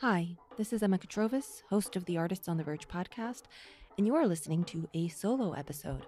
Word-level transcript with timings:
Hi, 0.00 0.36
this 0.56 0.72
is 0.72 0.80
Emma 0.80 0.96
Katrovis, 0.96 1.64
host 1.70 1.96
of 1.96 2.04
the 2.04 2.16
Artists 2.16 2.46
on 2.46 2.56
the 2.56 2.62
Verge 2.62 2.86
podcast, 2.86 3.42
and 3.96 4.06
you 4.06 4.14
are 4.14 4.28
listening 4.28 4.62
to 4.66 4.88
a 4.94 5.08
solo 5.08 5.54
episode. 5.54 6.06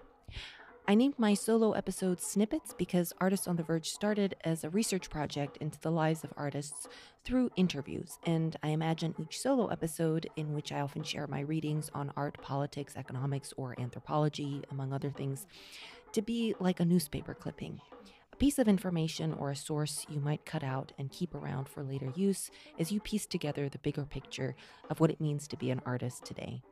I 0.87 0.95
named 0.95 1.19
my 1.19 1.35
solo 1.35 1.73
episode 1.73 2.21
Snippets 2.21 2.73
because 2.73 3.13
Artists 3.21 3.49
on 3.49 3.57
the 3.57 3.65
Verge 3.65 3.91
started 3.91 4.37
as 4.45 4.63
a 4.63 4.71
research 4.71 5.11
project 5.11 5.57
into 5.57 5.81
the 5.81 5.91
lives 5.91 6.23
of 6.23 6.33
artists 6.37 6.87
through 7.25 7.51
interviews, 7.57 8.21
and 8.25 8.57
I 8.63 8.69
imagine 8.69 9.17
each 9.19 9.41
solo 9.41 9.67
episode, 9.67 10.31
in 10.37 10.55
which 10.55 10.71
I 10.71 10.79
often 10.79 11.03
share 11.03 11.27
my 11.27 11.41
readings 11.41 11.91
on 11.93 12.13
art, 12.17 12.41
politics, 12.41 12.95
economics, 12.97 13.53
or 13.57 13.75
anthropology, 13.77 14.63
among 14.71 14.93
other 14.93 15.11
things, 15.11 15.49
to 16.13 16.23
be 16.23 16.55
like 16.61 16.79
a 16.79 16.85
newspaper 16.85 17.35
clipping 17.35 17.81
piece 18.41 18.59
of 18.59 18.67
information 18.67 19.35
or 19.35 19.51
a 19.51 19.57
source 19.57 20.07
you 20.09 20.19
might 20.19 20.47
cut 20.47 20.65
out 20.65 20.93
and 20.99 21.13
keep 21.13 21.35
around 21.35 21.69
for 21.69 21.85
later 21.85 22.11
use 22.17 22.51
as 22.79 22.91
you 22.91 22.99
piece 22.99 23.27
together 23.27 23.69
the 23.69 23.79
bigger 23.79 24.07
picture 24.07 24.57
of 24.89 24.99
what 24.99 25.11
it 25.11 25.21
means 25.21 25.47
to 25.47 25.59
be 25.59 25.71
an 25.71 25.83
artist 25.85 26.25
today. 26.25 26.63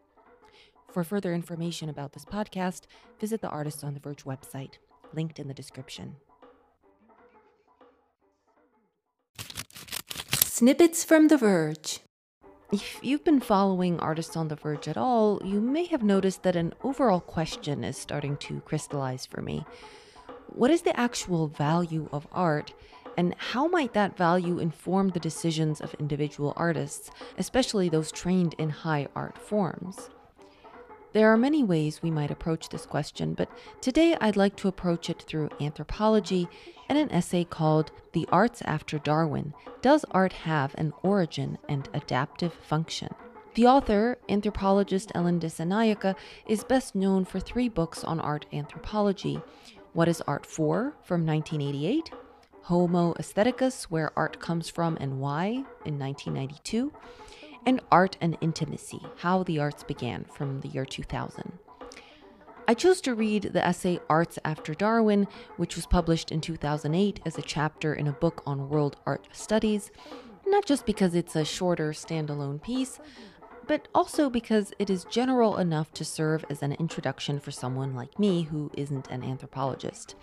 For 0.90 1.04
further 1.04 1.34
information 1.34 1.90
about 1.90 2.14
this 2.14 2.24
podcast, 2.24 2.84
visit 3.20 3.42
the 3.42 3.50
Artists 3.50 3.84
on 3.84 3.92
the 3.92 4.00
Verge 4.00 4.24
website, 4.24 4.78
linked 5.12 5.38
in 5.38 5.46
the 5.46 5.52
description. 5.52 6.16
Snippets 10.32 11.04
from 11.04 11.28
The 11.28 11.36
Verge. 11.36 12.00
If 12.72 12.98
you've 13.02 13.24
been 13.24 13.40
following 13.40 14.00
Artists 14.00 14.38
on 14.38 14.48
the 14.48 14.56
Verge 14.56 14.88
at 14.88 14.96
all, 14.96 15.42
you 15.44 15.60
may 15.60 15.84
have 15.84 16.02
noticed 16.02 16.44
that 16.44 16.56
an 16.56 16.72
overall 16.82 17.20
question 17.20 17.84
is 17.84 17.98
starting 17.98 18.38
to 18.38 18.60
crystallize 18.62 19.26
for 19.26 19.42
me 19.42 19.66
what 20.54 20.70
is 20.70 20.82
the 20.82 20.98
actual 20.98 21.48
value 21.48 22.08
of 22.12 22.26
art? 22.32 22.74
And 23.16 23.34
how 23.38 23.66
might 23.66 23.94
that 23.94 24.16
value 24.16 24.58
inform 24.58 25.08
the 25.08 25.20
decisions 25.20 25.80
of 25.80 25.94
individual 25.94 26.52
artists, 26.56 27.10
especially 27.36 27.88
those 27.88 28.12
trained 28.12 28.54
in 28.58 28.70
high 28.70 29.08
art 29.16 29.36
forms? 29.38 30.10
There 31.14 31.32
are 31.32 31.38
many 31.38 31.64
ways 31.64 32.02
we 32.02 32.10
might 32.10 32.30
approach 32.30 32.68
this 32.68 32.84
question, 32.86 33.34
but 33.34 33.50
today 33.80 34.16
I'd 34.20 34.36
like 34.36 34.56
to 34.56 34.68
approach 34.68 35.08
it 35.08 35.22
through 35.22 35.48
anthropology 35.60 36.48
and 36.88 36.98
an 36.98 37.10
essay 37.10 37.44
called 37.44 37.90
The 38.12 38.28
Arts 38.30 38.62
After 38.62 38.98
Darwin 38.98 39.54
Does 39.80 40.04
Art 40.10 40.32
Have 40.32 40.74
an 40.76 40.92
Origin 41.02 41.58
and 41.68 41.88
Adaptive 41.94 42.52
Function? 42.52 43.08
The 43.54 43.66
author, 43.66 44.18
anthropologist 44.28 45.10
Ellen 45.14 45.40
Dissanayake, 45.40 46.14
is 46.46 46.62
best 46.62 46.94
known 46.94 47.24
for 47.24 47.40
three 47.40 47.68
books 47.68 48.04
on 48.04 48.20
art 48.20 48.46
anthropology, 48.52 49.40
what 49.98 50.06
is 50.06 50.22
Art 50.28 50.46
For? 50.46 50.94
From 51.02 51.26
1988, 51.26 52.12
Homo 52.62 53.14
Aestheticus, 53.18 53.90
Where 53.90 54.16
Art 54.16 54.38
Comes 54.38 54.68
From 54.68 54.96
and 55.00 55.18
Why 55.18 55.64
in 55.84 55.98
1992, 55.98 56.92
and 57.66 57.80
Art 57.90 58.16
and 58.20 58.38
Intimacy, 58.40 59.00
How 59.16 59.42
the 59.42 59.58
Arts 59.58 59.82
Began 59.82 60.24
from 60.32 60.60
the 60.60 60.68
year 60.68 60.84
2000. 60.84 61.58
I 62.68 62.74
chose 62.74 63.00
to 63.00 63.14
read 63.16 63.50
the 63.52 63.66
essay 63.66 63.98
Arts 64.08 64.38
After 64.44 64.72
Darwin, 64.72 65.26
which 65.56 65.74
was 65.74 65.86
published 65.86 66.30
in 66.30 66.40
2008 66.40 67.18
as 67.26 67.36
a 67.36 67.42
chapter 67.42 67.92
in 67.92 68.06
a 68.06 68.12
book 68.12 68.40
on 68.46 68.68
world 68.68 68.94
art 69.04 69.26
studies, 69.32 69.90
not 70.46 70.64
just 70.64 70.86
because 70.86 71.16
it's 71.16 71.34
a 71.34 71.44
shorter 71.44 71.90
standalone 71.90 72.62
piece, 72.62 73.00
but 73.68 73.86
also 73.94 74.28
because 74.28 74.72
it 74.78 74.90
is 74.90 75.04
general 75.04 75.58
enough 75.58 75.92
to 75.92 76.04
serve 76.04 76.44
as 76.50 76.62
an 76.62 76.72
introduction 76.72 77.38
for 77.38 77.52
someone 77.52 77.94
like 77.94 78.18
me 78.18 78.42
who 78.42 78.70
isn't 78.74 79.08
an 79.08 79.22
anthropologist. 79.22 80.16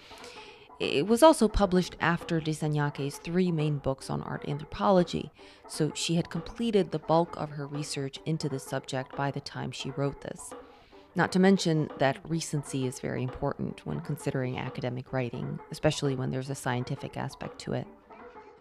It 0.80 1.08
was 1.08 1.24
also 1.24 1.48
published 1.48 1.96
after 2.02 2.42
Dissanayake's 2.42 3.18
three 3.20 3.52
main 3.52 3.78
books 3.78 4.10
on 4.10 4.22
art 4.24 4.50
anthropology, 4.50 5.32
so 5.70 5.94
she 5.96 6.16
had 6.16 6.30
completed 6.30 6.92
the 6.92 7.00
bulk 7.00 7.38
of 7.38 7.52
her 7.52 7.66
research 7.66 8.20
into 8.26 8.50
the 8.50 8.60
subject 8.60 9.16
by 9.16 9.32
the 9.32 9.40
time 9.40 9.72
she 9.72 9.92
wrote 9.92 10.20
this. 10.20 10.54
Not 11.16 11.32
to 11.32 11.40
mention 11.40 11.90
that 12.00 12.20
recency 12.28 12.86
is 12.86 13.00
very 13.00 13.24
important 13.24 13.86
when 13.86 14.02
considering 14.02 14.58
academic 14.58 15.14
writing, 15.14 15.60
especially 15.72 16.14
when 16.14 16.30
there's 16.30 16.50
a 16.50 16.56
scientific 16.56 17.16
aspect 17.16 17.58
to 17.60 17.74
it. 17.74 17.88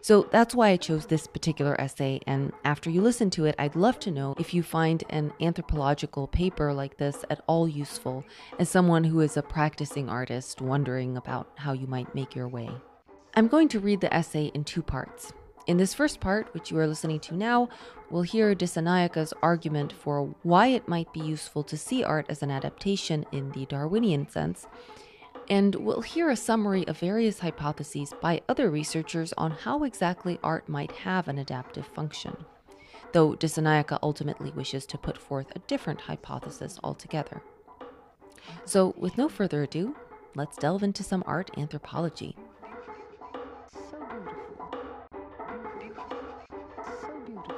So 0.05 0.27
that's 0.29 0.53
why 0.53 0.69
I 0.69 0.77
chose 0.77 1.07
this 1.07 1.25
particular 1.25 1.81
essay. 1.81 2.19
And 2.27 2.53
after 2.63 2.91
you 2.91 3.01
listen 3.01 3.31
to 3.31 3.45
it, 3.45 3.55
I'd 3.57 3.75
love 3.75 3.97
to 4.01 4.11
know 4.11 4.35
if 4.37 4.53
you 4.53 4.61
find 4.61 5.03
an 5.09 5.33
anthropological 5.41 6.27
paper 6.27 6.71
like 6.71 6.97
this 6.97 7.25
at 7.31 7.41
all 7.47 7.67
useful 7.67 8.23
as 8.59 8.69
someone 8.69 9.03
who 9.03 9.21
is 9.21 9.35
a 9.35 9.41
practicing 9.41 10.07
artist 10.07 10.61
wondering 10.61 11.17
about 11.17 11.49
how 11.55 11.73
you 11.73 11.87
might 11.87 12.13
make 12.13 12.35
your 12.35 12.47
way. 12.47 12.69
I'm 13.33 13.47
going 13.47 13.67
to 13.69 13.79
read 13.79 13.99
the 13.99 14.13
essay 14.13 14.51
in 14.53 14.63
two 14.63 14.83
parts. 14.83 15.33
In 15.65 15.77
this 15.77 15.95
first 15.95 16.19
part, 16.19 16.53
which 16.53 16.69
you 16.69 16.77
are 16.77 16.85
listening 16.85 17.19
to 17.21 17.35
now, 17.35 17.67
we'll 18.11 18.21
hear 18.21 18.53
Dissanayake's 18.53 19.33
argument 19.41 19.91
for 19.91 20.35
why 20.43 20.67
it 20.67 20.87
might 20.87 21.11
be 21.13 21.21
useful 21.21 21.63
to 21.63 21.77
see 21.77 22.03
art 22.03 22.27
as 22.29 22.43
an 22.43 22.51
adaptation 22.51 23.25
in 23.31 23.51
the 23.53 23.65
Darwinian 23.65 24.29
sense 24.29 24.67
and 25.49 25.75
we'll 25.75 26.01
hear 26.01 26.29
a 26.29 26.35
summary 26.35 26.87
of 26.87 26.99
various 26.99 27.39
hypotheses 27.39 28.13
by 28.21 28.41
other 28.49 28.69
researchers 28.69 29.33
on 29.37 29.51
how 29.51 29.83
exactly 29.83 30.39
art 30.43 30.67
might 30.67 30.91
have 30.91 31.27
an 31.27 31.37
adaptive 31.37 31.85
function, 31.87 32.35
though 33.11 33.33
Dissanayake 33.33 33.97
ultimately 34.01 34.51
wishes 34.51 34.85
to 34.87 34.97
put 34.97 35.17
forth 35.17 35.47
a 35.55 35.59
different 35.59 36.01
hypothesis 36.01 36.79
altogether. 36.83 37.41
So, 38.65 38.93
with 38.97 39.17
no 39.17 39.29
further 39.29 39.63
ado, 39.63 39.95
let's 40.35 40.57
delve 40.57 40.83
into 40.83 41.03
some 41.03 41.23
art 41.25 41.51
anthropology. 41.57 42.35
So 43.89 43.97
beautiful. 45.79 46.17
So 47.01 47.19
beautiful. 47.25 47.55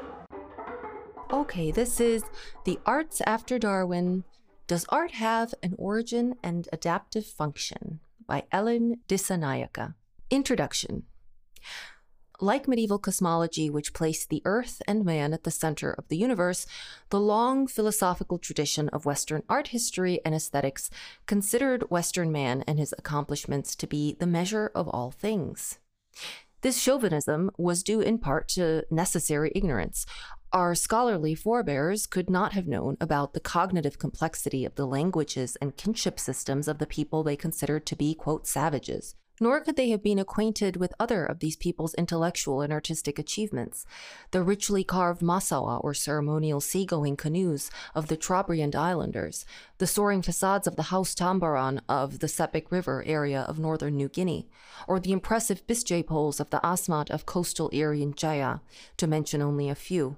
Okay, 1.31 1.71
this 1.71 1.99
is 1.99 2.23
The 2.65 2.79
Arts 2.85 3.21
After 3.25 3.59
Darwin 3.59 4.23
does 4.67 4.85
Art 4.89 5.11
Have 5.11 5.53
an 5.63 5.75
Origin 5.77 6.35
and 6.43 6.67
Adaptive 6.73 7.25
Function? 7.25 8.01
by 8.27 8.43
Ellen 8.51 8.99
Dissanayake. 9.07 9.93
Introduction. 10.29 11.03
Like 12.41 12.67
medieval 12.67 12.99
cosmology, 12.99 13.69
which 13.69 13.93
placed 13.93 14.29
the 14.29 14.41
earth 14.43 14.81
and 14.85 15.05
man 15.05 15.33
at 15.33 15.45
the 15.45 15.51
center 15.51 15.91
of 15.91 16.09
the 16.09 16.17
universe, 16.17 16.67
the 17.09 17.19
long 17.21 17.67
philosophical 17.67 18.37
tradition 18.37 18.89
of 18.89 19.05
Western 19.05 19.43
art 19.47 19.69
history 19.69 20.19
and 20.25 20.35
aesthetics 20.35 20.89
considered 21.25 21.89
Western 21.89 22.29
man 22.29 22.65
and 22.67 22.77
his 22.77 22.93
accomplishments 22.97 23.73
to 23.77 23.87
be 23.87 24.17
the 24.19 24.27
measure 24.27 24.69
of 24.75 24.89
all 24.89 25.11
things. 25.11 25.79
This 26.61 26.77
chauvinism 26.77 27.51
was 27.57 27.83
due 27.83 28.01
in 28.01 28.17
part 28.17 28.49
to 28.49 28.83
necessary 28.91 29.51
ignorance, 29.55 30.05
our 30.53 30.75
scholarly 30.75 31.35
forebears 31.35 32.07
could 32.07 32.29
not 32.29 32.53
have 32.53 32.67
known 32.67 32.97
about 33.01 33.33
the 33.33 33.39
cognitive 33.39 33.99
complexity 33.99 34.63
of 34.65 34.75
the 34.75 34.87
languages 34.87 35.57
and 35.61 35.75
kinship 35.75 36.19
systems 36.19 36.67
of 36.67 36.77
the 36.77 36.87
people 36.87 37.23
they 37.23 37.35
considered 37.35 37.85
to 37.85 37.95
be, 37.95 38.13
quote, 38.13 38.47
savages. 38.47 39.15
Nor 39.39 39.61
could 39.61 39.75
they 39.75 39.89
have 39.91 40.01
been 40.01 40.17
acquainted 40.17 40.77
with 40.77 40.95
other 40.99 41.23
of 41.23 41.39
these 41.39 41.55
people's 41.55 41.93
intellectual 41.93 42.61
and 42.61 42.73
artistic 42.73 43.19
achievements. 43.19 43.85
The 44.31 44.41
richly 44.41 44.83
carved 44.83 45.21
masawa, 45.21 45.83
or 45.83 45.93
ceremonial 45.93 46.59
seagoing 46.59 47.17
canoes, 47.17 47.69
of 47.93 48.07
the 48.07 48.17
Trobriand 48.17 48.73
Islanders, 48.73 49.45
the 49.77 49.85
soaring 49.85 50.23
facades 50.23 50.65
of 50.65 50.75
the 50.75 50.83
Haus 50.83 51.13
Tambaran 51.13 51.81
of 51.87 52.17
the 52.19 52.27
Sepik 52.27 52.71
River 52.71 53.03
area 53.05 53.41
of 53.41 53.59
northern 53.59 53.95
New 53.95 54.09
Guinea, 54.09 54.47
or 54.87 54.99
the 54.99 55.11
impressive 55.11 55.67
Bisjay 55.67 56.03
poles 56.03 56.39
of 56.39 56.49
the 56.49 56.61
Asmat 56.63 57.11
of 57.11 57.27
coastal 57.27 57.69
Irian 57.69 58.15
Jaya, 58.15 58.61
to 58.97 59.05
mention 59.05 59.43
only 59.43 59.69
a 59.69 59.75
few. 59.75 60.17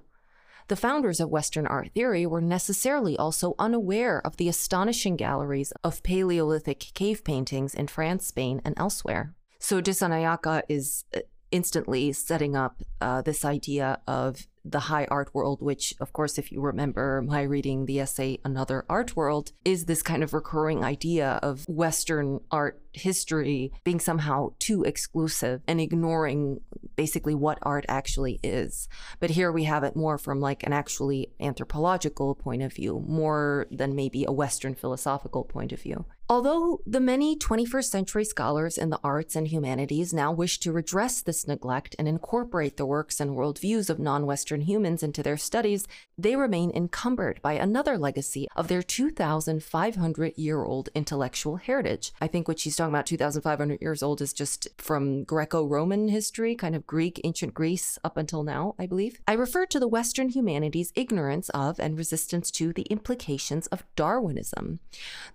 The 0.70 0.76
founders 0.76 1.18
of 1.18 1.30
Western 1.30 1.66
art 1.66 1.90
theory 1.96 2.26
were 2.26 2.40
necessarily 2.40 3.16
also 3.16 3.56
unaware 3.58 4.24
of 4.24 4.36
the 4.36 4.48
astonishing 4.48 5.16
galleries 5.16 5.72
of 5.82 6.00
Paleolithic 6.04 6.92
cave 6.94 7.24
paintings 7.24 7.74
in 7.74 7.88
France, 7.88 8.28
Spain, 8.28 8.62
and 8.64 8.74
elsewhere. 8.76 9.34
So 9.58 9.82
Dissanayake 9.82 10.62
is 10.68 11.06
uh, 11.12 11.22
instantly 11.50 12.12
setting 12.12 12.54
up 12.54 12.84
uh, 13.00 13.20
this 13.20 13.44
idea 13.44 13.98
of 14.06 14.46
the 14.64 14.80
high 14.80 15.06
art 15.10 15.34
world, 15.34 15.60
which, 15.60 15.94
of 16.00 16.12
course, 16.12 16.38
if 16.38 16.52
you 16.52 16.60
remember 16.60 17.22
my 17.22 17.42
reading 17.42 17.86
the 17.86 18.00
essay 18.00 18.38
Another 18.44 18.84
Art 18.88 19.16
World, 19.16 19.52
is 19.64 19.86
this 19.86 20.02
kind 20.02 20.22
of 20.22 20.34
recurring 20.34 20.84
idea 20.84 21.38
of 21.42 21.64
Western 21.68 22.40
art 22.50 22.80
history 22.92 23.72
being 23.84 24.00
somehow 24.00 24.50
too 24.58 24.82
exclusive 24.82 25.62
and 25.66 25.80
ignoring 25.80 26.60
basically 26.96 27.34
what 27.34 27.58
art 27.62 27.84
actually 27.88 28.40
is. 28.42 28.88
But 29.20 29.30
here 29.30 29.52
we 29.52 29.64
have 29.64 29.84
it 29.84 29.96
more 29.96 30.18
from 30.18 30.40
like 30.40 30.62
an 30.64 30.72
actually 30.72 31.32
anthropological 31.40 32.34
point 32.34 32.62
of 32.62 32.72
view, 32.72 33.04
more 33.06 33.66
than 33.70 33.94
maybe 33.94 34.24
a 34.24 34.32
Western 34.32 34.74
philosophical 34.74 35.44
point 35.44 35.72
of 35.72 35.80
view. 35.80 36.04
Although 36.30 36.80
the 36.86 37.00
many 37.00 37.36
21st 37.36 37.90
century 37.90 38.24
scholars 38.24 38.78
in 38.78 38.90
the 38.90 39.00
arts 39.02 39.34
and 39.34 39.48
humanities 39.48 40.14
now 40.14 40.30
wish 40.30 40.60
to 40.60 40.70
redress 40.70 41.20
this 41.20 41.48
neglect 41.48 41.96
and 41.98 42.06
incorporate 42.06 42.76
the 42.76 42.86
works 42.86 43.18
and 43.18 43.32
worldviews 43.32 43.90
of 43.90 43.98
non 43.98 44.26
Western 44.26 44.60
humans 44.60 45.02
into 45.02 45.24
their 45.24 45.36
studies, 45.36 45.88
they 46.16 46.36
remain 46.36 46.70
encumbered 46.70 47.42
by 47.42 47.54
another 47.54 47.98
legacy 47.98 48.46
of 48.54 48.68
their 48.68 48.80
2,500 48.80 50.32
year 50.36 50.62
old 50.62 50.88
intellectual 50.94 51.56
heritage. 51.56 52.12
I 52.20 52.28
think 52.28 52.46
what 52.46 52.60
she's 52.60 52.76
talking 52.76 52.94
about, 52.94 53.06
2,500 53.06 53.80
years 53.80 54.00
old, 54.00 54.22
is 54.22 54.32
just 54.32 54.68
from 54.78 55.24
Greco 55.24 55.64
Roman 55.64 56.06
history, 56.06 56.54
kind 56.54 56.76
of 56.76 56.86
Greek, 56.86 57.20
ancient 57.24 57.54
Greece 57.54 57.98
up 58.04 58.16
until 58.16 58.44
now, 58.44 58.76
I 58.78 58.86
believe. 58.86 59.20
I 59.26 59.32
refer 59.32 59.66
to 59.66 59.80
the 59.80 59.88
Western 59.88 60.28
humanities' 60.28 60.92
ignorance 60.94 61.48
of 61.48 61.80
and 61.80 61.98
resistance 61.98 62.52
to 62.52 62.72
the 62.72 62.82
implications 62.82 63.66
of 63.66 63.82
Darwinism. 63.96 64.78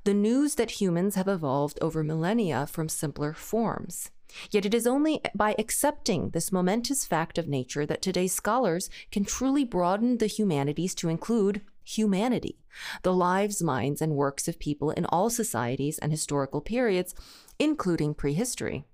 The 0.06 0.14
news 0.14 0.56
that 0.56 0.72
humans 0.86 1.16
have 1.16 1.28
evolved 1.28 1.80
over 1.82 2.04
millennia 2.04 2.68
from 2.68 2.88
simpler 2.88 3.34
forms. 3.34 4.12
Yet 4.52 4.68
it 4.68 4.74
is 4.76 4.86
only 4.86 5.20
by 5.34 5.56
accepting 5.58 6.30
this 6.30 6.52
momentous 6.52 7.06
fact 7.06 7.40
of 7.40 7.48
nature 7.48 7.88
that 7.88 8.04
today's 8.04 8.36
scholars 8.36 8.88
can 9.12 9.26
truly 9.26 9.64
broaden 9.64 10.20
the 10.20 10.28
humanities 10.28 10.94
to 10.96 11.10
include 11.10 11.62
humanity, 11.84 12.60
the 13.02 13.14
lives, 13.14 13.64
minds, 13.64 14.00
and 14.00 14.14
works 14.14 14.48
of 14.48 14.60
people 14.60 14.92
in 14.92 15.06
all 15.08 15.32
societies 15.32 15.98
and 15.98 16.12
historical 16.12 16.62
periods, 16.62 17.16
including 17.58 18.14
prehistory. 18.14 18.86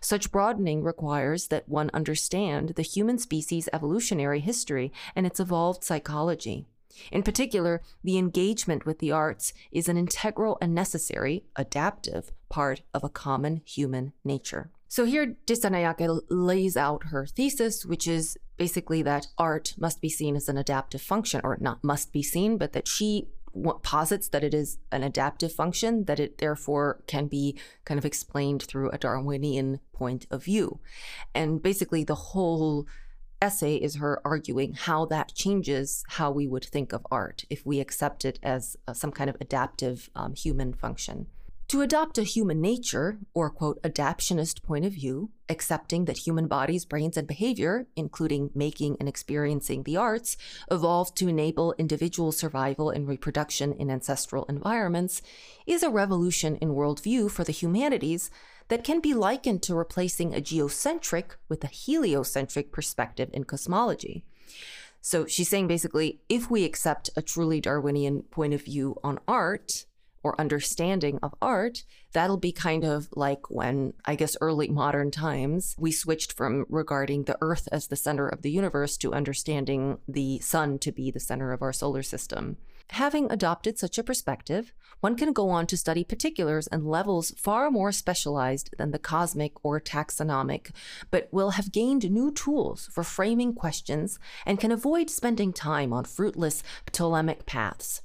Such 0.00 0.30
broadening 0.30 0.84
requires 0.84 1.48
that 1.48 1.68
one 1.68 1.90
understand 1.92 2.74
the 2.76 2.82
human 2.82 3.18
species' 3.18 3.68
evolutionary 3.72 4.38
history 4.38 4.92
and 5.16 5.26
its 5.26 5.40
evolved 5.40 5.82
psychology. 5.82 6.68
In 7.10 7.22
particular, 7.22 7.82
the 8.02 8.18
engagement 8.18 8.86
with 8.86 8.98
the 8.98 9.12
arts 9.12 9.52
is 9.70 9.88
an 9.88 9.96
integral 9.96 10.58
and 10.60 10.74
necessary, 10.74 11.44
adaptive 11.56 12.32
part 12.48 12.82
of 12.92 13.04
a 13.04 13.08
common 13.08 13.62
human 13.64 14.12
nature. 14.24 14.70
So 14.88 15.04
here, 15.04 15.36
Dissanayake 15.46 16.22
lays 16.30 16.76
out 16.76 17.04
her 17.04 17.24
thesis, 17.24 17.86
which 17.86 18.08
is 18.08 18.36
basically 18.56 19.02
that 19.02 19.28
art 19.38 19.74
must 19.78 20.00
be 20.00 20.08
seen 20.08 20.34
as 20.34 20.48
an 20.48 20.58
adaptive 20.58 21.00
function, 21.00 21.40
or 21.44 21.56
not 21.60 21.84
must 21.84 22.12
be 22.12 22.24
seen, 22.24 22.58
but 22.58 22.72
that 22.72 22.88
she 22.88 23.28
posits 23.82 24.28
that 24.28 24.44
it 24.44 24.52
is 24.52 24.78
an 24.90 25.02
adaptive 25.02 25.52
function, 25.52 26.04
that 26.04 26.20
it 26.20 26.38
therefore 26.38 27.02
can 27.06 27.26
be 27.26 27.56
kind 27.84 27.98
of 27.98 28.04
explained 28.04 28.62
through 28.62 28.90
a 28.90 28.98
Darwinian 28.98 29.80
point 29.92 30.26
of 30.30 30.44
view. 30.44 30.80
And 31.34 31.62
basically, 31.62 32.02
the 32.02 32.14
whole 32.14 32.86
essay 33.42 33.76
is 33.76 33.96
her 33.96 34.20
arguing 34.24 34.74
how 34.74 35.04
that 35.06 35.34
changes 35.34 36.04
how 36.08 36.30
we 36.30 36.46
would 36.46 36.64
think 36.64 36.92
of 36.92 37.06
art 37.10 37.44
if 37.50 37.64
we 37.64 37.80
accept 37.80 38.24
it 38.24 38.38
as 38.42 38.76
uh, 38.86 38.92
some 38.92 39.10
kind 39.10 39.30
of 39.30 39.36
adaptive 39.40 40.10
um, 40.14 40.34
human 40.34 40.72
function. 40.72 41.26
To 41.70 41.82
adopt 41.82 42.18
a 42.18 42.24
human 42.24 42.60
nature, 42.60 43.20
or 43.32 43.48
quote, 43.48 43.80
adaptionist 43.84 44.60
point 44.64 44.84
of 44.84 44.92
view, 44.92 45.30
accepting 45.48 46.06
that 46.06 46.26
human 46.26 46.48
bodies, 46.48 46.84
brains, 46.84 47.16
and 47.16 47.28
behavior, 47.28 47.86
including 47.94 48.50
making 48.56 48.96
and 48.98 49.08
experiencing 49.08 49.84
the 49.84 49.96
arts, 49.96 50.36
evolved 50.68 51.16
to 51.18 51.28
enable 51.28 51.76
individual 51.78 52.32
survival 52.32 52.90
and 52.90 53.06
reproduction 53.06 53.72
in 53.72 53.88
ancestral 53.88 54.46
environments, 54.46 55.22
is 55.64 55.84
a 55.84 55.90
revolution 55.90 56.56
in 56.56 56.70
worldview 56.70 57.30
for 57.30 57.44
the 57.44 57.52
humanities 57.52 58.32
that 58.70 58.84
can 58.84 59.00
be 59.00 59.12
likened 59.12 59.62
to 59.64 59.74
replacing 59.74 60.32
a 60.32 60.40
geocentric 60.40 61.36
with 61.48 61.62
a 61.62 61.66
heliocentric 61.66 62.72
perspective 62.72 63.28
in 63.32 63.44
cosmology. 63.44 64.24
So 65.02 65.26
she's 65.26 65.48
saying 65.48 65.66
basically, 65.66 66.20
if 66.28 66.50
we 66.50 66.64
accept 66.64 67.10
a 67.16 67.22
truly 67.22 67.60
Darwinian 67.60 68.22
point 68.22 68.54
of 68.54 68.64
view 68.64 68.96
on 69.04 69.18
art, 69.28 69.84
or 70.22 70.40
understanding 70.40 71.18
of 71.22 71.34
art, 71.40 71.84
that'll 72.12 72.36
be 72.36 72.52
kind 72.52 72.84
of 72.84 73.08
like 73.14 73.50
when, 73.50 73.94
I 74.04 74.16
guess, 74.16 74.36
early 74.40 74.68
modern 74.68 75.10
times, 75.10 75.74
we 75.78 75.92
switched 75.92 76.32
from 76.32 76.66
regarding 76.68 77.24
the 77.24 77.38
Earth 77.40 77.68
as 77.72 77.86
the 77.86 77.96
center 77.96 78.28
of 78.28 78.42
the 78.42 78.50
universe 78.50 78.96
to 78.98 79.14
understanding 79.14 79.98
the 80.06 80.38
sun 80.40 80.78
to 80.80 80.92
be 80.92 81.10
the 81.10 81.20
center 81.20 81.52
of 81.52 81.62
our 81.62 81.72
solar 81.72 82.02
system. 82.02 82.58
Having 82.94 83.30
adopted 83.30 83.78
such 83.78 83.98
a 83.98 84.02
perspective, 84.02 84.72
one 84.98 85.14
can 85.14 85.32
go 85.32 85.48
on 85.48 85.66
to 85.68 85.76
study 85.76 86.02
particulars 86.02 86.66
and 86.66 86.84
levels 86.84 87.30
far 87.36 87.70
more 87.70 87.92
specialized 87.92 88.74
than 88.78 88.90
the 88.90 88.98
cosmic 88.98 89.52
or 89.64 89.80
taxonomic, 89.80 90.72
but 91.10 91.28
will 91.30 91.50
have 91.50 91.70
gained 91.70 92.10
new 92.10 92.32
tools 92.32 92.88
for 92.92 93.04
framing 93.04 93.54
questions 93.54 94.18
and 94.44 94.58
can 94.58 94.72
avoid 94.72 95.08
spending 95.08 95.52
time 95.52 95.92
on 95.92 96.04
fruitless 96.04 96.64
Ptolemaic 96.86 97.46
paths. 97.46 98.02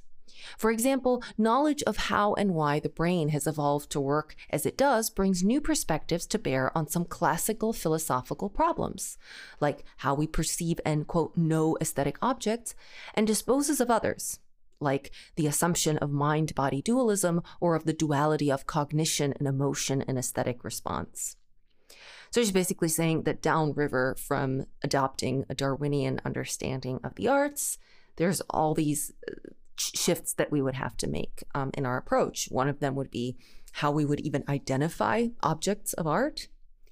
For 0.56 0.70
example, 0.70 1.20
knowledge 1.36 1.82
of 1.82 1.96
how 1.96 2.34
and 2.34 2.54
why 2.54 2.78
the 2.78 2.88
brain 2.88 3.30
has 3.30 3.48
evolved 3.48 3.90
to 3.90 4.00
work 4.00 4.36
as 4.50 4.64
it 4.64 4.78
does 4.78 5.10
brings 5.10 5.42
new 5.42 5.60
perspectives 5.60 6.26
to 6.28 6.38
bear 6.38 6.76
on 6.78 6.86
some 6.86 7.04
classical 7.04 7.72
philosophical 7.72 8.48
problems, 8.48 9.18
like 9.60 9.84
how 9.98 10.14
we 10.14 10.28
perceive 10.28 10.78
and, 10.86 11.08
quote, 11.08 11.36
know 11.36 11.76
aesthetic 11.80 12.16
objects, 12.22 12.76
and 13.14 13.26
disposes 13.26 13.80
of 13.80 13.90
others, 13.90 14.38
like 14.80 15.10
the 15.36 15.46
assumption 15.46 15.98
of 15.98 16.10
mind 16.10 16.54
body 16.54 16.82
dualism 16.82 17.42
or 17.60 17.74
of 17.74 17.84
the 17.84 17.92
duality 17.92 18.50
of 18.50 18.66
cognition 18.66 19.32
and 19.38 19.48
emotion 19.48 20.02
and 20.06 20.18
aesthetic 20.18 20.64
response. 20.64 21.36
So 22.30 22.40
she's 22.40 22.52
basically 22.52 22.88
saying 22.88 23.22
that 23.22 23.42
downriver 23.42 24.16
from 24.18 24.66
adopting 24.82 25.44
a 25.48 25.54
Darwinian 25.54 26.20
understanding 26.24 27.00
of 27.02 27.14
the 27.14 27.28
arts, 27.28 27.78
there's 28.16 28.40
all 28.50 28.74
these 28.74 29.12
uh, 29.28 29.34
shifts 29.78 30.32
that 30.34 30.50
we 30.50 30.60
would 30.60 30.74
have 30.74 30.96
to 30.98 31.06
make 31.06 31.44
um, 31.54 31.70
in 31.74 31.86
our 31.86 31.96
approach. 31.96 32.48
One 32.50 32.68
of 32.68 32.80
them 32.80 32.94
would 32.94 33.10
be 33.10 33.36
how 33.72 33.90
we 33.90 34.04
would 34.04 34.20
even 34.20 34.44
identify 34.48 35.28
objects 35.42 35.92
of 35.92 36.06
art, 36.06 36.48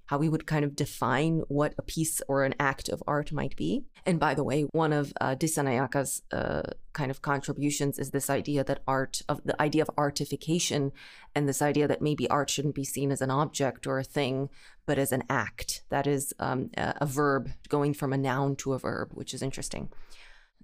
how 0.06 0.18
we 0.18 0.28
would 0.28 0.46
kind 0.46 0.64
of 0.64 0.76
define 0.76 1.42
what 1.48 1.74
a 1.78 1.82
piece 1.82 2.20
or 2.28 2.44
an 2.44 2.54
act 2.60 2.88
of 2.88 3.02
art 3.06 3.32
might 3.32 3.56
be. 3.56 3.84
And 4.04 4.20
by 4.20 4.34
the 4.34 4.44
way, 4.44 4.62
one 4.72 4.92
of 4.92 5.12
uh, 5.20 5.34
Dissanayake's 5.34 6.22
uh, 6.30 6.62
kind 6.92 7.10
of 7.10 7.22
contributions 7.22 7.98
is 7.98 8.10
this 8.10 8.28
idea 8.28 8.64
that 8.64 8.82
art, 8.86 9.22
of 9.28 9.40
the 9.44 9.60
idea 9.60 9.82
of 9.82 9.90
artification, 9.96 10.92
and 11.34 11.48
this 11.48 11.62
idea 11.62 11.88
that 11.88 12.02
maybe 12.02 12.28
art 12.28 12.50
shouldn't 12.50 12.74
be 12.74 12.84
seen 12.84 13.10
as 13.10 13.22
an 13.22 13.30
object 13.30 13.86
or 13.86 13.98
a 13.98 14.04
thing, 14.04 14.50
but 14.86 14.98
as 14.98 15.10
an 15.10 15.24
act. 15.30 15.82
That 15.88 16.06
is 16.06 16.34
um, 16.38 16.70
a, 16.76 16.94
a 17.00 17.06
verb 17.06 17.50
going 17.68 17.94
from 17.94 18.12
a 18.12 18.18
noun 18.18 18.56
to 18.56 18.74
a 18.74 18.78
verb, 18.78 19.12
which 19.14 19.32
is 19.32 19.42
interesting. 19.42 19.90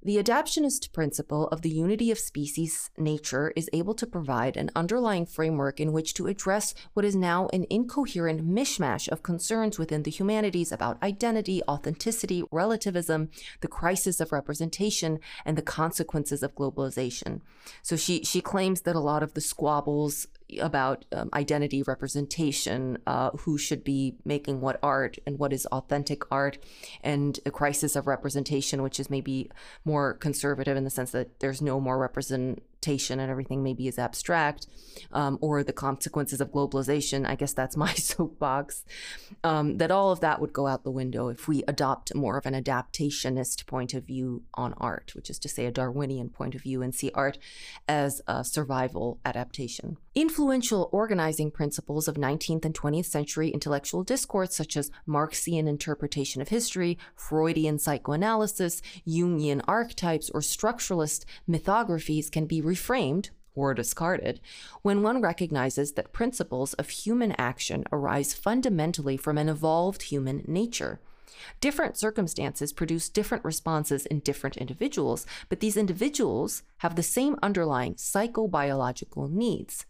The 0.03 0.17
adaptionist 0.17 0.95
principle 0.95 1.49
of 1.49 1.61
the 1.61 1.69
unity 1.69 2.11
of 2.11 2.19
species 2.19 2.91
nature 2.97 3.53
is 3.55 3.69
able 3.75 3.93
to 3.95 4.07
provide 4.07 4.57
an 4.57 4.71
underlying 4.75 5.27
framework 5.27 5.79
in 5.79 5.93
which 5.93 6.15
to 6.15 6.27
address 6.27 6.75
what 6.95 7.05
is 7.05 7.15
now 7.15 7.49
an 7.53 7.67
incoherent 7.69 8.43
mishmash 8.43 9.09
of 9.09 9.23
concerns 9.23 9.79
within 9.79 10.05
the 10.05 10.11
humanities 10.11 10.73
about 10.73 11.03
identity, 11.03 11.61
authenticity, 11.69 12.43
relativism, 12.51 13.29
the 13.61 13.69
crisis 13.69 14.21
of 14.21 14.33
representation, 14.33 15.21
and 15.45 15.59
the 15.59 15.63
consequences 15.63 16.43
of 16.43 16.55
globalization. 16.55 17.43
So 17.83 17.97
she 17.97 18.25
she 18.25 18.41
claims 18.41 18.81
that 18.83 18.97
a 18.97 19.01
lot 19.01 19.23
of 19.23 19.35
the 19.35 19.43
squabbles 19.43 20.27
about 20.59 21.05
um, 21.13 21.31
identity 21.35 21.83
representation, 21.83 22.99
uh, 23.07 23.31
who 23.31 23.59
should 23.59 23.85
be 23.85 24.17
making 24.25 24.61
what 24.61 24.79
art 24.83 25.19
and 25.27 25.39
what 25.39 25.53
is 25.53 25.67
authentic 25.67 26.23
art, 26.31 26.59
and 27.03 27.39
a 27.47 27.51
crisis 27.51 27.97
of 27.97 28.07
representation, 28.07 28.83
which 28.83 28.99
is 28.99 29.11
maybe 29.11 29.51
more 29.85 30.15
conservative 30.15 30.77
in 30.77 30.85
the 30.85 30.91
sense 30.91 31.11
that 31.13 31.41
there's 31.41 31.63
no 31.63 31.81
more 31.81 31.99
represent 31.99 32.63
and 32.83 33.31
everything 33.31 33.63
maybe 33.63 33.87
is 33.89 33.99
abstract, 33.99 34.67
um, 35.13 35.39
or 35.41 35.63
the 35.63 35.73
consequences 35.73 36.41
of 36.41 36.51
globalization. 36.51 37.27
I 37.27 37.35
guess 37.35 37.53
that's 37.53 37.77
my 37.87 37.95
soapbox. 37.95 38.85
Um, 39.45 39.79
that 39.79 39.91
all 39.91 40.11
of 40.13 40.21
that 40.21 40.41
would 40.41 40.53
go 40.53 40.67
out 40.67 40.85
the 40.85 40.91
window 40.91 41.29
if 41.29 41.49
we 41.49 41.63
adopt 41.69 42.15
more 42.15 42.37
of 42.37 42.47
an 42.47 42.55
adaptationist 42.55 43.67
point 43.67 43.95
of 43.95 44.05
view 44.05 44.43
on 44.55 44.75
art, 44.79 45.13
which 45.15 45.31
is 45.31 45.39
to 45.41 45.49
say 45.49 45.67
a 45.67 45.71
Darwinian 45.71 46.31
point 46.31 46.55
of 46.55 46.63
view, 46.63 46.83
and 46.83 46.95
see 46.95 47.11
art 47.15 47.39
as 47.89 48.21
a 48.27 48.45
survival 48.45 49.19
adaptation. 49.25 49.97
Influential 50.15 50.89
organizing 50.93 51.51
principles 51.51 52.09
of 52.09 52.17
19th 52.17 52.65
and 52.65 52.75
20th 52.75 53.07
century 53.07 53.51
intellectual 53.51 54.03
discourse, 54.03 54.55
such 54.55 54.77
as 54.77 54.91
Marxian 55.07 55.69
interpretation 55.69 56.43
of 56.43 56.49
history, 56.49 56.99
Freudian 57.15 57.79
psychoanalysis, 57.79 58.83
Jungian 59.07 59.63
archetypes, 59.69 60.31
or 60.31 60.41
structuralist 60.41 61.25
mythographies, 61.49 62.31
can 62.31 62.47
be 62.47 62.61
reframed 62.71 63.31
or 63.55 63.75
discarded 63.75 64.41
when 64.83 65.03
one 65.03 65.21
recognizes 65.21 65.93
that 65.93 66.13
principles 66.13 66.73
of 66.75 66.89
human 66.89 67.33
action 67.33 67.85
arise 67.93 68.33
fundamentally 68.33 69.17
from 69.17 69.37
an 69.39 69.49
evolved 69.49 70.03
human 70.03 70.45
nature. 70.47 71.01
Different 71.61 71.97
circumstances 71.97 72.73
produce 72.73 73.09
different 73.09 73.45
responses 73.45 74.07
in 74.07 74.21
different 74.21 74.57
individuals, 74.57 75.27
but 75.49 75.61
these 75.61 75.77
individuals 75.77 76.63
have 76.79 76.97
the 76.97 77.03
same 77.03 77.37
underlying 77.43 77.95
psychobiological 77.95 79.31
needs. 79.31 79.87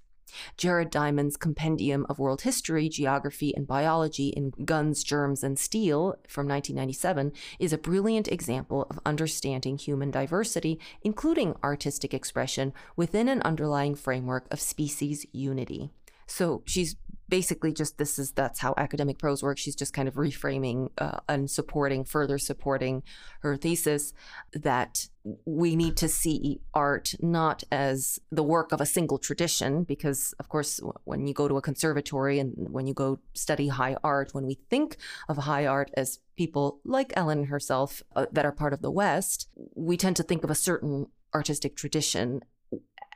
Jared 0.57 0.91
Diamond's 0.91 1.37
Compendium 1.37 2.07
of 2.09 2.19
World 2.19 2.43
History, 2.43 2.89
Geography, 2.89 3.55
and 3.55 3.67
Biology 3.67 4.29
in 4.29 4.53
Guns, 4.65 5.03
Germs, 5.03 5.43
and 5.43 5.59
Steel 5.59 6.17
from 6.29 6.47
1997 6.47 7.33
is 7.59 7.73
a 7.73 7.79
brilliant 7.79 8.29
example 8.29 8.87
of 8.91 9.01
understanding 9.05 9.79
human 9.79 10.11
diversity, 10.11 10.79
including 11.03 11.55
artistic 11.63 12.15
expression, 12.15 12.73
within 12.97 13.29
an 13.29 13.43
underlying 13.43 13.95
framework 13.95 14.47
of 14.51 14.61
species 14.61 15.27
unity. 15.33 15.91
So 16.27 16.63
she's 16.65 16.97
basically 17.31 17.73
just 17.73 17.97
this 17.97 18.19
is 18.19 18.33
that's 18.33 18.59
how 18.59 18.75
academic 18.77 19.19
prose 19.19 19.43
works. 19.43 19.63
She's 19.63 19.77
just 19.77 19.95
kind 19.95 20.09
of 20.09 20.15
reframing 20.15 20.91
uh, 20.99 21.21
and 21.29 21.51
supporting, 21.51 22.05
further 22.05 22.37
supporting 22.39 23.03
her 23.41 23.57
thesis 23.57 24.13
that 24.53 25.09
we 25.45 25.77
need 25.77 25.97
to 25.99 26.09
see 26.09 26.61
art 26.75 27.15
not 27.21 27.63
as 27.71 28.19
the 28.31 28.43
work 28.43 28.73
of 28.73 28.81
a 28.81 28.87
single 28.87 29.19
tradition, 29.19 29.85
because 29.85 30.35
of 30.39 30.49
course, 30.49 30.81
when 31.05 31.27
you 31.27 31.35
go 31.35 31.49
to 31.49 31.57
a 31.57 31.63
conservatory 31.63 32.39
and 32.39 32.55
when 32.71 32.87
you 32.87 32.95
go 32.95 33.19
study 33.35 33.69
high 33.69 33.97
art, 34.03 34.35
when 34.35 34.47
we 34.47 34.59
think 34.69 34.97
of 35.29 35.37
high 35.39 35.67
art 35.67 35.91
as 35.95 36.19
people 36.37 36.81
like 36.85 37.13
Ellen 37.17 37.45
herself 37.45 38.03
uh, 38.17 38.27
that 38.33 38.45
are 38.45 38.53
part 38.53 38.73
of 38.73 38.83
the 38.83 38.91
West, 38.91 39.49
we 39.75 39.97
tend 39.97 40.17
to 40.17 40.23
think 40.23 40.43
of 40.43 40.51
a 40.51 40.55
certain 40.55 41.07
artistic 41.35 41.77
tradition 41.77 42.43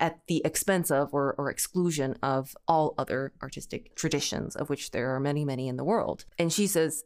at 0.01 0.21
the 0.27 0.43
expense 0.45 0.91
of 0.91 1.13
or, 1.13 1.35
or 1.39 1.51
exclusion 1.51 2.17
of 2.23 2.57
all 2.67 2.95
other 2.99 3.33
artistic 3.43 3.95
traditions, 3.95 4.57
of 4.57 4.69
which 4.69 4.91
there 4.91 5.15
are 5.15 5.21
many, 5.21 5.45
many 5.45 5.69
in 5.69 5.77
the 5.77 5.85
world. 5.85 6.25
And 6.39 6.53
she 6.53 6.67
says 6.67 7.05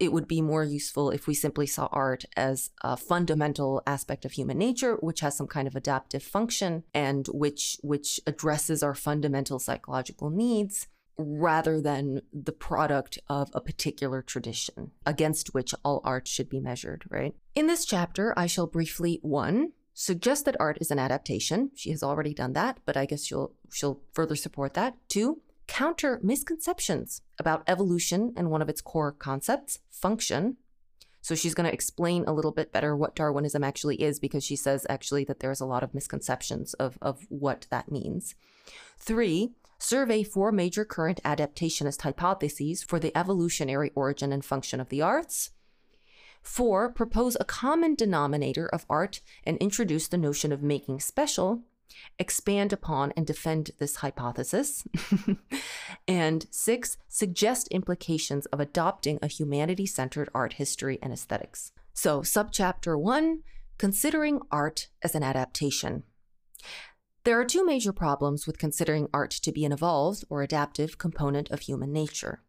it 0.00 0.12
would 0.12 0.26
be 0.26 0.40
more 0.40 0.64
useful 0.64 1.10
if 1.10 1.26
we 1.26 1.34
simply 1.34 1.66
saw 1.66 1.88
art 1.92 2.24
as 2.34 2.70
a 2.82 2.96
fundamental 2.96 3.82
aspect 3.86 4.24
of 4.24 4.32
human 4.32 4.56
nature, 4.56 4.96
which 4.96 5.20
has 5.20 5.36
some 5.36 5.46
kind 5.46 5.68
of 5.68 5.76
adaptive 5.76 6.22
function 6.22 6.84
and 6.94 7.26
which 7.28 7.78
which 7.82 8.18
addresses 8.26 8.82
our 8.82 8.94
fundamental 8.94 9.58
psychological 9.58 10.30
needs 10.30 10.88
rather 11.18 11.82
than 11.82 12.22
the 12.32 12.52
product 12.52 13.18
of 13.28 13.50
a 13.52 13.60
particular 13.60 14.22
tradition 14.22 14.90
against 15.04 15.52
which 15.52 15.74
all 15.84 16.00
art 16.02 16.26
should 16.26 16.48
be 16.48 16.60
measured, 16.60 17.04
right? 17.10 17.34
In 17.54 17.66
this 17.66 17.84
chapter, 17.84 18.32
I 18.38 18.46
shall 18.46 18.66
briefly 18.66 19.18
one 19.20 19.72
suggest 20.00 20.46
that 20.46 20.56
art 20.58 20.78
is 20.80 20.90
an 20.90 20.98
adaptation. 20.98 21.70
She 21.74 21.90
has 21.90 22.02
already 22.02 22.32
done 22.32 22.54
that, 22.54 22.78
but 22.86 22.96
I 22.96 23.04
guess 23.04 23.22
she'll 23.22 23.52
she'll 23.70 24.00
further 24.14 24.34
support 24.34 24.72
that. 24.72 24.96
Two, 25.08 25.42
counter 25.66 26.18
misconceptions 26.22 27.20
about 27.38 27.64
evolution 27.66 28.32
and 28.34 28.50
one 28.50 28.62
of 28.62 28.70
its 28.70 28.80
core 28.80 29.12
concepts, 29.12 29.78
function. 29.90 30.56
So 31.20 31.34
she's 31.34 31.52
going 31.52 31.66
to 31.66 31.74
explain 31.74 32.24
a 32.26 32.32
little 32.32 32.50
bit 32.50 32.72
better 32.72 32.96
what 32.96 33.14
Darwinism 33.14 33.62
actually 33.62 34.00
is 34.00 34.18
because 34.18 34.42
she 34.42 34.56
says 34.56 34.86
actually 34.88 35.24
that 35.24 35.40
there's 35.40 35.60
a 35.60 35.66
lot 35.66 35.82
of 35.82 35.92
misconceptions 35.92 36.72
of, 36.74 36.96
of 37.02 37.26
what 37.28 37.66
that 37.70 37.92
means. 37.92 38.34
Three, 38.96 39.50
survey 39.78 40.22
four 40.22 40.50
major 40.50 40.86
current 40.86 41.20
adaptationist 41.26 42.00
hypotheses 42.00 42.82
for 42.82 42.98
the 42.98 43.14
evolutionary 43.14 43.92
origin 43.94 44.32
and 44.32 44.42
function 44.42 44.80
of 44.80 44.88
the 44.88 45.02
arts. 45.02 45.50
Four, 46.42 46.90
propose 46.92 47.36
a 47.38 47.44
common 47.44 47.94
denominator 47.94 48.66
of 48.68 48.86
art 48.88 49.20
and 49.44 49.56
introduce 49.58 50.08
the 50.08 50.18
notion 50.18 50.52
of 50.52 50.62
making 50.62 51.00
special, 51.00 51.62
expand 52.18 52.72
upon 52.72 53.12
and 53.16 53.26
defend 53.26 53.72
this 53.78 53.96
hypothesis. 53.96 54.84
and 56.08 56.46
six, 56.50 56.96
suggest 57.08 57.68
implications 57.68 58.46
of 58.46 58.60
adopting 58.60 59.18
a 59.20 59.26
humanity 59.26 59.86
centered 59.86 60.28
art 60.34 60.54
history 60.54 60.98
and 61.02 61.12
aesthetics. 61.12 61.72
So, 61.92 62.20
subchapter 62.20 62.98
one 62.98 63.42
considering 63.78 64.40
art 64.50 64.88
as 65.02 65.14
an 65.14 65.22
adaptation. 65.22 66.02
There 67.24 67.40
are 67.40 67.44
two 67.44 67.64
major 67.64 67.92
problems 67.92 68.46
with 68.46 68.58
considering 68.58 69.08
art 69.12 69.30
to 69.30 69.52
be 69.52 69.64
an 69.64 69.72
evolved 69.72 70.24
or 70.28 70.42
adaptive 70.42 70.98
component 70.98 71.50
of 71.50 71.60
human 71.60 71.92
nature. 71.92 72.42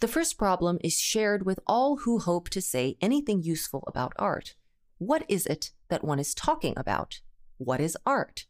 The 0.00 0.08
first 0.08 0.38
problem 0.38 0.78
is 0.82 0.98
shared 0.98 1.44
with 1.44 1.60
all 1.66 1.98
who 1.98 2.18
hope 2.18 2.48
to 2.50 2.60
say 2.60 2.96
anything 3.00 3.42
useful 3.42 3.84
about 3.86 4.12
art. 4.18 4.54
What 4.98 5.24
is 5.28 5.46
it 5.46 5.72
that 5.88 6.04
one 6.04 6.18
is 6.18 6.34
talking 6.34 6.74
about? 6.76 7.20
What 7.58 7.80
is 7.80 7.96
art? 8.06 8.46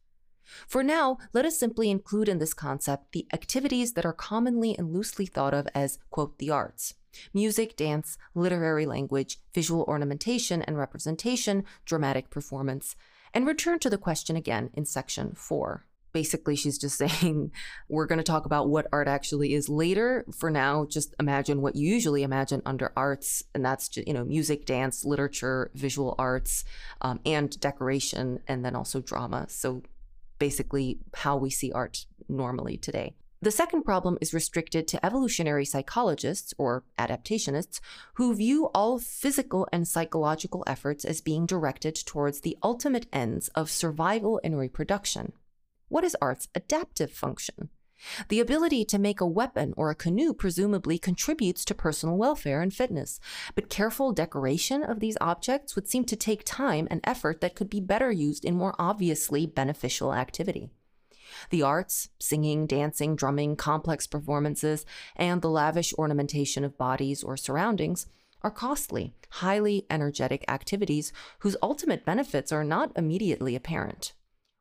For 0.67 0.83
now, 0.83 1.19
let 1.33 1.45
us 1.45 1.59
simply 1.59 1.91
include 1.91 2.29
in 2.29 2.39
this 2.39 2.55
concept 2.55 3.13
the 3.13 3.27
activities 3.33 3.93
that 3.95 4.05
are 4.05 4.13
commonly 4.13 4.77
and 4.77 4.93
loosely 4.93 5.27
thought 5.27 5.55
of 5.55 5.69
as, 5.75 5.99
quote, 6.11 6.39
the 6.39 6.51
arts 6.51 6.95
music, 7.35 7.77
dance, 7.77 8.17
literary 8.35 8.87
language, 8.87 9.39
visual 9.53 9.85
ornamentation 9.87 10.63
and 10.63 10.79
representation, 10.79 11.63
dramatic 11.85 12.31
performance, 12.31 12.97
and 13.35 13.47
return 13.47 13.79
to 13.79 13.91
the 13.91 13.99
question 13.99 14.35
again 14.35 14.71
in 14.73 14.87
section 14.87 15.35
4 15.35 15.85
basically 16.13 16.57
she's 16.57 16.79
just 16.79 16.97
saying 17.05 17.51
we're 17.89 18.07
going 18.07 18.19
to 18.19 18.25
talk 18.25 18.47
about 18.47 18.69
what 18.69 18.87
art 18.93 19.09
actually 19.09 19.55
is 19.55 19.69
later. 19.69 20.25
For 20.37 20.51
now 20.51 20.87
just 20.89 21.15
imagine 21.19 21.63
what 21.63 21.77
you 21.77 21.89
usually 21.89 22.23
imagine 22.23 22.63
under 22.65 22.93
arts 22.97 23.43
and 23.55 23.65
that's 23.65 23.89
just, 23.89 24.07
you 24.07 24.15
know 24.15 24.25
music 24.25 24.67
dance 24.67 25.05
literature 25.05 25.71
visual 25.75 26.15
arts 26.19 26.65
um, 27.01 27.21
and 27.25 27.59
decoration 27.61 28.41
and 28.47 28.65
then 28.65 28.77
also 28.77 29.01
drama. 29.01 29.47
So 29.49 29.83
basically 30.39 30.99
how 31.15 31.37
we 31.37 31.51
see 31.51 31.73
art 31.73 32.07
normally 32.29 32.77
today. 32.77 33.15
The 33.43 33.51
second 33.51 33.83
problem 33.83 34.19
is 34.21 34.33
restricted 34.33 34.87
to 34.87 35.05
evolutionary 35.05 35.65
psychologists 35.65 36.55
or 36.59 36.85
adaptationists 36.97 37.81
who 38.15 38.37
view 38.37 38.71
all 38.73 39.01
physical 39.01 39.67
and 39.73 39.87
psychological 39.87 40.63
efforts 40.65 41.05
as 41.05 41.21
being 41.21 41.45
directed 41.45 41.97
towards 41.97 42.41
the 42.41 42.57
ultimate 42.63 43.07
ends 43.13 43.49
of 43.57 43.69
survival 43.69 44.41
and 44.45 44.57
reproduction. 44.57 45.33
What 45.93 46.05
is 46.05 46.17
art's 46.23 46.49
adaptive 46.55 47.13
function? 47.13 47.69
The 48.31 48.41
ability 48.41 48.87
to 48.87 48.99
make 48.99 49.21
a 49.21 49.27
weapon 49.27 49.75
or 49.77 49.91
a 49.91 49.95
canoe 49.95 50.33
presumably 50.33 50.99
contributes 50.99 51.67
to 51.67 51.75
personal 51.75 52.17
welfare 52.17 52.63
and 52.63 52.73
fitness, 52.73 53.21
but 53.55 53.69
careful 53.69 54.11
decoration 54.11 54.83
of 54.83 55.01
these 55.01 55.19
objects 55.21 55.77
would 55.77 55.87
seem 55.87 56.05
to 56.07 56.17
take 56.17 56.45
time 56.47 56.89
and 56.91 57.03
effort 57.05 57.43
that 57.43 57.55
could 57.55 57.69
be 57.69 57.79
better 57.79 58.11
used 58.11 58.43
in 58.43 58.57
more 58.57 58.75
obviously 58.79 59.45
beneficial 59.45 60.15
activity. 60.15 60.71
The 61.51 61.61
arts, 61.61 62.09
singing, 62.19 62.67
dancing, 62.67 63.15
drumming, 63.15 63.57
complex 63.57 64.07
performances, 64.07 64.87
and 65.15 65.43
the 65.43 65.51
lavish 65.51 65.93
ornamentation 65.99 66.65
of 66.65 66.79
bodies 66.79 67.23
or 67.23 67.37
surroundings 67.37 68.07
are 68.41 68.51
costly, 68.51 69.13
highly 69.29 69.85
energetic 69.91 70.47
activities 70.49 71.13
whose 71.41 71.55
ultimate 71.63 72.07
benefits 72.07 72.51
are 72.51 72.65
not 72.65 72.93
immediately 72.97 73.55
apparent. 73.55 74.15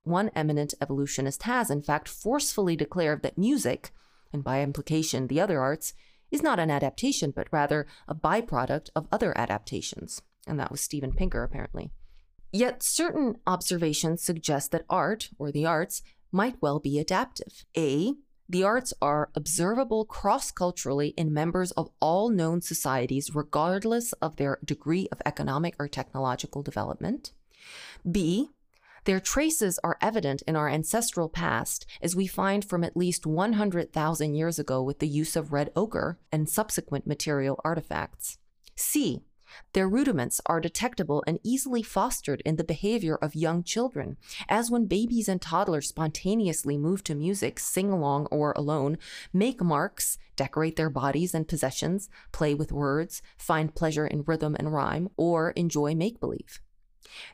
One 0.04 0.32
eminent 0.36 0.74
evolutionist 0.82 1.44
has, 1.44 1.70
in 1.70 1.82
fact, 1.84 2.08
forcefully 2.08 2.76
declared 2.76 3.22
that 3.24 3.38
music, 3.38 3.92
and 4.34 4.44
by 4.44 4.62
implication 4.62 5.28
the 5.28 5.40
other 5.40 5.60
arts, 5.60 5.94
is 6.32 6.42
not 6.42 6.60
an 6.60 6.72
adaptation, 6.72 7.32
but 7.32 7.48
rather 7.52 7.86
a 8.08 8.16
byproduct 8.16 8.90
of 8.96 9.08
other 9.12 9.38
adaptations. 9.38 10.22
And 10.48 10.60
that 10.60 10.72
was 10.72 10.82
Steven 10.82 11.12
Pinker, 11.12 11.44
apparently. 11.44 11.92
Yet 12.52 12.84
certain 12.84 13.36
observations 13.46 14.24
suggest 14.24 14.72
that 14.72 14.86
art, 14.90 15.30
or 15.38 15.52
the 15.52 15.66
arts, 15.66 16.02
might 16.32 16.62
well 16.62 16.80
be 16.80 16.98
adaptive. 16.98 17.66
A. 17.78 18.14
The 18.50 18.64
arts 18.64 18.94
are 19.02 19.30
observable 19.36 20.04
cross 20.04 20.52
culturally 20.52 21.10
in 21.10 21.34
members 21.34 21.72
of 21.72 21.90
all 22.02 22.30
known 22.30 22.62
societies, 22.62 23.36
regardless 23.36 24.14
of 24.14 24.38
their 24.38 24.58
degree 24.66 25.08
of 25.12 25.22
economic 25.26 25.76
or 25.80 25.88
technological 25.88 26.64
development. 26.64 27.32
B. 28.10 28.50
Their 29.06 29.20
traces 29.20 29.80
are 29.84 29.98
evident 30.02 30.44
in 30.48 30.56
our 30.56 30.70
ancestral 30.70 31.28
past, 31.28 31.86
as 32.02 32.16
we 32.16 32.28
find 32.28 32.64
from 32.64 32.84
at 32.84 32.96
least 32.96 33.26
100,000 33.26 34.36
years 34.36 34.60
ago 34.60 34.84
with 34.84 35.00
the 35.00 35.08
use 35.08 35.36
of 35.36 35.52
red 35.52 35.72
ochre 35.76 36.20
and 36.32 36.48
subsequent 36.48 37.08
material 37.08 37.60
artifacts. 37.64 38.38
C. 38.76 39.24
Their 39.74 39.90
rudiments 39.90 40.40
are 40.46 40.62
detectable 40.62 41.24
and 41.28 41.40
easily 41.44 41.82
fostered 41.82 42.42
in 42.46 42.56
the 42.56 42.64
behavior 42.64 43.16
of 43.16 43.36
young 43.36 43.64
children, 43.64 44.18
as 44.48 44.72
when 44.72 44.86
babies 44.86 45.28
and 45.28 45.42
toddlers 45.42 45.90
spontaneously 45.90 46.78
move 46.78 47.04
to 47.04 47.16
music, 47.16 47.60
sing 47.60 47.92
along 47.92 48.28
or 48.28 48.54
alone, 48.56 48.98
make 49.34 49.62
marks, 49.62 50.18
decorate 50.36 50.78
their 50.78 50.90
bodies 50.90 51.34
and 51.34 51.48
possessions, 51.48 52.10
play 52.32 52.54
with 52.54 52.72
words, 52.72 53.22
find 53.38 53.76
pleasure 53.76 54.08
in 54.08 54.24
rhythm 54.24 54.56
and 54.58 54.72
rhyme, 54.72 55.10
or 55.18 55.52
enjoy 55.52 55.96
make 55.96 56.20
believe. 56.20 56.62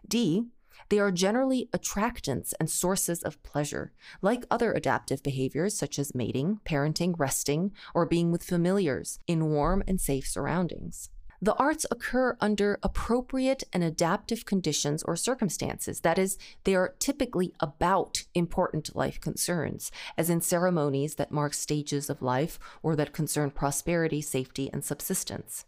D. 0.08 0.48
They 0.90 1.00
are 1.00 1.12
generally 1.12 1.70
attractants 1.74 2.54
and 2.60 2.70
sources 2.70 3.22
of 3.24 3.42
pleasure, 3.44 3.92
like 4.22 4.46
other 4.50 4.72
adaptive 4.72 5.22
behaviors 5.22 5.78
such 5.78 6.00
as 6.00 6.16
mating, 6.16 6.62
parenting, 6.66 7.16
resting, 7.18 7.72
or 7.94 8.06
being 8.06 8.32
with 8.32 8.44
familiars 8.44 9.20
in 9.28 9.50
warm 9.50 9.84
and 9.88 10.00
safe 10.00 10.28
surroundings. 10.28 11.10
The 11.40 11.54
arts 11.56 11.86
occur 11.92 12.36
under 12.42 12.80
appropriate 12.82 13.64
and 13.72 13.84
adaptive 13.84 14.46
conditions 14.46 15.04
or 15.04 15.16
circumstances. 15.16 16.00
That 16.00 16.18
is, 16.18 16.38
they 16.64 16.74
are 16.74 16.96
typically 16.98 17.54
about 17.60 18.24
important 18.34 18.96
life 18.96 19.22
concerns, 19.22 19.92
as 20.18 20.32
in 20.32 20.42
ceremonies 20.42 21.16
that 21.16 21.32
mark 21.32 21.54
stages 21.54 22.10
of 22.10 22.24
life 22.24 22.58
or 22.82 22.96
that 22.96 23.14
concern 23.14 23.52
prosperity, 23.52 24.20
safety, 24.20 24.70
and 24.74 24.84
subsistence. 24.84 25.66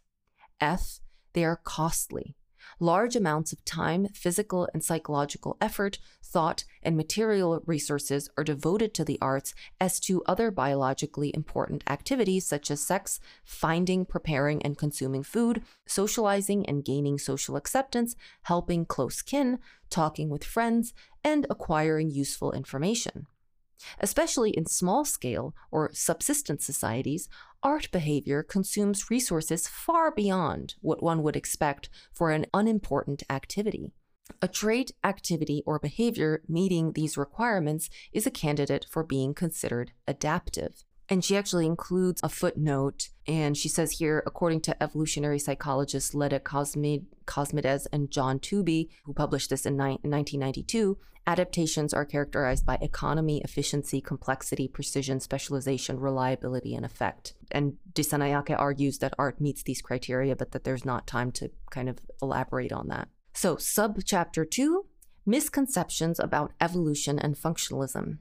F, 0.60 1.02
they 1.34 1.46
are 1.46 1.62
costly, 1.64 2.36
large 2.79 3.15
amounts 3.15 3.51
of 3.51 3.63
time, 3.65 4.07
physical 4.13 4.67
and 4.74 4.83
psychological 4.83 5.57
effort, 5.59 6.00
thought, 6.24 6.63
and 6.81 6.95
material 6.95 7.62
resources 7.65 8.29
are 8.38 8.43
devoted 8.43 8.93
to 8.93 9.03
the 9.03 9.17
arts 9.21 9.53
as 9.79 10.00
to 10.00 10.24
other 10.25 10.51
biologically 10.51 11.31
important 11.36 11.83
activities 11.88 12.45
such 12.45 12.71
as 12.71 12.81
sex, 12.81 13.19
finding, 13.43 14.05
preparing, 14.05 14.62
and 14.62 14.77
consuming 14.77 15.24
food, 15.24 15.62
socializing 15.88 16.65
and 16.65 16.86
gaining 16.86 17.17
social 17.17 17.55
acceptance, 17.55 18.15
helping 18.43 18.86
close 18.86 19.21
kin, 19.21 19.59
talking 19.89 20.29
with 20.29 20.43
friends, 20.43 20.93
and 21.24 21.45
acquiring 21.50 22.09
useful 22.09 22.51
information. 22.51 23.27
Especially 24.00 24.51
in 24.51 24.65
small 24.65 25.05
scale 25.05 25.53
or 25.71 25.91
subsistence 25.93 26.65
societies, 26.65 27.29
art 27.63 27.89
behavior 27.91 28.43
consumes 28.43 29.09
resources 29.09 29.67
far 29.67 30.12
beyond 30.12 30.75
what 30.81 31.03
one 31.03 31.24
would 31.24 31.36
expect 31.36 31.89
for 32.13 32.31
an 32.31 32.45
unimportant 32.53 33.24
activity. 33.29 33.91
A 34.41 34.48
trait, 34.48 34.91
activity, 35.03 35.63
or 35.65 35.79
behavior 35.79 36.43
meeting 36.48 36.93
these 36.93 37.17
requirements 37.17 37.89
is 38.13 38.27
a 38.27 38.31
candidate 38.31 38.86
for 38.89 39.03
being 39.03 39.33
considered 39.33 39.91
adaptive. 40.07 40.83
And 41.10 41.25
she 41.25 41.36
actually 41.36 41.66
includes 41.66 42.22
a 42.24 42.30
footnote. 42.30 43.10
And 43.28 43.58
she 43.58 43.68
says 43.68 43.92
here, 43.94 44.24
according 44.25 44.62
to 44.62 44.84
evolutionary 44.84 45.39
psychologists 45.39 46.13
Leda 46.13 46.39
Cosmid- 46.39 47.06
Cosmides 47.25 47.88
and 47.92 48.12
John 48.12 48.39
Tooby, 48.39 48.89
who 49.06 49.13
published 49.13 49.50
this 49.50 49.66
in, 49.66 49.75
ni- 49.75 50.00
1992, 50.04 50.98
adaptations 51.25 51.94
are 51.94 52.06
characterized 52.06 52.66
by 52.66 52.75
economy, 52.82 53.42
efficiency, 53.44 54.01
complexity, 54.01 54.68
precision, 54.68 55.20
specialization, 55.20 56.00
reliability, 56.00 56.75
and 56.75 56.86
effect. 56.86 57.34
And 57.51 57.78
Dissanayake 57.94 58.58
argues 58.58 59.00
that 59.00 59.13
art 59.18 59.42
meets 59.42 59.63
these 59.63 59.82
criteria, 59.82 60.36
but 60.36 60.51
that 60.51 60.63
there's 60.63 60.86
not 60.86 61.08
time 61.08 61.32
to 61.34 61.51
kind 61.72 61.89
of 61.89 62.00
elaborate 62.22 62.72
on 62.72 62.88
that. 62.88 63.10
So, 63.34 63.56
subchapter 63.56 64.50
two 64.50 64.86
misconceptions 65.25 66.20
about 66.20 66.54
evolution 66.60 67.20
and 67.20 67.36
functionalism. 67.36 68.18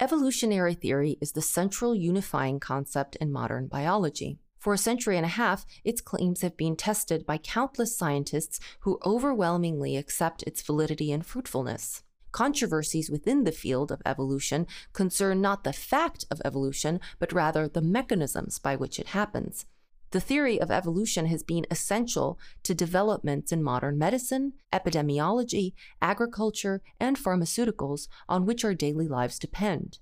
Evolutionary 0.00 0.74
theory 0.74 1.18
is 1.20 1.32
the 1.32 1.42
central 1.42 1.92
unifying 1.92 2.60
concept 2.60 3.16
in 3.16 3.32
modern 3.32 3.66
biology. 3.66 4.38
For 4.56 4.72
a 4.72 4.78
century 4.78 5.16
and 5.16 5.26
a 5.26 5.30
half, 5.30 5.66
its 5.82 6.00
claims 6.00 6.42
have 6.42 6.56
been 6.56 6.76
tested 6.76 7.26
by 7.26 7.38
countless 7.38 7.98
scientists 7.98 8.60
who 8.80 9.00
overwhelmingly 9.04 9.96
accept 9.96 10.44
its 10.44 10.62
validity 10.62 11.10
and 11.10 11.26
fruitfulness. 11.26 12.04
Controversies 12.30 13.10
within 13.10 13.42
the 13.42 13.50
field 13.50 13.90
of 13.90 14.00
evolution 14.06 14.68
concern 14.92 15.40
not 15.40 15.64
the 15.64 15.72
fact 15.72 16.24
of 16.30 16.40
evolution, 16.44 17.00
but 17.18 17.32
rather 17.32 17.66
the 17.66 17.82
mechanisms 17.82 18.60
by 18.60 18.76
which 18.76 19.00
it 19.00 19.08
happens. 19.08 19.66
The 20.10 20.20
theory 20.20 20.58
of 20.58 20.70
evolution 20.70 21.26
has 21.26 21.42
been 21.42 21.66
essential 21.70 22.38
to 22.62 22.74
developments 22.74 23.52
in 23.52 23.62
modern 23.62 23.98
medicine, 23.98 24.54
epidemiology, 24.72 25.74
agriculture, 26.00 26.80
and 26.98 27.18
pharmaceuticals 27.18 28.08
on 28.28 28.46
which 28.46 28.64
our 28.64 28.74
daily 28.74 29.06
lives 29.06 29.38
depend. 29.38 29.98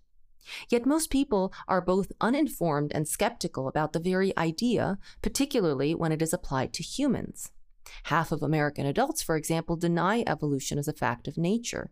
Yet 0.69 0.87
most 0.87 1.11
people 1.11 1.53
are 1.67 1.81
both 1.81 2.13
uninformed 2.21 2.93
and 2.95 3.09
skeptical 3.09 3.67
about 3.67 3.93
the 3.93 3.99
very 3.99 4.37
idea, 4.37 4.99
particularly 5.23 5.93
when 5.93 6.13
it 6.13 6.23
is 6.23 6.33
applied 6.33 6.73
to 6.75 6.85
humans. 6.85 7.51
Half 8.05 8.31
of 8.31 8.43
American 8.43 8.87
adults, 8.87 9.23
for 9.23 9.37
example, 9.37 9.75
deny 9.75 10.23
evolution 10.25 10.79
as 10.79 10.87
a 10.87 10.93
fact 10.93 11.27
of 11.27 11.37
nature. 11.37 11.91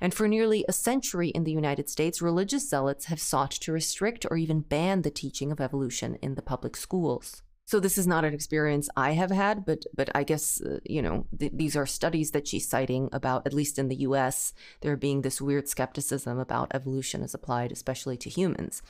And 0.00 0.14
for 0.14 0.28
nearly 0.28 0.64
a 0.68 0.72
century 0.72 1.28
in 1.28 1.44
the 1.44 1.52
United 1.52 1.90
States, 1.90 2.22
religious 2.22 2.68
zealots 2.68 3.06
have 3.06 3.20
sought 3.20 3.50
to 3.50 3.72
restrict 3.72 4.24
or 4.30 4.36
even 4.36 4.60
ban 4.60 5.02
the 5.02 5.10
teaching 5.10 5.50
of 5.50 5.60
evolution 5.60 6.16
in 6.22 6.34
the 6.34 6.42
public 6.42 6.76
schools. 6.76 7.42
So 7.68 7.80
this 7.80 7.98
is 7.98 8.06
not 8.06 8.24
an 8.24 8.32
experience 8.32 8.88
I 8.96 9.10
have 9.12 9.32
had, 9.32 9.66
but 9.66 9.86
but 9.92 10.08
I 10.14 10.22
guess 10.22 10.60
uh, 10.60 10.78
you 10.84 11.02
know 11.02 11.26
th- 11.36 11.50
these 11.52 11.74
are 11.74 11.84
studies 11.84 12.30
that 12.30 12.46
she's 12.46 12.68
citing 12.68 13.08
about 13.12 13.44
at 13.44 13.52
least 13.52 13.76
in 13.76 13.88
the 13.88 14.02
U.S. 14.08 14.54
there 14.82 14.96
being 14.96 15.22
this 15.22 15.40
weird 15.40 15.68
skepticism 15.68 16.38
about 16.38 16.70
evolution 16.72 17.24
as 17.24 17.34
applied, 17.34 17.72
especially 17.72 18.16
to 18.18 18.30
humans. 18.30 18.82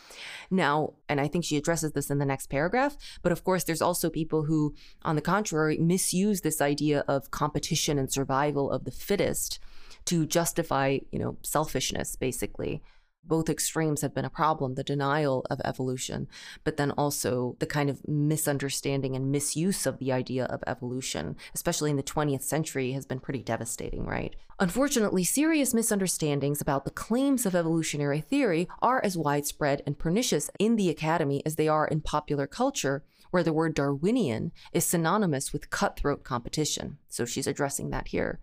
Now, 0.50 0.92
and 1.08 1.22
I 1.22 1.26
think 1.26 1.44
she 1.44 1.56
addresses 1.56 1.92
this 1.92 2.10
in 2.10 2.18
the 2.18 2.26
next 2.26 2.50
paragraph. 2.50 2.98
But 3.22 3.32
of 3.32 3.44
course, 3.44 3.64
there's 3.64 3.80
also 3.80 4.10
people 4.10 4.44
who, 4.44 4.74
on 5.02 5.16
the 5.16 5.22
contrary, 5.22 5.78
misuse 5.78 6.42
this 6.42 6.60
idea 6.60 7.02
of 7.08 7.30
competition 7.30 7.98
and 7.98 8.12
survival 8.12 8.70
of 8.70 8.84
the 8.84 8.90
fittest 8.90 9.58
to 10.04 10.26
justify 10.26 10.98
you 11.10 11.18
know 11.18 11.38
selfishness, 11.42 12.14
basically 12.14 12.82
both 13.26 13.48
extremes 13.48 14.02
have 14.02 14.14
been 14.14 14.24
a 14.24 14.30
problem 14.30 14.74
the 14.74 14.84
denial 14.84 15.44
of 15.50 15.60
evolution, 15.64 16.28
but 16.64 16.76
then 16.76 16.90
also 16.92 17.56
the 17.58 17.66
kind 17.66 17.90
of 17.90 18.06
misunderstanding 18.08 19.16
and 19.16 19.30
misuse 19.30 19.86
of 19.86 19.98
the 19.98 20.12
idea 20.12 20.44
of 20.46 20.62
evolution, 20.66 21.36
especially 21.54 21.90
in 21.90 21.96
the 21.96 22.02
20th 22.02 22.42
century, 22.42 22.92
has 22.92 23.06
been 23.06 23.20
pretty 23.20 23.42
devastating, 23.42 24.06
right? 24.06 24.36
Unfortunately, 24.58 25.22
serious 25.22 25.74
misunderstandings 25.74 26.60
about 26.60 26.84
the 26.84 26.90
claims 26.90 27.44
of 27.44 27.54
evolutionary 27.54 28.20
theory 28.20 28.68
are 28.80 29.04
as 29.04 29.16
widespread 29.16 29.82
and 29.86 29.98
pernicious 29.98 30.50
in 30.58 30.76
the 30.76 30.88
academy 30.88 31.42
as 31.44 31.56
they 31.56 31.68
are 31.68 31.86
in 31.86 32.00
popular 32.00 32.46
culture, 32.46 33.04
where 33.30 33.42
the 33.42 33.52
word 33.52 33.74
Darwinian 33.74 34.52
is 34.72 34.86
synonymous 34.86 35.52
with 35.52 35.68
cutthroat 35.68 36.24
competition. 36.24 36.96
So 37.08 37.26
she's 37.26 37.46
addressing 37.46 37.90
that 37.90 38.08
here. 38.08 38.40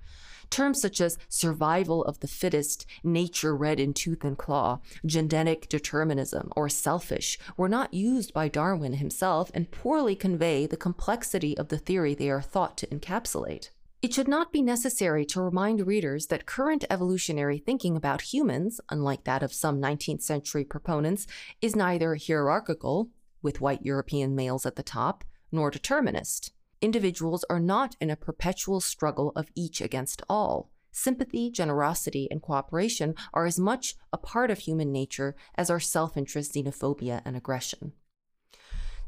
Terms 0.50 0.82
such 0.82 1.02
as 1.02 1.18
survival 1.30 2.04
of 2.06 2.20
the 2.20 2.28
fittest, 2.28 2.86
nature 3.04 3.56
red 3.56 3.80
in 3.80 3.94
tooth 3.94 4.24
and 4.24 4.38
claw, 4.38 4.80
genetic 5.06 5.70
determinism, 5.70 6.52
or 6.56 6.70
selfish 6.70 7.38
were 7.58 7.70
not 7.70 7.94
used 7.94 8.34
by 8.34 8.48
Darwin 8.48 8.94
himself 8.94 9.52
and 9.54 9.72
poorly 9.72 10.16
convey 10.16 10.66
the 10.66 10.78
complexity 10.78 11.58
of 11.58 11.70
the 11.70 11.78
theory 11.78 12.14
they 12.14 12.30
are 12.30 12.42
thought 12.42 12.78
to 12.78 12.88
encapsulate. 12.88 13.70
It 14.02 14.14
should 14.14 14.28
not 14.28 14.52
be 14.52 14.62
necessary 14.62 15.26
to 15.28 15.42
remind 15.42 15.88
readers 15.88 16.28
that 16.28 16.46
current 16.46 16.84
evolutionary 16.90 17.58
thinking 17.58 17.96
about 17.96 18.34
humans, 18.34 18.82
unlike 18.90 19.24
that 19.24 19.42
of 19.42 19.54
some 19.54 19.82
19th 19.82 20.22
century 20.22 20.66
proponents, 20.66 21.26
is 21.62 21.74
neither 21.74 22.16
hierarchical, 22.16 23.10
with 23.42 23.62
white 23.62 23.86
European 23.86 24.36
males 24.36 24.66
at 24.66 24.76
the 24.76 24.84
top, 24.84 25.24
nor 25.54 25.72
determinist 25.72 26.52
individuals 26.84 27.46
are 27.50 27.60
not 27.62 27.96
in 28.02 28.10
a 28.10 28.16
perpetual 28.16 28.82
struggle 28.82 29.32
of 29.36 29.48
each 29.56 29.80
against 29.82 30.22
all. 30.30 30.70
Sympathy, 30.92 31.50
generosity, 31.50 32.28
and 32.30 32.42
cooperation 32.42 33.16
are 33.34 33.46
as 33.48 33.58
much 33.58 33.96
a 34.12 34.18
part 34.18 34.52
of 34.52 34.60
human 34.60 34.92
nature 34.92 35.36
as 35.56 35.72
are 35.72 35.80
self 35.80 36.16
interest, 36.18 36.54
xenophobia, 36.54 37.22
and 37.26 37.36
aggression. 37.36 37.94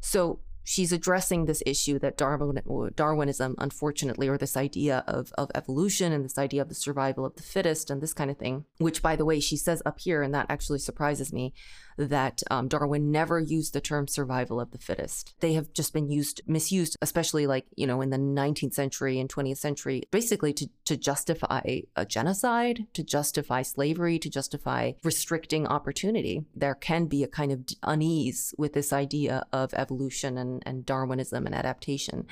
So, 0.00 0.40
she's 0.64 0.90
addressing 0.90 1.44
this 1.44 1.62
issue 1.64 1.98
that 2.00 2.16
Darwin, 2.16 2.60
Darwinism, 2.96 3.54
unfortunately, 3.58 4.26
or 4.26 4.36
this 4.36 4.56
idea 4.56 5.04
of, 5.06 5.32
of 5.38 5.48
evolution 5.54 6.12
and 6.12 6.24
this 6.24 6.38
idea 6.38 6.62
of 6.62 6.68
the 6.68 6.74
survival 6.74 7.24
of 7.24 7.36
the 7.36 7.42
fittest 7.42 7.88
and 7.88 8.02
this 8.02 8.14
kind 8.14 8.30
of 8.30 8.38
thing, 8.38 8.64
which, 8.78 9.00
by 9.00 9.14
the 9.14 9.24
way, 9.24 9.38
she 9.38 9.56
says 9.56 9.80
up 9.86 10.00
here, 10.00 10.22
and 10.22 10.34
that 10.34 10.46
actually 10.48 10.80
surprises 10.80 11.32
me, 11.32 11.54
that 11.96 12.42
um, 12.50 12.68
Darwin 12.68 13.10
never 13.10 13.38
used 13.38 13.72
the 13.72 13.80
term 13.80 14.08
survival 14.08 14.60
of 14.60 14.70
the 14.70 14.78
fittest. 14.78 15.34
They 15.40 15.54
have 15.54 15.72
just 15.72 15.92
been 15.92 16.10
used, 16.10 16.40
misused, 16.46 16.96
especially 17.02 17.46
like, 17.46 17.66
you 17.76 17.86
know, 17.86 18.00
in 18.00 18.10
the 18.10 18.18
19th 18.18 18.74
century 18.74 19.18
and 19.18 19.32
20th 19.32 19.58
century, 19.58 20.02
basically 20.10 20.52
to, 20.54 20.68
to 20.84 20.96
justify 20.96 21.80
a 21.96 22.04
genocide, 22.04 22.86
to 22.94 23.02
justify 23.02 23.62
slavery, 23.62 24.18
to 24.18 24.30
justify 24.30 24.92
restricting 25.02 25.66
opportunity. 25.66 26.44
There 26.54 26.74
can 26.74 27.06
be 27.06 27.22
a 27.22 27.28
kind 27.28 27.52
of 27.52 27.64
unease 27.82 28.54
with 28.58 28.72
this 28.72 28.92
idea 28.92 29.44
of 29.52 29.74
evolution 29.74 30.38
and, 30.38 30.62
and 30.66 30.84
Darwinism 30.84 31.46
and 31.46 31.54
adaptation 31.54 32.26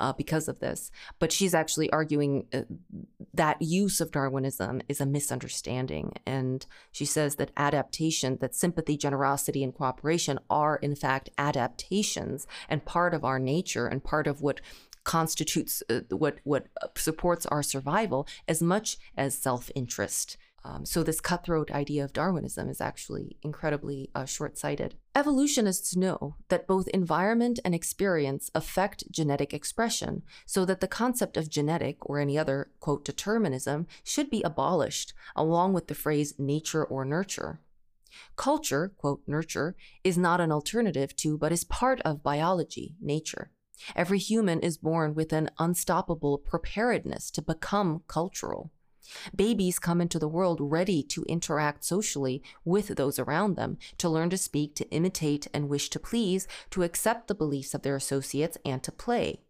uh, 0.00 0.12
because 0.12 0.48
of 0.48 0.60
this. 0.60 0.90
But 1.18 1.32
she's 1.32 1.54
actually 1.54 1.90
arguing 1.90 2.46
uh, 2.52 2.62
that 3.34 3.60
use 3.60 4.00
of 4.00 4.10
Darwinism 4.10 4.82
is 4.88 5.00
a 5.00 5.06
misunderstanding. 5.06 6.12
And 6.26 6.64
she 6.92 7.04
says 7.04 7.36
that 7.36 7.50
adaptation, 7.56 8.38
that 8.40 8.54
sympathy, 8.54 8.96
generosity, 9.08 9.64
and 9.64 9.74
cooperation 9.74 10.38
are, 10.48 10.76
in 10.76 10.94
fact, 10.94 11.30
adaptations 11.38 12.46
and 12.70 12.84
part 12.84 13.12
of 13.14 13.24
our 13.24 13.38
nature 13.38 13.86
and 13.90 14.10
part 14.12 14.26
of 14.26 14.42
what 14.42 14.60
constitutes 15.04 15.82
uh, 15.88 16.00
what 16.24 16.36
what 16.44 16.64
supports 16.96 17.46
our 17.46 17.62
survival 17.62 18.20
as 18.46 18.60
much 18.60 18.88
as 19.16 19.42
self-interest. 19.46 20.36
Um, 20.64 20.84
so 20.84 21.02
this 21.02 21.20
cutthroat 21.20 21.70
idea 21.70 22.04
of 22.04 22.12
Darwinism 22.12 22.68
is 22.68 22.80
actually 22.80 23.36
incredibly 23.42 24.10
uh, 24.14 24.26
short-sighted. 24.26 24.90
Evolutionists 25.14 25.96
know 25.96 26.18
that 26.50 26.66
both 26.66 26.88
environment 26.88 27.60
and 27.64 27.74
experience 27.74 28.50
affect 28.54 29.10
genetic 29.18 29.54
expression, 29.54 30.22
so 30.54 30.64
that 30.66 30.80
the 30.80 30.94
concept 31.02 31.36
of 31.36 31.48
genetic 31.48 31.96
or 32.08 32.18
any 32.18 32.36
other 32.36 32.58
quote 32.80 33.04
determinism 33.04 33.86
should 34.02 34.28
be 34.28 34.42
abolished, 34.42 35.14
along 35.34 35.72
with 35.74 35.86
the 35.86 36.00
phrase 36.04 36.34
nature 36.38 36.84
or 36.84 37.04
nurture. 37.04 37.60
Culture, 38.36 38.92
quote, 38.96 39.22
nurture, 39.26 39.76
is 40.04 40.18
not 40.18 40.40
an 40.40 40.52
alternative 40.52 41.14
to, 41.16 41.36
but 41.38 41.52
is 41.52 41.64
part 41.64 42.00
of 42.02 42.22
biology, 42.22 42.96
nature. 43.00 43.50
Every 43.94 44.18
human 44.18 44.60
is 44.60 44.76
born 44.76 45.14
with 45.14 45.32
an 45.32 45.50
unstoppable 45.58 46.38
preparedness 46.38 47.30
to 47.32 47.42
become 47.42 48.02
cultural. 48.08 48.72
Babies 49.34 49.78
come 49.78 50.00
into 50.00 50.18
the 50.18 50.28
world 50.28 50.58
ready 50.60 51.02
to 51.04 51.24
interact 51.24 51.84
socially 51.84 52.42
with 52.64 52.88
those 52.88 53.18
around 53.18 53.56
them, 53.56 53.78
to 53.98 54.08
learn 54.08 54.30
to 54.30 54.36
speak, 54.36 54.74
to 54.76 54.90
imitate 54.90 55.46
and 55.54 55.68
wish 55.68 55.88
to 55.90 56.00
please, 56.00 56.46
to 56.70 56.82
accept 56.82 57.28
the 57.28 57.34
beliefs 57.34 57.72
of 57.72 57.82
their 57.82 57.96
associates, 57.96 58.58
and 58.64 58.82
to 58.82 58.92
play. 58.92 59.40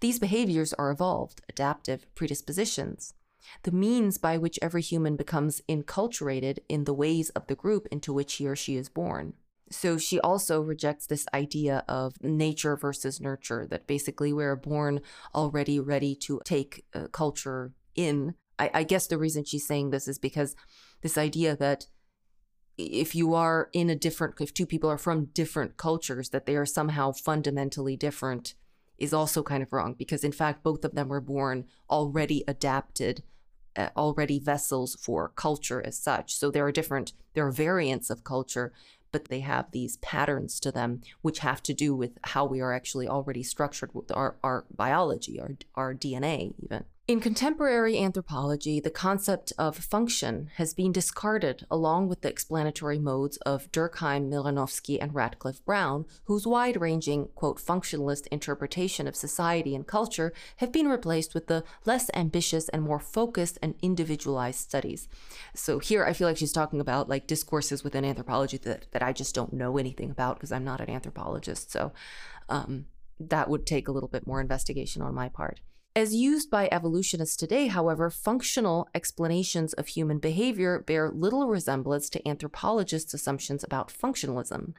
These 0.00 0.18
behaviors 0.18 0.72
are 0.74 0.90
evolved, 0.90 1.42
adaptive 1.48 2.06
predispositions 2.14 3.14
the 3.62 3.72
means 3.72 4.18
by 4.18 4.36
which 4.38 4.58
every 4.62 4.82
human 4.82 5.16
becomes 5.16 5.60
enculturated 5.68 6.58
in 6.68 6.84
the 6.84 6.94
ways 6.94 7.30
of 7.30 7.46
the 7.46 7.54
group 7.54 7.86
into 7.90 8.12
which 8.12 8.34
he 8.34 8.46
or 8.46 8.56
she 8.56 8.76
is 8.76 8.88
born. 8.88 9.34
So 9.70 9.96
she 9.96 10.20
also 10.20 10.60
rejects 10.60 11.06
this 11.06 11.26
idea 11.32 11.84
of 11.88 12.22
nature 12.22 12.76
versus 12.76 13.20
nurture, 13.20 13.66
that 13.70 13.86
basically 13.86 14.32
we're 14.32 14.56
born 14.56 15.00
already 15.34 15.80
ready 15.80 16.14
to 16.26 16.40
take 16.44 16.84
uh, 16.94 17.06
culture 17.08 17.72
in. 17.94 18.34
I, 18.58 18.70
I 18.74 18.82
guess 18.82 19.06
the 19.06 19.18
reason 19.18 19.44
she's 19.44 19.66
saying 19.66 19.90
this 19.90 20.06
is 20.06 20.18
because 20.18 20.54
this 21.00 21.16
idea 21.16 21.56
that 21.56 21.86
if 22.78 23.14
you 23.14 23.34
are 23.34 23.68
in 23.72 23.90
a 23.90 23.96
different, 23.96 24.34
if 24.40 24.52
two 24.52 24.66
people 24.66 24.90
are 24.90 24.98
from 24.98 25.26
different 25.26 25.76
cultures, 25.76 26.30
that 26.30 26.46
they 26.46 26.56
are 26.56 26.66
somehow 26.66 27.12
fundamentally 27.12 27.96
different 27.96 28.54
is 28.98 29.12
also 29.12 29.42
kind 29.42 29.62
of 29.62 29.72
wrong 29.72 29.94
because, 29.98 30.22
in 30.22 30.32
fact, 30.32 30.62
both 30.62 30.84
of 30.84 30.94
them 30.94 31.08
were 31.08 31.20
born 31.20 31.64
already 31.90 32.44
adapted, 32.46 33.22
already 33.96 34.38
vessels 34.38 34.96
for 35.00 35.28
culture 35.28 35.82
as 35.84 35.98
such. 35.98 36.34
So 36.34 36.50
there 36.50 36.66
are 36.66 36.72
different, 36.72 37.12
there 37.34 37.46
are 37.46 37.52
variants 37.52 38.10
of 38.10 38.24
culture, 38.24 38.72
but 39.12 39.26
they 39.26 39.40
have 39.40 39.70
these 39.70 39.98
patterns 39.98 40.58
to 40.60 40.72
them 40.72 41.02
which 41.20 41.40
have 41.40 41.62
to 41.64 41.74
do 41.74 41.94
with 41.94 42.12
how 42.22 42.44
we 42.44 42.60
are 42.60 42.72
actually 42.72 43.06
already 43.06 43.42
structured 43.42 43.94
with 43.94 44.10
our, 44.12 44.36
our 44.42 44.64
biology, 44.74 45.38
our, 45.38 45.56
our 45.74 45.94
DNA, 45.94 46.54
even. 46.62 46.84
In 47.08 47.18
contemporary 47.18 47.98
anthropology, 47.98 48.78
the 48.78 48.88
concept 48.88 49.52
of 49.58 49.76
function 49.76 50.50
has 50.54 50.72
been 50.72 50.92
discarded 50.92 51.66
along 51.68 52.08
with 52.08 52.20
the 52.20 52.28
explanatory 52.28 53.00
modes 53.00 53.38
of 53.38 53.70
Durkheim, 53.72 54.30
Malinowski, 54.30 54.98
and 55.00 55.12
Radcliffe 55.12 55.64
Brown, 55.64 56.06
whose 56.26 56.46
wide 56.46 56.80
ranging, 56.80 57.26
quote, 57.34 57.58
functionalist 57.58 58.28
interpretation 58.28 59.08
of 59.08 59.16
society 59.16 59.74
and 59.74 59.84
culture 59.84 60.32
have 60.58 60.70
been 60.70 60.86
replaced 60.86 61.34
with 61.34 61.48
the 61.48 61.64
less 61.84 62.08
ambitious 62.14 62.68
and 62.68 62.84
more 62.84 63.00
focused 63.00 63.58
and 63.60 63.74
individualized 63.82 64.60
studies. 64.60 65.08
So 65.56 65.80
here 65.80 66.04
I 66.04 66.12
feel 66.12 66.28
like 66.28 66.36
she's 66.36 66.52
talking 66.52 66.80
about 66.80 67.08
like 67.08 67.26
discourses 67.26 67.82
within 67.82 68.04
anthropology 68.04 68.58
that, 68.58 68.86
that 68.92 69.02
I 69.02 69.12
just 69.12 69.34
don't 69.34 69.52
know 69.52 69.76
anything 69.76 70.12
about 70.12 70.36
because 70.36 70.52
I'm 70.52 70.64
not 70.64 70.80
an 70.80 70.88
anthropologist. 70.88 71.72
So 71.72 71.92
um, 72.48 72.86
that 73.18 73.50
would 73.50 73.66
take 73.66 73.88
a 73.88 73.92
little 73.92 74.08
bit 74.08 74.24
more 74.24 74.40
investigation 74.40 75.02
on 75.02 75.16
my 75.16 75.28
part. 75.28 75.58
As 75.94 76.14
used 76.14 76.48
by 76.50 76.70
evolutionists 76.72 77.36
today, 77.36 77.66
however, 77.66 78.08
functional 78.08 78.88
explanations 78.94 79.74
of 79.74 79.88
human 79.88 80.18
behavior 80.18 80.80
bear 80.80 81.10
little 81.10 81.46
resemblance 81.46 82.08
to 82.10 82.26
anthropologists' 82.26 83.12
assumptions 83.12 83.62
about 83.62 83.92
functionalism. 83.92 84.72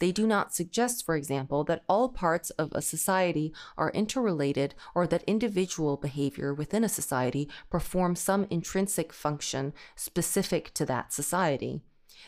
They 0.00 0.12
do 0.12 0.26
not 0.26 0.54
suggest, 0.54 1.04
for 1.04 1.14
example, 1.14 1.62
that 1.64 1.84
all 1.90 2.08
parts 2.08 2.48
of 2.50 2.72
a 2.72 2.80
society 2.80 3.52
are 3.76 3.90
interrelated 3.90 4.74
or 4.94 5.06
that 5.06 5.24
individual 5.26 5.98
behavior 5.98 6.54
within 6.54 6.84
a 6.84 6.88
society 6.88 7.50
performs 7.68 8.20
some 8.20 8.46
intrinsic 8.48 9.12
function 9.12 9.74
specific 9.94 10.72
to 10.72 10.86
that 10.86 11.12
society. 11.12 11.82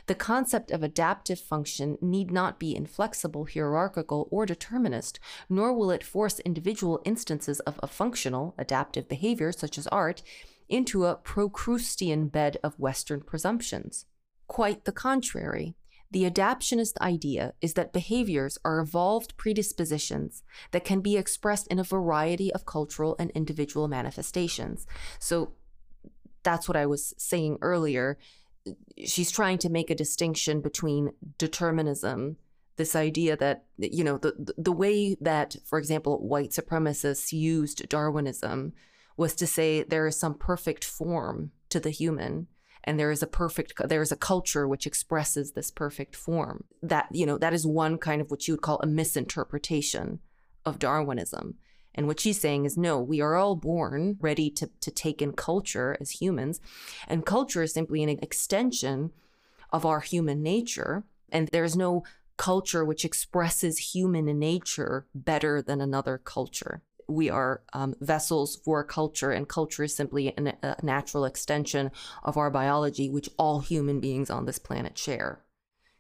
The 0.09 0.15
concept 0.15 0.71
of 0.71 0.83
adaptive 0.83 1.39
function 1.39 1.99
need 2.01 2.31
not 2.31 2.59
be 2.59 2.75
inflexible, 2.75 3.47
hierarchical, 3.47 4.27
or 4.31 4.47
determinist, 4.47 5.21
nor 5.51 5.75
will 5.75 5.91
it 5.91 6.03
force 6.03 6.41
individual 6.41 7.03
instances 7.05 7.61
of 7.61 7.79
a 7.83 7.87
functional, 7.87 8.55
adaptive 8.57 9.07
behavior, 9.07 9.53
such 9.53 9.77
as 9.77 9.87
art, 9.89 10.23
into 10.67 11.05
a 11.05 11.17
Procrustean 11.17 12.29
bed 12.29 12.57
of 12.65 12.81
Western 12.81 13.21
presumptions. 13.21 14.07
Quite 14.47 14.87
the 14.87 14.93
contrary. 14.93 15.77
The 16.11 16.25
adaptionist 16.25 16.97
idea 17.03 17.53
is 17.61 17.75
that 17.75 17.93
behaviors 17.93 18.57
are 18.65 18.81
evolved 18.81 19.37
predispositions 19.37 20.43
that 20.71 20.87
can 20.87 21.03
be 21.03 21.19
expressed 21.19 21.67
in 21.67 21.79
a 21.79 21.85
variety 21.85 22.51
of 22.55 22.65
cultural 22.65 23.15
and 23.19 23.31
individual 23.33 23.89
manifestations. 23.89 24.87
So 25.19 25.53
that's 26.45 26.67
what 26.67 26.79
I 26.79 26.87
was 26.87 27.13
saying 27.19 27.59
earlier 27.61 28.17
she's 29.05 29.31
trying 29.31 29.59
to 29.59 29.69
make 29.69 29.91
a 29.91 29.95
distinction 29.95 30.61
between 30.61 31.13
determinism 31.39 32.37
this 32.77 32.95
idea 32.95 33.37
that 33.37 33.65
you 33.77 34.05
know 34.05 34.19
the 34.19 34.55
the 34.57 34.73
way 34.73 35.17
that 35.21 35.57
for 35.65 35.79
example 35.79 36.19
white 36.27 36.51
supremacists 36.51 37.33
used 37.33 37.89
darwinism 37.89 38.73
was 39.17 39.35
to 39.35 39.47
say 39.47 39.83
there 39.83 40.07
is 40.07 40.19
some 40.19 40.35
perfect 40.35 40.85
form 40.85 41.51
to 41.69 41.81
the 41.81 41.91
human 41.91 42.47
and 42.89 42.99
there 42.99 43.11
is 43.11 43.23
a 43.23 43.27
perfect 43.27 43.75
there 43.87 44.01
is 44.01 44.13
a 44.13 44.17
culture 44.17 44.67
which 44.67 44.87
expresses 44.87 45.53
this 45.53 45.71
perfect 45.71 46.17
form. 46.17 46.65
That 46.83 47.09
you 47.13 47.27
know 47.27 47.37
that 47.37 47.53
is 47.53 47.67
one 47.67 47.99
kind 47.99 48.23
of 48.23 48.31
what 48.31 48.49
you 48.49 48.55
would 48.55 48.63
call 48.63 48.81
a 48.81 48.87
misinterpretation 48.87 50.21
of 50.65 50.79
darwinism 50.79 51.57
and 51.99 52.07
what 52.07 52.21
she's 52.21 52.41
saying 52.41 52.65
is 52.65 52.79
no, 52.79 53.01
we 53.01 53.21
are 53.21 53.35
all 53.35 53.57
born 53.57 54.19
ready 54.21 54.51
to, 54.51 54.71
to 54.83 54.91
take 54.93 55.21
in 55.21 55.33
culture 55.33 55.97
as 56.01 56.13
humans. 56.13 56.61
And 57.09 57.27
culture 57.27 57.61
is 57.61 57.75
simply 57.75 58.05
an 58.05 58.09
extension 58.23 59.11
of 59.73 59.85
our 59.85 59.99
human 59.99 60.41
nature. 60.41 61.03
And 61.33 61.49
there's 61.49 61.77
no 61.77 62.05
culture 62.37 62.85
which 62.85 63.05
expresses 63.05 63.95
human 63.95 64.27
nature 64.39 65.09
better 65.13 65.61
than 65.61 65.81
another 65.81 66.19
culture. 66.19 66.83
We 67.09 67.31
are 67.31 67.63
um, 67.73 67.97
vessels 68.01 68.61
for 68.65 68.85
culture, 68.85 69.33
and 69.33 69.49
culture 69.49 69.83
is 69.83 69.97
simply 69.97 70.33
an, 70.37 70.53
a 70.63 70.77
natural 70.85 71.25
extension 71.25 71.91
of 72.23 72.37
our 72.37 72.49
biology, 72.49 73.11
which 73.11 73.29
all 73.39 73.59
human 73.59 73.99
beings 73.99 74.31
on 74.31 74.47
this 74.47 74.61
planet 74.61 74.97
share, 74.97 75.41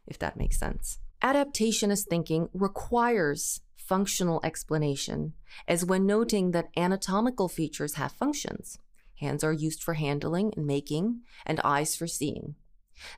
if 0.07 0.17
that 0.21 0.37
makes 0.37 0.61
sense. 0.61 1.01
Adaptationist 1.23 2.07
thinking 2.09 2.51
requires 2.53 3.63
functional 3.89 4.41
explanation, 4.45 5.33
as 5.67 5.85
when 5.85 6.05
noting 6.05 6.51
that 6.51 6.69
anatomical 6.77 7.49
features 7.49 7.95
have 7.95 8.13
functions. 8.13 8.79
Hands 9.21 9.43
are 9.43 9.53
used 9.53 9.83
for 9.83 9.95
handling 9.95 10.53
and 10.57 10.67
making, 10.67 11.23
and 11.47 11.59
eyes 11.65 11.97
for 11.97 12.07
seeing. 12.07 12.55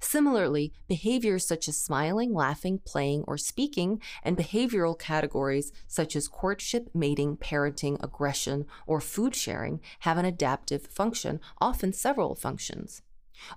Similarly, 0.00 0.72
behaviors 0.88 1.46
such 1.46 1.66
as 1.66 1.76
smiling, 1.76 2.32
laughing, 2.32 2.80
playing, 2.84 3.24
or 3.26 3.36
speaking, 3.36 4.00
and 4.22 4.36
behavioral 4.36 4.98
categories 4.98 5.72
such 5.88 6.14
as 6.14 6.28
courtship, 6.28 6.90
mating, 6.94 7.36
parenting, 7.36 7.96
aggression, 8.02 8.66
or 8.86 9.00
food 9.00 9.34
sharing 9.34 9.80
have 10.00 10.18
an 10.18 10.24
adaptive 10.24 10.86
function, 10.86 11.40
often 11.60 11.92
several 11.92 12.34
functions. 12.34 13.02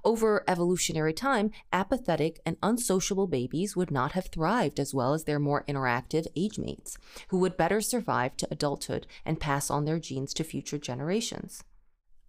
Over 0.04 0.44
evolutionary 0.48 1.14
time, 1.14 1.52
apathetic 1.72 2.40
and 2.46 2.58
unsociable 2.64 3.28
babies 3.28 3.76
would 3.76 3.92
not 3.92 4.14
have 4.14 4.28
thrived 4.28 4.80
as 4.80 4.94
well 4.94 5.14
as 5.14 5.24
their 5.24 5.40
more 5.40 5.64
interactive 5.68 6.28
age 6.36 6.58
mates, 6.58 6.98
who 7.30 7.38
would 7.40 7.58
better 7.58 7.82
survive 7.82 8.38
to 8.38 8.48
adulthood 8.52 9.08
and 9.26 9.40
pass 9.40 9.70
on 9.70 9.86
their 9.86 10.00
genes 10.00 10.34
to 10.36 10.44
future 10.44 10.78
generations. 10.78 11.64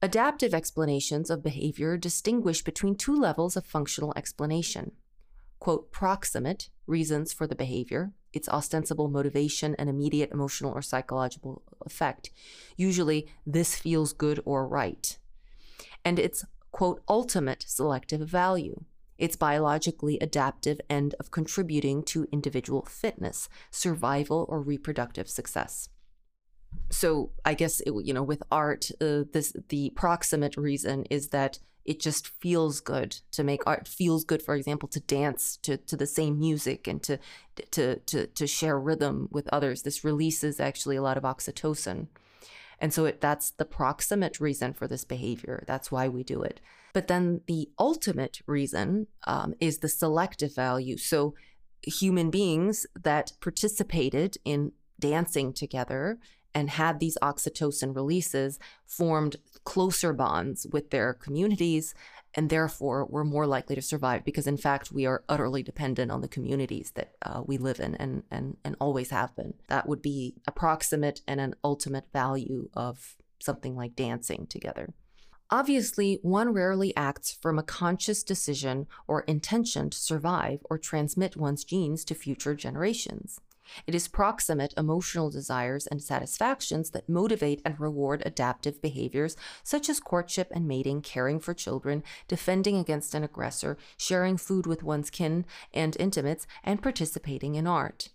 Adaptive 0.02 0.52
explanations 0.52 1.30
of 1.30 1.42
behavior 1.42 1.96
distinguish 1.96 2.62
between 2.62 2.94
two 2.94 3.14
levels 3.14 3.56
of 3.56 3.64
functional 3.64 4.12
explanation. 4.16 4.92
Quote, 5.60 5.90
proximate 5.90 6.68
reasons 6.86 7.32
for 7.32 7.46
the 7.46 7.54
behavior, 7.54 8.12
its 8.34 8.48
ostensible 8.48 9.08
motivation 9.08 9.74
and 9.76 9.88
immediate 9.88 10.30
emotional 10.30 10.72
or 10.72 10.82
psychological 10.82 11.62
effect. 11.86 12.30
Usually, 12.76 13.26
this 13.46 13.74
feels 13.76 14.12
good 14.12 14.40
or 14.44 14.68
right. 14.68 15.16
And 16.04 16.18
its 16.18 16.44
quote, 16.74 17.00
ultimate 17.08 17.64
selective 17.68 18.28
value, 18.28 18.82
its 19.16 19.36
biologically 19.36 20.18
adaptive 20.18 20.80
end 20.90 21.14
of 21.20 21.30
contributing 21.30 22.02
to 22.02 22.26
individual 22.32 22.82
fitness, 22.82 23.48
survival, 23.70 24.44
or 24.48 24.60
reproductive 24.60 25.30
success. 25.30 25.88
So 26.90 27.30
I 27.44 27.54
guess 27.54 27.78
it, 27.78 27.92
you 28.04 28.12
know 28.12 28.24
with 28.24 28.42
art, 28.50 28.90
uh, 29.00 29.22
this 29.32 29.54
the 29.68 29.90
proximate 29.90 30.56
reason 30.56 31.04
is 31.10 31.28
that 31.28 31.60
it 31.84 32.00
just 32.00 32.26
feels 32.26 32.80
good 32.80 33.20
to 33.30 33.44
make 33.44 33.62
art. 33.68 33.86
feels 33.86 34.24
good, 34.24 34.42
for 34.42 34.56
example, 34.56 34.88
to 34.88 35.00
dance 35.00 35.56
to, 35.58 35.76
to 35.76 35.96
the 35.96 36.08
same 36.08 36.40
music 36.40 36.88
and 36.88 37.00
to, 37.04 37.20
to 37.70 38.00
to 38.00 38.26
to 38.26 38.46
share 38.48 38.80
rhythm 38.80 39.28
with 39.30 39.48
others. 39.52 39.82
This 39.82 40.02
releases 40.02 40.58
actually 40.58 40.96
a 40.96 41.02
lot 41.02 41.18
of 41.18 41.22
oxytocin. 41.22 42.08
And 42.80 42.92
so 42.92 43.04
it, 43.06 43.20
that's 43.20 43.50
the 43.52 43.64
proximate 43.64 44.40
reason 44.40 44.72
for 44.72 44.86
this 44.86 45.04
behavior. 45.04 45.64
That's 45.66 45.90
why 45.90 46.08
we 46.08 46.22
do 46.22 46.42
it. 46.42 46.60
But 46.92 47.08
then 47.08 47.40
the 47.46 47.68
ultimate 47.78 48.40
reason 48.46 49.08
um, 49.26 49.54
is 49.60 49.78
the 49.78 49.88
selective 49.88 50.54
value. 50.54 50.96
So 50.96 51.34
human 51.82 52.30
beings 52.30 52.86
that 53.00 53.32
participated 53.40 54.38
in 54.44 54.72
dancing 55.00 55.52
together 55.52 56.18
and 56.54 56.70
had 56.70 57.00
these 57.00 57.18
oxytocin 57.20 57.94
releases 57.94 58.58
formed 58.86 59.36
closer 59.64 60.12
bonds 60.12 60.66
with 60.72 60.90
their 60.90 61.14
communities 61.14 61.94
and 62.34 62.50
therefore 62.50 63.06
we're 63.06 63.24
more 63.24 63.46
likely 63.46 63.74
to 63.74 63.82
survive 63.82 64.24
because 64.24 64.46
in 64.46 64.56
fact 64.56 64.92
we 64.92 65.06
are 65.06 65.24
utterly 65.28 65.62
dependent 65.62 66.10
on 66.10 66.20
the 66.20 66.28
communities 66.28 66.92
that 66.94 67.12
uh, 67.22 67.42
we 67.44 67.56
live 67.56 67.80
in 67.80 67.94
and, 67.94 68.22
and, 68.30 68.56
and 68.64 68.76
always 68.80 69.10
have 69.10 69.34
been 69.36 69.54
that 69.68 69.88
would 69.88 70.02
be 70.02 70.34
approximate 70.46 71.20
and 71.26 71.40
an 71.40 71.54
ultimate 71.64 72.04
value 72.12 72.68
of 72.74 73.16
something 73.40 73.74
like 73.74 73.96
dancing 73.96 74.46
together 74.48 74.92
Obviously, 75.50 76.18
one 76.22 76.52
rarely 76.52 76.96
acts 76.96 77.30
from 77.32 77.58
a 77.58 77.62
conscious 77.62 78.22
decision 78.22 78.86
or 79.06 79.20
intention 79.22 79.90
to 79.90 79.98
survive 79.98 80.60
or 80.70 80.78
transmit 80.78 81.36
one's 81.36 81.64
genes 81.64 82.04
to 82.06 82.14
future 82.14 82.54
generations. 82.54 83.38
It 83.86 83.94
is 83.94 84.08
proximate 84.08 84.74
emotional 84.76 85.30
desires 85.30 85.86
and 85.86 86.02
satisfactions 86.02 86.90
that 86.90 87.08
motivate 87.08 87.62
and 87.64 87.78
reward 87.80 88.22
adaptive 88.26 88.80
behaviors 88.82 89.36
such 89.62 89.88
as 89.88 90.00
courtship 90.00 90.50
and 90.54 90.68
mating, 90.68 91.02
caring 91.02 91.40
for 91.40 91.54
children, 91.54 92.02
defending 92.28 92.76
against 92.76 93.14
an 93.14 93.24
aggressor, 93.24 93.76
sharing 93.96 94.36
food 94.36 94.66
with 94.66 94.82
one's 94.82 95.10
kin 95.10 95.46
and 95.72 95.96
intimates, 95.98 96.46
and 96.62 96.82
participating 96.82 97.54
in 97.54 97.66
art. 97.66 98.10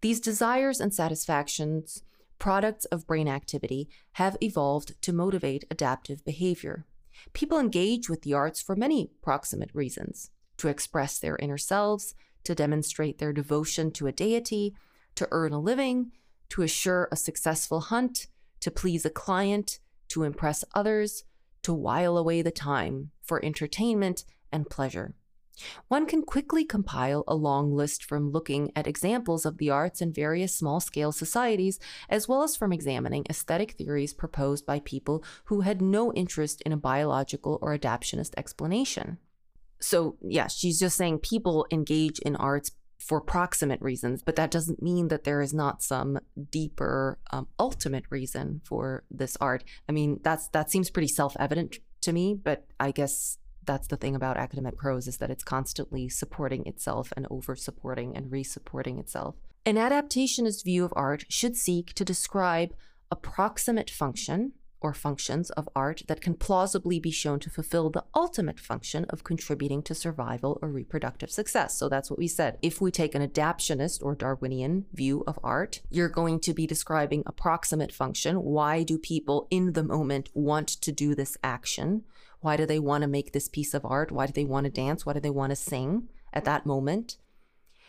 These 0.00 0.20
desires 0.20 0.80
and 0.80 0.92
satisfactions, 0.92 2.02
products 2.38 2.84
of 2.86 3.06
brain 3.06 3.28
activity, 3.28 3.88
have 4.12 4.36
evolved 4.40 5.00
to 5.02 5.12
motivate 5.12 5.64
adaptive 5.70 6.24
behavior. 6.24 6.84
People 7.32 7.58
engage 7.58 8.10
with 8.10 8.22
the 8.22 8.34
arts 8.34 8.60
for 8.60 8.76
many 8.76 9.10
proximate 9.22 9.70
reasons 9.74 10.30
to 10.58 10.68
express 10.68 11.18
their 11.18 11.36
inner 11.36 11.58
selves, 11.58 12.14
to 12.46 12.54
demonstrate 12.54 13.18
their 13.18 13.32
devotion 13.32 13.90
to 13.90 14.06
a 14.06 14.12
deity, 14.12 14.74
to 15.16 15.28
earn 15.30 15.52
a 15.52 15.60
living, 15.60 16.12
to 16.48 16.62
assure 16.62 17.08
a 17.10 17.16
successful 17.16 17.80
hunt, 17.80 18.28
to 18.60 18.70
please 18.70 19.04
a 19.04 19.10
client, 19.10 19.80
to 20.08 20.22
impress 20.22 20.64
others, 20.74 21.24
to 21.62 21.74
while 21.74 22.16
away 22.16 22.42
the 22.42 22.50
time 22.50 23.10
for 23.22 23.44
entertainment 23.44 24.24
and 24.52 24.70
pleasure. 24.70 25.14
One 25.88 26.06
can 26.06 26.22
quickly 26.22 26.64
compile 26.64 27.24
a 27.26 27.34
long 27.34 27.74
list 27.74 28.04
from 28.04 28.30
looking 28.30 28.70
at 28.76 28.86
examples 28.86 29.46
of 29.46 29.58
the 29.58 29.70
arts 29.70 30.00
in 30.00 30.12
various 30.12 30.54
small 30.54 30.80
scale 30.80 31.12
societies, 31.12 31.80
as 32.08 32.28
well 32.28 32.42
as 32.42 32.56
from 32.56 32.72
examining 32.72 33.24
aesthetic 33.28 33.72
theories 33.72 34.12
proposed 34.12 34.66
by 34.66 34.80
people 34.80 35.24
who 35.46 35.62
had 35.62 35.80
no 35.80 36.12
interest 36.12 36.60
in 36.62 36.72
a 36.72 36.76
biological 36.76 37.58
or 37.62 37.72
adaptionist 37.72 38.34
explanation. 38.36 39.18
So, 39.80 40.16
yeah, 40.22 40.46
she's 40.46 40.78
just 40.78 40.96
saying 40.96 41.18
people 41.18 41.66
engage 41.70 42.18
in 42.20 42.36
arts 42.36 42.70
for 42.98 43.20
proximate 43.20 43.80
reasons, 43.80 44.22
but 44.22 44.36
that 44.36 44.50
doesn't 44.50 44.82
mean 44.82 45.08
that 45.08 45.24
there 45.24 45.40
is 45.40 45.52
not 45.52 45.82
some 45.82 46.18
deeper, 46.50 47.18
um, 47.30 47.46
ultimate 47.58 48.04
reason 48.10 48.60
for 48.64 49.04
this 49.10 49.36
art. 49.40 49.64
I 49.88 49.92
mean, 49.92 50.20
that's 50.22 50.48
that 50.48 50.70
seems 50.70 50.90
pretty 50.90 51.08
self-evident 51.08 51.78
to 52.02 52.12
me, 52.12 52.34
but 52.34 52.66
I 52.80 52.90
guess 52.90 53.38
that's 53.64 53.88
the 53.88 53.96
thing 53.96 54.14
about 54.14 54.36
academic 54.36 54.76
prose 54.76 55.06
is 55.06 55.18
that 55.18 55.30
it's 55.30 55.44
constantly 55.44 56.08
supporting 56.08 56.66
itself 56.66 57.12
and 57.16 57.26
over 57.30 57.54
supporting 57.54 58.16
and 58.16 58.30
re-supporting 58.30 58.98
itself. 58.98 59.34
An 59.64 59.76
adaptationist 59.76 60.64
view 60.64 60.84
of 60.84 60.92
art 60.96 61.24
should 61.28 61.56
seek 61.56 61.92
to 61.94 62.04
describe 62.04 62.72
a 63.10 63.16
proximate 63.16 63.90
function 63.90 64.52
or 64.86 64.94
functions 64.94 65.50
of 65.50 65.68
art 65.74 66.02
that 66.06 66.20
can 66.20 66.34
plausibly 66.34 67.00
be 67.00 67.10
shown 67.10 67.40
to 67.40 67.50
fulfill 67.50 67.90
the 67.90 68.04
ultimate 68.14 68.60
function 68.60 69.04
of 69.10 69.24
contributing 69.24 69.82
to 69.82 69.96
survival 69.96 70.60
or 70.62 70.70
reproductive 70.70 71.28
success. 71.28 71.76
So 71.76 71.88
that's 71.88 72.08
what 72.08 72.20
we 72.20 72.28
said. 72.28 72.56
If 72.62 72.80
we 72.80 72.92
take 72.92 73.16
an 73.16 73.22
adaptionist 73.22 74.00
or 74.00 74.14
Darwinian 74.14 74.86
view 74.92 75.24
of 75.26 75.40
art, 75.42 75.80
you're 75.90 76.08
going 76.08 76.38
to 76.40 76.54
be 76.54 76.68
describing 76.68 77.24
a 77.26 77.32
proximate 77.32 77.92
function. 77.92 78.36
Why 78.36 78.84
do 78.84 78.96
people 78.96 79.48
in 79.50 79.72
the 79.72 79.82
moment 79.82 80.30
want 80.34 80.68
to 80.68 80.92
do 80.92 81.16
this 81.16 81.36
action? 81.42 82.04
Why 82.40 82.56
do 82.56 82.64
they 82.64 82.78
want 82.78 83.02
to 83.02 83.08
make 83.08 83.32
this 83.32 83.48
piece 83.48 83.74
of 83.74 83.84
art? 83.84 84.12
Why 84.12 84.26
do 84.26 84.32
they 84.32 84.44
want 84.44 84.66
to 84.66 84.70
dance? 84.70 85.04
Why 85.04 85.14
do 85.14 85.20
they 85.20 85.30
want 85.30 85.50
to 85.50 85.56
sing 85.56 86.08
at 86.32 86.44
that 86.44 86.64
moment? 86.64 87.16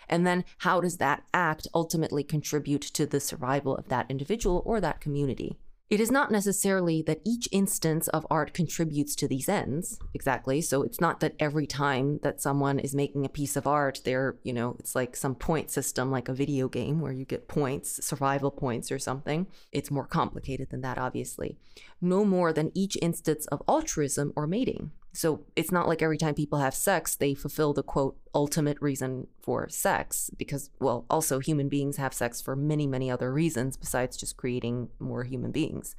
And 0.10 0.25
then 0.25 0.45
how 0.60 0.81
does 0.81 0.97
that 0.97 1.25
act 1.31 1.67
ultimately 1.75 2.23
contribute 2.23 2.81
to 2.81 3.05
the 3.05 3.19
survival 3.19 3.75
of 3.75 3.89
that 3.89 4.07
individual 4.10 4.63
or 4.65 4.81
that 4.81 4.99
community? 4.99 5.60
It 5.89 6.02
is 6.02 6.12
not 6.12 6.32
necessarily 6.32 7.02
that 7.04 7.21
each 7.23 7.47
instance 7.50 8.10
of 8.10 8.28
art 8.30 8.54
contributes 8.54 9.15
to 9.15 9.28
these 9.28 9.47
ends, 9.47 10.00
exactly. 10.13 10.60
So 10.60 10.84
it's 10.84 11.00
not 11.00 11.21
that 11.21 11.36
every 11.39 11.65
time 11.65 12.19
that 12.23 12.41
someone 12.41 12.78
is 12.78 12.93
making 12.93 13.26
a 13.26 13.30
piece 13.30 13.56
of 13.56 13.65
art, 13.65 14.02
they're, 14.04 14.36
you 14.43 14.52
know, 14.52 14.76
it's 14.80 14.95
like 14.95 15.15
some 15.15 15.34
point 15.34 15.71
system, 15.71 16.12
like 16.12 16.28
a 16.28 16.34
video 16.34 16.67
game 16.67 17.00
where 17.00 17.13
you 17.13 17.23
get 17.23 17.47
points, 17.47 18.06
survival 18.06 18.52
points 18.52 18.91
or 18.91 19.00
something. 19.00 19.47
It's 19.71 19.89
more 19.89 20.06
complicated 20.06 20.71
than 20.71 20.82
that, 20.82 20.97
obviously. 20.97 21.58
No 22.02 22.26
more 22.26 22.52
than 22.52 22.73
each 22.73 22.97
instance 23.02 23.45
of 23.47 23.63
altruism 23.65 24.34
or 24.36 24.45
mating. 24.45 24.91
So 25.13 25.46
it's 25.56 25.72
not 25.72 25.88
like 25.88 26.02
every 26.02 26.17
time 26.17 26.36
people 26.36 26.60
have 26.60 26.76
sex, 26.76 27.15
they 27.15 27.34
fulfill 27.34 27.74
the 27.74 27.82
quote 27.82 28.17
ultimate 28.36 28.78
reason 28.82 29.28
for 29.41 29.67
sex, 29.70 30.30
because, 30.38 30.70
well, 30.80 31.06
also 31.10 31.39
human 31.39 31.70
beings 31.70 31.98
have 31.98 32.13
sex 32.13 32.39
for 32.39 32.56
many, 32.56 32.86
many 32.86 33.10
other 33.10 33.34
reasons 33.34 33.78
besides 33.78 34.15
just 34.15 34.38
creating 34.38 34.89
more 35.00 35.24
human 35.24 35.52
beings. 35.52 35.96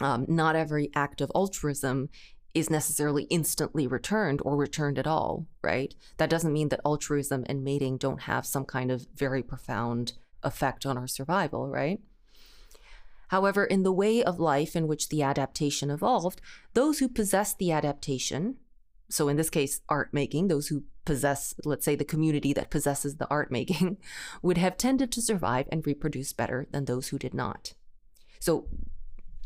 Um, 0.00 0.26
not 0.28 0.56
every 0.56 0.90
act 0.94 1.20
of 1.20 1.32
altruism 1.34 2.10
is 2.54 2.68
necessarily 2.68 3.22
instantly 3.24 3.86
returned 3.86 4.42
or 4.44 4.56
returned 4.56 4.98
at 4.98 5.06
all, 5.06 5.46
right? 5.62 5.94
That 6.18 6.28
doesn't 6.28 6.52
mean 6.52 6.68
that 6.68 6.80
altruism 6.84 7.44
and 7.46 7.64
mating 7.64 7.96
don't 7.96 8.22
have 8.22 8.44
some 8.44 8.66
kind 8.66 8.90
of 8.90 9.06
very 9.14 9.42
profound 9.42 10.12
effect 10.42 10.84
on 10.84 10.98
our 10.98 11.06
survival, 11.06 11.68
right? 11.68 12.00
However, 13.32 13.64
in 13.64 13.82
the 13.82 13.92
way 13.92 14.22
of 14.22 14.38
life 14.38 14.76
in 14.76 14.86
which 14.86 15.08
the 15.08 15.22
adaptation 15.22 15.90
evolved, 15.90 16.42
those 16.74 16.98
who 16.98 17.08
possess 17.08 17.54
the 17.54 17.72
adaptation, 17.72 18.58
so 19.08 19.26
in 19.28 19.38
this 19.38 19.48
case, 19.48 19.80
art 19.88 20.12
making, 20.12 20.48
those 20.48 20.68
who 20.68 20.84
possess, 21.06 21.54
let's 21.64 21.86
say, 21.86 21.96
the 21.96 22.04
community 22.04 22.52
that 22.52 22.68
possesses 22.68 23.16
the 23.16 23.26
art 23.30 23.50
making, 23.50 23.96
would 24.42 24.58
have 24.58 24.76
tended 24.76 25.10
to 25.12 25.22
survive 25.22 25.66
and 25.72 25.86
reproduce 25.86 26.34
better 26.34 26.66
than 26.72 26.84
those 26.84 27.08
who 27.08 27.18
did 27.18 27.32
not. 27.32 27.72
So 28.38 28.68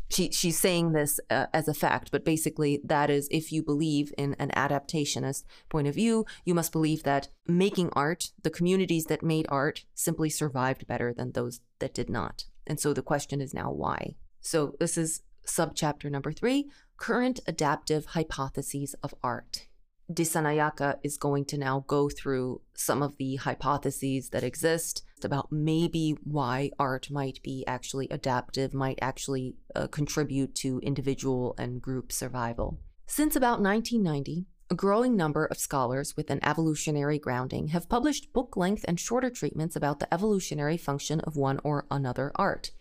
she, 0.09 0.33
she's 0.33 0.59
saying 0.59 0.91
this 0.91 1.21
uh, 1.29 1.45
as 1.53 1.69
a 1.69 1.73
fact, 1.73 2.11
but 2.11 2.25
basically, 2.25 2.81
that 2.83 3.09
is 3.09 3.29
if 3.31 3.53
you 3.53 3.63
believe 3.63 4.13
in 4.17 4.35
an 4.37 4.49
adaptationist 4.49 5.45
point 5.69 5.87
of 5.87 5.95
view, 5.95 6.25
you 6.43 6.53
must 6.53 6.73
believe 6.73 7.03
that 7.03 7.29
making 7.47 7.91
art, 7.93 8.31
the 8.43 8.49
communities 8.49 9.05
that 9.05 9.23
made 9.23 9.45
art, 9.47 9.85
simply 9.95 10.29
survived 10.29 10.87
better 10.87 11.13
than 11.13 11.31
those 11.31 11.61
that 11.79 11.93
did 11.93 12.09
not. 12.09 12.43
And 12.67 12.79
so 12.79 12.93
the 12.93 13.01
question 13.01 13.41
is 13.41 13.53
now 13.53 13.71
why? 13.71 14.15
So 14.41 14.75
this 14.79 14.97
is 14.97 15.21
subchapter 15.47 16.11
number 16.11 16.31
three 16.31 16.69
current 16.97 17.39
adaptive 17.47 18.07
hypotheses 18.07 18.95
of 19.03 19.13
art. 19.23 19.67
Dissanayake 20.11 20.97
is 21.03 21.17
going 21.17 21.45
to 21.45 21.57
now 21.57 21.83
go 21.85 22.09
through 22.09 22.61
some 22.75 23.03
of 23.03 23.17
the 23.17 23.35
hypotheses 23.35 24.29
that 24.29 24.43
exist 24.43 25.03
about 25.23 25.51
maybe 25.51 26.15
why 26.23 26.71
art 26.79 27.11
might 27.11 27.41
be 27.43 27.65
actually 27.67 28.07
adaptive, 28.09 28.73
might 28.73 28.99
actually 29.01 29.55
uh, 29.75 29.87
contribute 29.87 30.55
to 30.55 30.79
individual 30.79 31.55
and 31.57 31.81
group 31.81 32.11
survival. 32.11 32.79
Since 33.05 33.35
about 33.35 33.61
1990, 33.61 34.45
a 34.69 34.75
growing 34.75 35.15
number 35.15 35.45
of 35.45 35.57
scholars 35.57 36.17
with 36.17 36.29
an 36.29 36.43
evolutionary 36.43 37.17
grounding 37.17 37.69
have 37.69 37.87
published 37.87 38.33
book 38.33 38.57
length 38.57 38.83
and 38.87 38.99
shorter 38.99 39.29
treatments 39.29 39.75
about 39.75 39.99
the 39.99 40.13
evolutionary 40.13 40.77
function 40.77 41.21
of 41.21 41.37
one 41.37 41.59
or 41.63 41.85
another 41.89 42.31
art, 42.35 42.71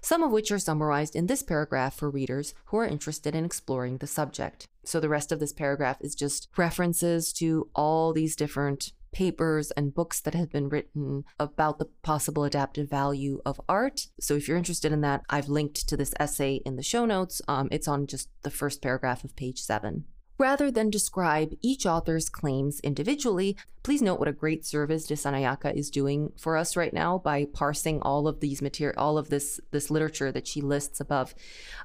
some 0.00 0.22
of 0.22 0.30
which 0.30 0.50
are 0.50 0.58
summarized 0.58 1.14
in 1.14 1.26
this 1.26 1.42
paragraph 1.42 1.94
for 1.94 2.08
readers 2.08 2.54
who 2.66 2.78
are 2.78 2.86
interested 2.86 3.34
in 3.34 3.44
exploring 3.44 3.98
the 3.98 4.06
subject. 4.06 4.66
So 4.84 5.00
the 5.00 5.08
rest 5.10 5.30
of 5.30 5.38
this 5.38 5.52
paragraph 5.52 5.98
is 6.00 6.14
just 6.14 6.48
references 6.56 7.32
to 7.34 7.68
all 7.74 8.14
these 8.14 8.34
different 8.34 8.92
papers 9.12 9.70
and 9.72 9.94
books 9.94 10.20
that 10.20 10.34
have 10.34 10.50
been 10.50 10.68
written 10.68 11.24
about 11.38 11.78
the 11.78 11.88
possible 12.02 12.44
adaptive 12.44 12.88
value 12.88 13.40
of 13.44 13.60
art. 13.68 14.06
So 14.20 14.34
if 14.34 14.48
you're 14.48 14.56
interested 14.56 14.92
in 14.92 15.00
that, 15.02 15.24
I've 15.28 15.48
linked 15.48 15.88
to 15.88 15.96
this 15.96 16.14
essay 16.18 16.60
in 16.64 16.76
the 16.76 16.82
show 16.82 17.04
notes. 17.04 17.42
Um, 17.48 17.68
it's 17.70 17.88
on 17.88 18.06
just 18.06 18.28
the 18.42 18.50
first 18.50 18.80
paragraph 18.80 19.24
of 19.24 19.36
page 19.36 19.60
seven. 19.60 20.04
Rather 20.38 20.70
than 20.70 20.88
describe 20.88 21.52
each 21.62 21.84
author's 21.84 22.28
claims 22.28 22.78
individually, 22.80 23.56
please 23.82 24.00
note 24.00 24.20
what 24.20 24.28
a 24.28 24.32
great 24.32 24.64
service 24.64 25.06
Dissanayake 25.06 25.74
is 25.76 25.90
doing 25.90 26.32
for 26.36 26.56
us 26.56 26.76
right 26.76 26.92
now 26.92 27.18
by 27.18 27.44
parsing 27.44 28.00
all 28.02 28.28
of 28.28 28.38
these 28.38 28.62
material, 28.62 28.94
all 28.98 29.18
of 29.18 29.30
this 29.30 29.60
this 29.72 29.90
literature 29.90 30.30
that 30.30 30.46
she 30.46 30.60
lists 30.60 31.00
above, 31.00 31.34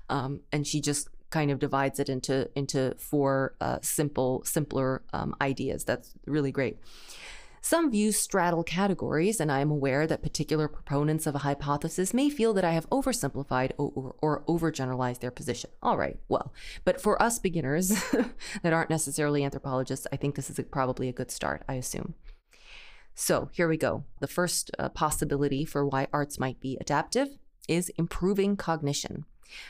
um, 0.07 0.41
and 0.51 0.67
she 0.67 0.79
just 0.79 1.09
kind 1.31 1.49
of 1.49 1.57
divides 1.57 1.99
it 1.99 2.09
into 2.09 2.47
into 2.55 2.93
four 2.99 3.55
uh, 3.59 3.79
simple, 3.81 4.43
simpler 4.45 5.01
um, 5.13 5.35
ideas. 5.41 5.83
That's 5.83 6.13
really 6.27 6.51
great. 6.51 6.77
Some 7.65 7.89
views 7.89 8.17
straddle 8.17 8.61
categories, 8.65 9.39
and 9.39 9.49
I 9.49 9.61
am 9.61 9.71
aware 9.71 10.05
that 10.05 10.21
particular 10.21 10.67
proponents 10.67 11.25
of 11.25 11.33
a 11.33 11.39
hypothesis 11.39 12.13
may 12.13 12.29
feel 12.29 12.53
that 12.55 12.65
I 12.65 12.73
have 12.73 12.89
oversimplified 12.89 13.71
or, 13.77 14.15
or 14.21 14.43
overgeneralized 14.49 15.21
their 15.21 15.31
position. 15.31 15.69
All 15.81 15.97
right, 15.97 16.19
well, 16.27 16.51
but 16.83 16.99
for 16.99 17.19
us 17.23 17.39
beginners 17.39 17.87
that 18.63 18.73
aren't 18.73 18.89
necessarily 18.89 19.45
anthropologists, 19.45 20.05
I 20.11 20.17
think 20.17 20.35
this 20.35 20.49
is 20.49 20.59
a, 20.59 20.63
probably 20.63 21.07
a 21.07 21.13
good 21.13 21.31
start, 21.31 21.63
I 21.69 21.75
assume. 21.75 22.15
So 23.15 23.47
here 23.53 23.69
we 23.69 23.77
go. 23.77 24.03
The 24.19 24.27
first 24.27 24.69
uh, 24.77 24.89
possibility 24.89 25.63
for 25.63 25.87
why 25.87 26.07
arts 26.11 26.37
might 26.37 26.59
be 26.59 26.77
adaptive 26.81 27.29
is 27.69 27.87
improving 27.97 28.57
cognition. 28.57 29.23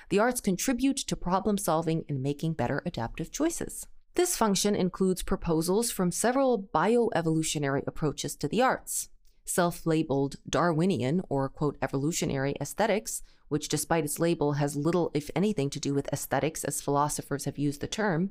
The 0.09 0.17
arts 0.17 0.41
contribute 0.41 0.97
to 0.97 1.15
problem 1.15 1.59
solving 1.59 2.05
and 2.09 2.23
making 2.23 2.53
better 2.53 2.81
adaptive 2.87 3.31
choices. 3.31 3.85
This 4.15 4.35
function 4.37 4.75
includes 4.75 5.23
proposals 5.23 5.89
from 5.89 6.11
several 6.11 6.61
bioevolutionary 6.61 7.81
approaches 7.87 8.35
to 8.35 8.47
the 8.47 8.61
arts. 8.61 9.09
Self 9.43 9.87
labeled 9.87 10.35
Darwinian 10.47 11.23
or 11.29 11.49
quote 11.49 11.77
evolutionary 11.81 12.55
aesthetics, 12.61 13.23
which 13.49 13.69
despite 13.69 14.03
its 14.03 14.19
label 14.19 14.53
has 14.53 14.75
little, 14.75 15.09
if 15.15 15.31
anything, 15.35 15.69
to 15.71 15.79
do 15.79 15.95
with 15.95 16.07
aesthetics 16.13 16.63
as 16.63 16.79
philosophers 16.79 17.45
have 17.45 17.57
used 17.57 17.81
the 17.81 17.87
term, 17.87 18.29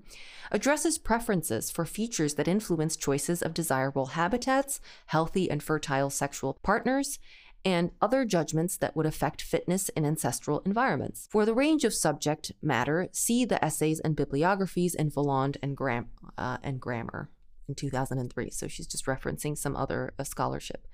addresses 0.53 0.99
preferences 0.99 1.69
for 1.69 1.85
features 1.85 2.35
that 2.35 2.49
influence 2.49 2.97
choices 2.97 3.43
of 3.43 3.53
desirable 3.53 4.07
habitats, 4.07 4.81
healthy 5.07 5.51
and 5.51 5.65
fertile 5.65 6.11
sexual 6.11 6.55
partners, 6.63 7.19
and 7.65 7.91
other 8.01 8.25
judgments 8.25 8.77
that 8.77 8.97
would 8.97 9.07
affect 9.07 9.43
fitness 9.43 9.89
in 9.91 10.05
ancestral 10.05 10.61
environments. 10.65 11.29
For 11.31 11.45
the 11.45 11.55
range 11.55 11.85
of 11.85 11.95
subject 11.95 12.53
matter, 12.61 13.09
see 13.13 13.45
the 13.45 13.65
essays 13.65 14.01
and 14.01 14.17
bibliographies 14.17 14.95
in 14.95 15.11
Voland 15.11 15.57
and, 15.63 15.77
Gram- 15.77 16.11
uh, 16.37 16.59
and 16.63 16.81
Grammer. 16.81 17.31
in 17.69 17.75
2003. 17.75 18.51
So 18.51 18.67
she's 18.67 18.89
just 18.89 19.07
referencing 19.07 19.57
some 19.57 19.77
other 19.77 20.13
uh, 20.19 20.25
scholarship. 20.25 20.87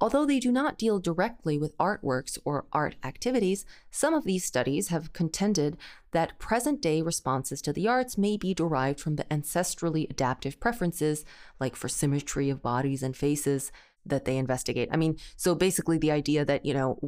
Although 0.00 0.24
they 0.24 0.40
do 0.40 0.50
not 0.50 0.78
deal 0.78 0.98
directly 0.98 1.58
with 1.58 1.76
artworks 1.76 2.38
or 2.44 2.64
art 2.72 2.96
activities, 3.04 3.66
some 3.90 4.14
of 4.14 4.24
these 4.24 4.46
studies 4.46 4.88
have 4.88 5.12
contended 5.12 5.76
that 6.12 6.38
present 6.38 6.80
day 6.80 7.02
responses 7.02 7.60
to 7.62 7.72
the 7.72 7.86
arts 7.86 8.16
may 8.16 8.38
be 8.38 8.54
derived 8.54 8.98
from 8.98 9.16
the 9.16 9.24
ancestrally 9.24 10.08
adaptive 10.08 10.58
preferences, 10.58 11.24
like 11.60 11.76
for 11.76 11.88
symmetry 11.88 12.48
of 12.48 12.62
bodies 12.62 13.02
and 13.02 13.14
faces, 13.14 13.70
that 14.06 14.24
they 14.24 14.36
investigate. 14.36 14.88
I 14.92 14.96
mean, 14.96 15.16
so 15.36 15.54
basically 15.54 15.98
the 15.98 16.10
idea 16.10 16.44
that, 16.44 16.64
you 16.64 16.74
know, 16.74 16.98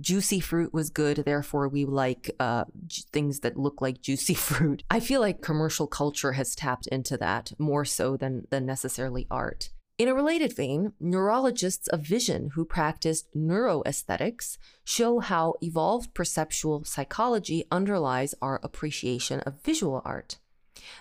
juicy 0.00 0.40
fruit 0.40 0.72
was 0.72 0.90
good, 0.90 1.18
therefore 1.18 1.68
we 1.68 1.84
like 1.84 2.30
uh, 2.38 2.64
things 3.12 3.40
that 3.40 3.56
look 3.56 3.80
like 3.80 4.02
juicy 4.02 4.34
fruit. 4.48 4.82
I 4.90 5.00
feel 5.00 5.20
like 5.20 5.42
commercial 5.42 5.86
culture 5.86 6.32
has 6.32 6.54
tapped 6.54 6.86
into 6.88 7.16
that 7.18 7.52
more 7.58 7.84
so 7.84 8.16
than, 8.16 8.46
than 8.50 8.66
necessarily 8.66 9.26
art. 9.30 9.70
In 9.98 10.08
a 10.08 10.14
related 10.14 10.56
vein, 10.56 10.94
neurologists 10.98 11.86
of 11.88 12.00
vision 12.00 12.50
who 12.54 12.64
practiced 12.64 13.28
neuroaesthetics 13.36 14.56
show 14.84 15.20
how 15.20 15.54
evolved 15.60 16.14
perceptual 16.14 16.82
psychology 16.84 17.64
underlies 17.70 18.34
our 18.42 18.58
appreciation 18.64 19.40
of 19.40 19.62
visual 19.62 20.02
art. 20.04 20.38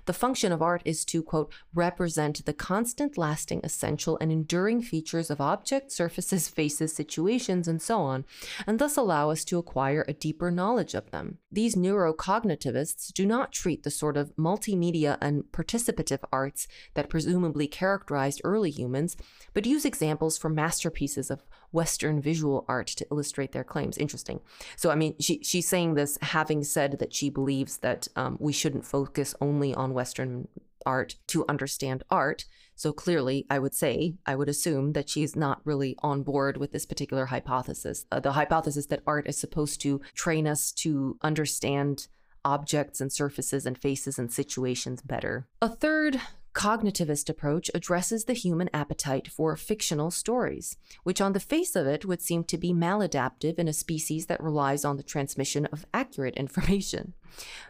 The 0.06 0.14
function 0.14 0.52
of 0.52 0.62
art 0.62 0.82
is 0.86 1.06
to, 1.06 1.24
quote, 1.24 1.52
represent 1.74 2.46
the 2.46 2.54
constant, 2.54 3.18
lasting, 3.18 3.62
essential, 3.64 4.18
and 4.20 4.32
enduring 4.32 4.82
features 4.82 5.30
of 5.30 5.42
objects, 5.42 5.96
surfaces, 5.96 6.48
faces, 6.62 6.94
situations, 6.94 7.68
and 7.68 7.82
so 7.82 8.00
on, 8.00 8.26
and 8.68 8.80
thus 8.80 8.98
allow 8.98 9.30
us 9.30 9.44
to 9.46 9.58
acquire 9.58 10.06
a 10.08 10.14
deeper 10.14 10.52
knowledge 10.52 10.94
of 10.94 11.12
them. 11.12 11.38
These 11.52 11.76
neurocognitivists 11.76 13.14
do 13.14 13.26
not 13.26 13.52
treat 13.52 13.84
the 13.84 13.92
sort 13.92 14.18
of 14.18 14.36
multimedia 14.36 15.18
and 15.22 15.44
participative 15.52 16.24
arts 16.32 16.68
that 16.94 17.10
presumably 17.10 17.68
characterized 17.68 18.42
early 18.44 18.72
humans, 18.72 19.18
but 19.54 19.66
use 19.66 19.86
examples 19.86 20.38
from 20.38 20.56
masterpieces 20.56 21.30
of 21.30 21.44
Western 21.72 22.22
visual 22.22 22.66
art 22.68 22.88
to 22.88 23.06
illustrate 23.12 23.52
their 23.52 23.64
claims. 23.64 23.98
Interesting. 23.98 24.42
So, 24.76 24.92
I 24.92 24.96
mean, 24.96 25.16
she, 25.20 25.42
she's 25.44 25.68
saying 25.68 25.94
this 25.94 26.18
having 26.22 26.64
said 26.64 27.00
that 27.00 27.14
she 27.14 27.30
believes 27.30 27.78
that 27.78 28.08
um, 28.16 28.38
we 28.40 28.54
shouldn't 28.54 28.86
focus 28.86 29.34
only 29.42 29.61
on 29.74 29.93
Western 29.93 30.47
art 30.86 31.15
to 31.28 31.45
understand 31.47 32.04
art. 32.10 32.45
So 32.76 32.91
clearly, 32.91 33.45
I 33.50 33.60
would 33.60 33.76
say, 33.76 34.15
I 34.26 34.36
would 34.36 34.50
assume 34.50 34.93
that 34.93 35.10
she's 35.10 35.36
not 35.36 35.62
really 35.63 35.95
on 36.02 36.24
board 36.24 36.58
with 36.58 36.71
this 36.71 36.86
particular 36.86 37.28
hypothesis. 37.28 38.06
Uh, 38.12 38.19
the 38.19 38.32
hypothesis 38.32 38.88
that 38.88 39.04
art 39.06 39.28
is 39.28 39.38
supposed 39.38 39.82
to 39.82 40.02
train 40.15 40.47
us 40.47 40.71
to 40.74 41.17
understand 41.21 42.08
objects 42.43 43.00
and 43.00 43.12
surfaces 43.13 43.67
and 43.67 43.78
faces 43.78 44.17
and 44.17 44.32
situations 44.32 45.02
better. 45.02 45.47
A 45.62 45.69
third 45.69 46.19
cognitivist 46.54 47.30
approach 47.30 47.72
addresses 47.74 48.26
the 48.26 48.34
human 48.34 48.70
appetite 48.74 49.28
for 49.28 49.56
fictional 49.56 50.12
stories, 50.12 50.78
which 51.04 51.22
on 51.22 51.34
the 51.34 51.40
face 51.40 51.76
of 51.76 51.88
it 51.88 52.06
would 52.06 52.22
seem 52.22 52.44
to 52.46 52.58
be 52.58 52.74
maladaptive 52.74 53.58
in 53.58 53.68
a 53.68 53.74
species 53.74 54.26
that 54.26 54.44
relies 54.44 54.84
on 54.84 54.98
the 54.98 55.04
transmission 55.04 55.66
of 55.68 55.86
accurate 55.94 56.36
information. 56.36 57.14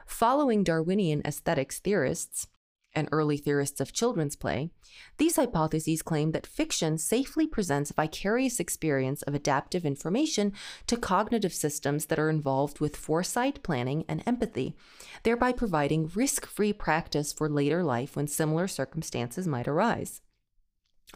Following 0.06 0.63
Darwinian 0.63 1.22
aesthetics 1.26 1.80
theorists, 1.80 2.48
and 2.93 3.08
early 3.12 3.38
theorists 3.38 3.80
of 3.80 3.93
children's 3.93 4.36
play, 4.36 4.69
these 5.17 5.36
hypotheses 5.38 6.01
claim 6.01 6.32
that 6.32 6.47
fiction 6.47 6.97
safely 6.97 7.47
presents 7.47 7.91
vicarious 7.91 8.60
experience 8.60 9.21
of 9.23 9.34
adaptive 9.34 9.86
information 9.86 10.54
to 10.88 10.97
cognitive 10.97 11.54
systems 11.54 12.08
that 12.08 12.19
are 12.19 12.30
involved 12.30 12.80
with 12.80 12.95
foresight, 12.95 13.63
planning, 13.63 14.04
and 14.08 14.23
empathy, 14.25 14.75
thereby 15.23 15.51
providing 15.51 16.12
risk 16.15 16.45
free 16.45 16.73
practice 16.73 17.32
for 17.32 17.49
later 17.49 17.84
life 17.84 18.15
when 18.15 18.27
similar 18.27 18.67
circumstances 18.67 19.47
might 19.47 19.67
arise. 19.67 20.21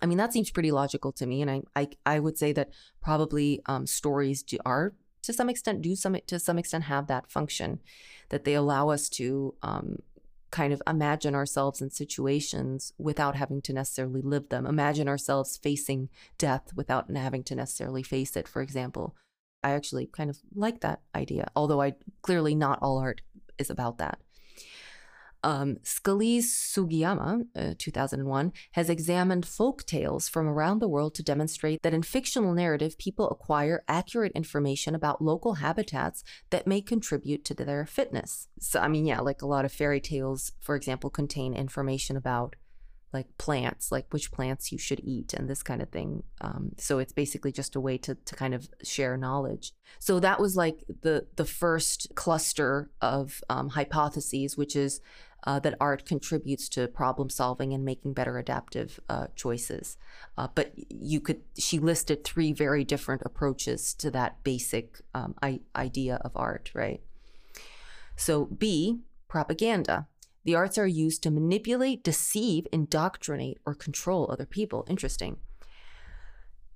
I 0.01 0.05
mean, 0.05 0.17
that 0.17 0.33
seems 0.33 0.51
pretty 0.51 0.71
logical 0.71 1.11
to 1.13 1.25
me, 1.25 1.41
and 1.41 1.51
I, 1.51 1.61
I, 1.75 1.87
I 2.05 2.19
would 2.19 2.37
say 2.37 2.51
that 2.53 2.71
probably 3.01 3.61
um, 3.65 3.87
stories 3.87 4.43
do, 4.43 4.57
are 4.65 4.93
to 5.23 5.33
some 5.33 5.49
extent 5.49 5.81
do 5.81 5.95
some 5.95 6.17
to 6.27 6.39
some 6.39 6.59
extent 6.59 6.85
have 6.85 7.07
that 7.07 7.31
function, 7.31 7.79
that 8.29 8.43
they 8.43 8.53
allow 8.53 8.89
us 8.89 9.09
to 9.09 9.55
um, 9.63 9.99
kind 10.55 10.71
of 10.71 10.81
imagine 10.87 11.35
ourselves 11.35 11.81
in 11.81 11.89
situations 11.89 12.93
without 12.97 13.35
having 13.35 13.61
to 13.61 13.73
necessarily 13.73 14.21
live 14.21 14.47
them, 14.47 14.65
imagine 14.65 15.09
ourselves 15.09 15.59
facing 15.61 16.07
death 16.37 16.71
without 16.73 17.11
having 17.13 17.43
to 17.43 17.55
necessarily 17.55 18.01
face 18.01 18.37
it, 18.37 18.47
for 18.47 18.61
example. 18.61 19.17
I 19.61 19.71
actually 19.71 20.05
kind 20.05 20.29
of 20.29 20.37
like 20.53 20.79
that 20.79 21.01
idea, 21.13 21.49
although 21.57 21.81
I 21.81 21.95
clearly 22.21 22.55
not 22.55 22.79
all 22.81 22.99
art 22.99 23.19
is 23.57 23.69
about 23.69 23.97
that. 23.97 24.19
Um, 25.45 25.75
Scalise 25.83 26.73
Sugiyama, 26.73 27.45
uh, 27.55 27.75
2001, 27.77 28.51
has 28.71 28.89
examined 28.89 29.45
folk 29.45 29.85
tales 29.85 30.27
from 30.27 30.47
around 30.47 30.79
the 30.79 30.87
world 30.87 31.13
to 31.15 31.23
demonstrate 31.23 31.83
that 31.83 31.93
in 31.93 32.01
fictional 32.01 32.51
narrative, 32.51 32.97
people 32.97 33.29
acquire 33.29 33.83
accurate 33.87 34.31
information 34.31 34.95
about 34.95 35.21
local 35.21 35.55
habitats 35.55 36.23
that 36.49 36.65
may 36.65 36.81
contribute 36.81 37.45
to 37.45 37.53
their 37.53 37.85
fitness. 37.85 38.47
So, 38.59 38.79
I 38.79 38.87
mean, 38.87 39.05
yeah, 39.05 39.19
like 39.19 39.43
a 39.43 39.47
lot 39.47 39.65
of 39.65 39.71
fairy 39.71 40.01
tales, 40.01 40.51
for 40.59 40.75
example, 40.75 41.11
contain 41.11 41.53
information 41.53 42.17
about 42.17 42.55
like 43.13 43.37
plants, 43.37 43.91
like 43.91 44.07
which 44.09 44.31
plants 44.31 44.71
you 44.71 44.77
should 44.77 44.99
eat 45.03 45.33
and 45.33 45.49
this 45.49 45.63
kind 45.63 45.81
of 45.81 45.89
thing. 45.89 46.23
Um, 46.41 46.71
so 46.77 46.99
it's 46.99 47.13
basically 47.13 47.51
just 47.51 47.75
a 47.75 47.79
way 47.79 47.97
to, 47.99 48.15
to 48.15 48.35
kind 48.35 48.53
of 48.53 48.67
share 48.83 49.15
knowledge. 49.15 49.73
So 49.99 50.19
that 50.19 50.39
was 50.39 50.57
like 50.57 50.83
the 51.01 51.27
the 51.37 51.45
first 51.45 52.13
cluster 52.15 52.89
of 53.01 53.41
um, 53.49 53.69
hypotheses, 53.69 54.57
which 54.57 54.75
is 54.75 54.99
uh, 55.45 55.59
that 55.59 55.75
art 55.79 56.05
contributes 56.05 56.67
to 56.69 56.87
problem 56.87 57.29
solving 57.29 57.73
and 57.73 57.85
making 57.85 58.13
better 58.13 58.37
adaptive 58.37 58.99
uh, 59.09 59.27
choices. 59.35 59.97
Uh, 60.37 60.47
but 60.53 60.73
you 60.89 61.19
could, 61.19 61.41
she 61.57 61.79
listed 61.79 62.23
three 62.23 62.51
very 62.51 62.83
different 62.83 63.21
approaches 63.25 63.93
to 63.93 64.09
that 64.11 64.43
basic 64.43 65.01
um, 65.13 65.35
I- 65.41 65.61
idea 65.75 66.15
of 66.21 66.31
art, 66.35 66.71
right? 66.73 67.01
So, 68.15 68.45
B, 68.45 69.01
propaganda. 69.27 70.07
The 70.45 70.55
arts 70.55 70.77
are 70.77 70.87
used 70.87 71.23
to 71.23 71.31
manipulate, 71.31 72.03
deceive, 72.03 72.67
indoctrinate, 72.71 73.59
or 73.65 73.73
control 73.73 74.29
other 74.29 74.45
people. 74.45 74.85
Interesting. 74.87 75.37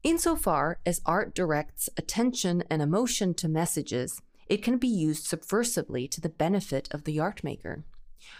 Insofar 0.01 0.79
as 0.86 1.01
art 1.05 1.36
directs 1.36 1.89
attention 1.97 2.63
and 2.69 2.82
emotion 2.82 3.34
to 3.36 3.47
messages, 3.47 4.21
it 4.47 4.63
can 4.63 4.77
be 4.77 4.88
used 4.88 5.27
subversively 5.27 6.10
to 6.10 6.19
the 6.19 6.29
benefit 6.29 6.88
of 6.91 7.03
the 7.03 7.19
art 7.19 7.43
maker. 7.43 7.84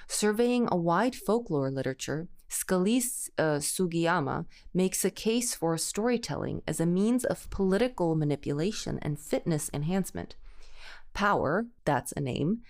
Surveying 0.08 0.68
a 0.72 0.78
wide 0.78 1.16
folklore 1.16 1.72
literature, 1.72 2.28
Scalise 2.50 3.30
uh, 3.38 3.60
Sugiyama 3.60 4.46
makes 4.74 5.06
a 5.06 5.12
case 5.12 5.54
for 5.54 5.78
storytelling 5.78 6.64
as 6.68 6.80
a 6.80 6.86
means 6.86 7.24
of 7.24 7.50
political 7.50 8.16
manipulation 8.16 9.00
and 9.02 9.20
fitness 9.20 9.70
enhancement. 9.74 10.36
Power, 11.14 11.68
that's 11.86 12.12
a 12.14 12.20
name, 12.20 12.62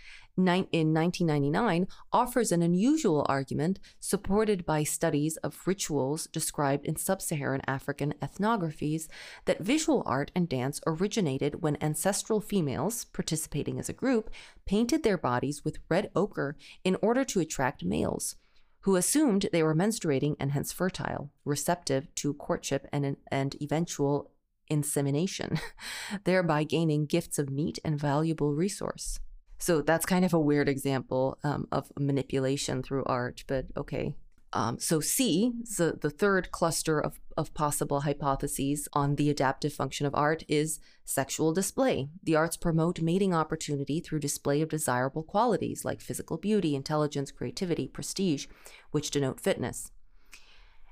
in 0.48 0.94
1999 0.94 1.88
offers 2.12 2.52
an 2.52 2.62
unusual 2.62 3.26
argument 3.30 3.80
supported 4.00 4.66
by 4.66 4.84
studies 4.84 5.38
of 5.38 5.68
rituals 5.68 6.28
described 6.28 6.86
in 6.86 6.96
sub 6.96 7.22
Saharan 7.22 7.62
African 7.68 8.14
ethnographies 8.22 9.08
that 9.46 9.60
visual 9.60 10.04
art 10.06 10.32
and 10.36 10.48
dance 10.48 10.80
originated 10.88 11.62
when 11.62 11.78
ancestral 11.82 12.42
females, 12.42 13.06
participating 13.06 13.80
as 13.80 13.90
a 13.90 13.94
group, 13.94 14.30
painted 14.66 15.04
their 15.04 15.18
bodies 15.18 15.64
with 15.64 15.80
red 15.90 16.10
ochre 16.16 16.58
in 16.84 16.98
order 17.02 17.24
to 17.26 17.40
attract 17.40 17.84
males. 17.84 18.36
Who 18.82 18.96
assumed 18.96 19.50
they 19.52 19.62
were 19.62 19.76
menstruating 19.76 20.36
and 20.40 20.52
hence 20.52 20.72
fertile, 20.72 21.32
receptive 21.44 22.14
to 22.16 22.34
courtship 22.34 22.88
and, 22.94 23.18
and 23.30 23.56
eventual 23.62 24.32
insemination, 24.70 25.60
thereby 26.24 26.64
gaining 26.64 27.06
gifts 27.06 27.40
of 27.40 27.50
meat 27.50 27.80
and 27.84 28.00
valuable 28.00 28.54
resource. 28.54 29.20
So 29.60 29.82
that's 29.82 30.06
kind 30.06 30.24
of 30.26 30.34
a 30.34 30.40
weird 30.40 30.70
example 30.70 31.38
um, 31.44 31.68
of 31.72 31.92
manipulation 32.00 32.82
through 32.82 33.04
art, 33.06 33.44
but 33.46 33.66
okay. 33.76 34.16
Um, 34.52 34.80
so 34.80 35.00
C, 35.00 35.52
the, 35.78 36.00
the 36.02 36.10
third 36.10 36.52
cluster 36.52 37.00
of, 37.00 37.20
of 37.38 37.54
possible 37.54 38.02
hypotheses 38.02 38.88
on 38.94 39.16
the 39.16 39.30
adaptive 39.30 39.74
function 39.74 40.08
of 40.08 40.16
art 40.16 40.44
is 40.48 40.80
sexual 41.06 41.54
display. 41.54 42.08
The 42.24 42.36
arts 42.36 42.58
promote 42.58 43.02
mating 43.02 43.34
opportunity 43.34 44.00
through 44.00 44.20
display 44.20 44.62
of 44.62 44.70
desirable 44.70 45.24
qualities 45.24 45.86
like 45.86 46.02
physical 46.02 46.38
beauty, 46.38 46.74
intelligence, 46.74 47.30
creativity, 47.30 47.88
prestige, 47.88 48.48
which 48.90 49.12
denote 49.12 49.40
fitness. 49.40 49.92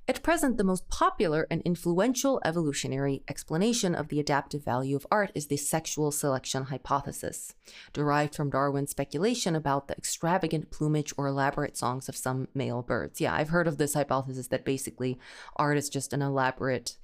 At 0.09 0.23
present, 0.23 0.55
the 0.55 0.63
most 0.63 0.87
popular 0.87 1.47
and 1.51 1.61
influential 1.63 2.39
evolutionary 2.45 3.23
explanation 3.27 3.93
of 3.93 4.07
the 4.07 4.21
adaptive 4.21 4.63
value 4.63 4.95
of 4.95 5.05
art 5.11 5.33
is 5.35 5.47
the 5.47 5.57
sexual 5.57 6.11
selection 6.11 6.63
hypothesis, 6.63 7.53
derived 7.91 8.33
from 8.33 8.49
Darwin's 8.49 8.91
speculation 8.91 9.53
about 9.53 9.89
the 9.89 9.97
extravagant 9.97 10.71
plumage 10.71 11.13
or 11.17 11.27
elaborate 11.27 11.75
songs 11.75 12.07
of 12.07 12.15
some 12.15 12.47
male 12.53 12.81
birds. 12.81 13.19
Yeah, 13.19 13.35
I've 13.35 13.49
heard 13.49 13.67
of 13.67 13.77
this 13.77 13.95
hypothesis 13.95 14.47
that 14.47 14.63
basically 14.63 15.19
art 15.57 15.77
is 15.77 15.89
just 15.89 16.13
an 16.13 16.21
elaborate 16.21 16.97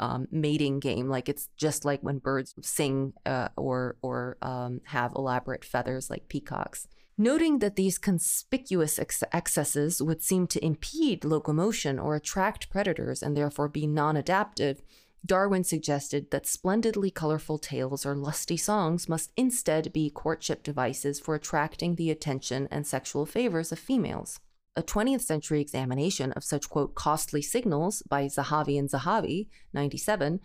um, 0.00 0.26
mating 0.32 0.80
game. 0.80 1.08
Like 1.08 1.28
it's 1.28 1.48
just 1.56 1.84
like 1.84 2.00
when 2.00 2.18
birds 2.18 2.56
sing 2.60 3.12
uh, 3.24 3.50
or 3.56 3.96
or 4.02 4.36
um, 4.42 4.80
have 4.86 5.12
elaborate 5.14 5.64
feathers, 5.64 6.10
like 6.10 6.28
peacocks. 6.28 6.88
Noting 7.20 7.58
that 7.58 7.74
these 7.74 7.98
conspicuous 7.98 8.96
ex- 8.96 9.24
excesses 9.32 10.00
would 10.00 10.22
seem 10.22 10.46
to 10.46 10.64
impede 10.64 11.24
locomotion 11.24 11.98
or 11.98 12.14
attract 12.14 12.70
predators 12.70 13.24
and 13.24 13.36
therefore 13.36 13.68
be 13.68 13.88
non 13.88 14.16
adaptive, 14.16 14.82
Darwin 15.26 15.64
suggested 15.64 16.30
that 16.30 16.46
splendidly 16.46 17.10
colorful 17.10 17.58
tails 17.58 18.06
or 18.06 18.14
lusty 18.14 18.56
songs 18.56 19.08
must 19.08 19.32
instead 19.36 19.92
be 19.92 20.10
courtship 20.10 20.62
devices 20.62 21.18
for 21.18 21.34
attracting 21.34 21.96
the 21.96 22.08
attention 22.08 22.68
and 22.70 22.86
sexual 22.86 23.26
favors 23.26 23.72
of 23.72 23.80
females. 23.80 24.38
A 24.76 24.82
20th 24.84 25.22
century 25.22 25.60
examination 25.60 26.30
of 26.32 26.44
such, 26.44 26.68
quote, 26.68 26.94
costly 26.94 27.42
signals 27.42 28.00
by 28.02 28.26
Zahavi 28.26 28.78
and 28.78 28.88
Zahavi, 28.88 29.48
97, 29.72 30.40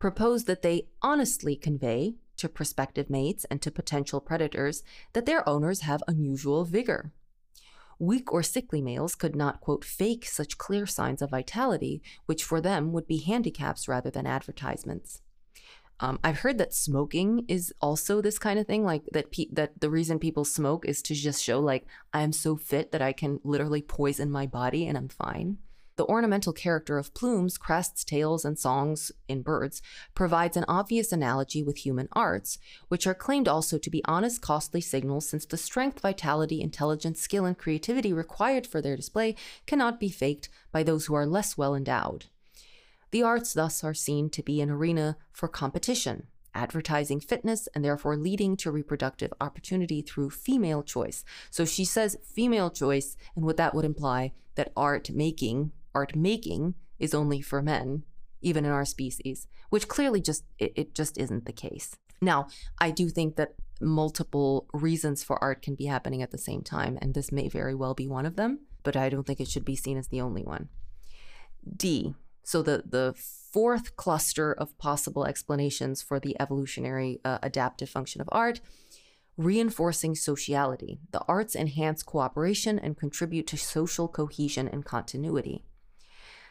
proposed 0.00 0.48
that 0.48 0.62
they 0.62 0.88
honestly 1.02 1.54
convey 1.54 2.16
to 2.36 2.48
prospective 2.48 3.10
mates 3.10 3.44
and 3.50 3.60
to 3.62 3.70
potential 3.70 4.20
predators 4.20 4.82
that 5.12 5.26
their 5.26 5.48
owners 5.48 5.80
have 5.80 6.02
unusual 6.06 6.64
vigor. 6.64 7.12
Weak 7.98 8.32
or 8.32 8.42
sickly 8.42 8.82
males 8.82 9.14
could 9.14 9.34
not, 9.34 9.60
quote, 9.60 9.84
fake 9.84 10.26
such 10.26 10.58
clear 10.58 10.86
signs 10.86 11.22
of 11.22 11.30
vitality, 11.30 12.02
which 12.26 12.44
for 12.44 12.60
them 12.60 12.92
would 12.92 13.06
be 13.06 13.18
handicaps 13.18 13.88
rather 13.88 14.10
than 14.10 14.26
advertisements. 14.26 15.22
Um, 15.98 16.18
I've 16.22 16.40
heard 16.40 16.58
that 16.58 16.74
smoking 16.74 17.46
is 17.48 17.72
also 17.80 18.20
this 18.20 18.38
kind 18.38 18.58
of 18.58 18.66
thing, 18.66 18.84
like 18.84 19.04
that. 19.12 19.32
Pe- 19.32 19.48
that 19.52 19.80
the 19.80 19.88
reason 19.88 20.18
people 20.18 20.44
smoke 20.44 20.84
is 20.86 21.00
to 21.02 21.14
just 21.14 21.42
show, 21.42 21.58
like, 21.58 21.86
I'm 22.12 22.32
so 22.32 22.56
fit 22.56 22.92
that 22.92 23.00
I 23.00 23.14
can 23.14 23.40
literally 23.44 23.80
poison 23.80 24.30
my 24.30 24.46
body 24.46 24.86
and 24.86 24.98
I'm 24.98 25.08
fine. 25.08 25.56
The 25.96 26.04
ornamental 26.04 26.52
character 26.52 26.98
of 26.98 27.14
plumes, 27.14 27.56
crests, 27.56 28.04
tails, 28.04 28.44
and 28.44 28.58
songs 28.58 29.12
in 29.28 29.40
birds 29.40 29.80
provides 30.14 30.54
an 30.54 30.66
obvious 30.68 31.10
analogy 31.10 31.62
with 31.62 31.78
human 31.78 32.08
arts, 32.12 32.58
which 32.88 33.06
are 33.06 33.14
claimed 33.14 33.48
also 33.48 33.78
to 33.78 33.90
be 33.90 34.04
honest, 34.04 34.42
costly 34.42 34.82
signals 34.82 35.26
since 35.26 35.46
the 35.46 35.56
strength, 35.56 36.00
vitality, 36.00 36.60
intelligence, 36.60 37.20
skill, 37.22 37.46
and 37.46 37.56
creativity 37.56 38.12
required 38.12 38.66
for 38.66 38.82
their 38.82 38.94
display 38.94 39.34
cannot 39.64 39.98
be 39.98 40.10
faked 40.10 40.50
by 40.70 40.82
those 40.82 41.06
who 41.06 41.14
are 41.14 41.24
less 41.24 41.56
well 41.56 41.74
endowed. 41.74 42.26
The 43.10 43.22
arts 43.22 43.54
thus 43.54 43.82
are 43.82 43.94
seen 43.94 44.28
to 44.30 44.42
be 44.42 44.60
an 44.60 44.68
arena 44.68 45.16
for 45.32 45.48
competition, 45.48 46.26
advertising 46.54 47.20
fitness 47.20 47.68
and 47.74 47.82
therefore 47.82 48.18
leading 48.18 48.56
to 48.58 48.70
reproductive 48.70 49.32
opportunity 49.40 50.02
through 50.02 50.28
female 50.28 50.82
choice. 50.82 51.24
So 51.50 51.64
she 51.64 51.86
says 51.86 52.18
female 52.22 52.68
choice, 52.68 53.16
and 53.34 53.46
what 53.46 53.56
that 53.56 53.74
would 53.74 53.86
imply 53.86 54.32
that 54.56 54.72
art 54.76 55.10
making 55.10 55.72
art 55.96 56.14
making 56.14 56.74
is 56.98 57.14
only 57.14 57.40
for 57.40 57.60
men, 57.62 58.04
even 58.40 58.64
in 58.64 58.70
our 58.70 58.84
species, 58.84 59.38
which 59.70 59.88
clearly 59.94 60.20
just 60.20 60.44
it, 60.58 60.72
it 60.76 60.94
just 60.94 61.18
isn't 61.18 61.46
the 61.46 61.52
case. 61.66 61.96
Now, 62.20 62.48
I 62.78 62.90
do 62.90 63.08
think 63.08 63.36
that 63.36 63.54
multiple 63.80 64.66
reasons 64.72 65.24
for 65.24 65.42
art 65.42 65.62
can 65.62 65.74
be 65.74 65.86
happening 65.86 66.22
at 66.22 66.30
the 66.30 66.46
same 66.48 66.62
time, 66.62 66.98
and 67.00 67.14
this 67.14 67.32
may 67.32 67.48
very 67.48 67.74
well 67.74 67.94
be 67.94 68.08
one 68.18 68.26
of 68.26 68.36
them, 68.36 68.60
but 68.82 68.96
I 68.96 69.08
don't 69.08 69.26
think 69.26 69.40
it 69.40 69.48
should 69.48 69.64
be 69.64 69.76
seen 69.76 69.96
as 69.98 70.08
the 70.08 70.20
only 70.20 70.44
one. 70.44 70.68
D. 71.84 72.14
So 72.42 72.62
the 72.62 72.76
the 72.96 73.14
fourth 73.52 73.96
cluster 73.96 74.52
of 74.52 74.78
possible 74.78 75.24
explanations 75.24 76.02
for 76.02 76.20
the 76.20 76.36
evolutionary 76.38 77.20
uh, 77.24 77.38
adaptive 77.42 77.90
function 77.90 78.20
of 78.20 78.28
art 78.30 78.60
reinforcing 79.36 80.14
sociality. 80.14 80.98
The 81.12 81.22
arts 81.28 81.54
enhance 81.54 82.02
cooperation 82.02 82.78
and 82.78 82.96
contribute 82.96 83.46
to 83.48 83.56
social 83.56 84.08
cohesion 84.08 84.68
and 84.68 84.84
continuity. 84.84 85.64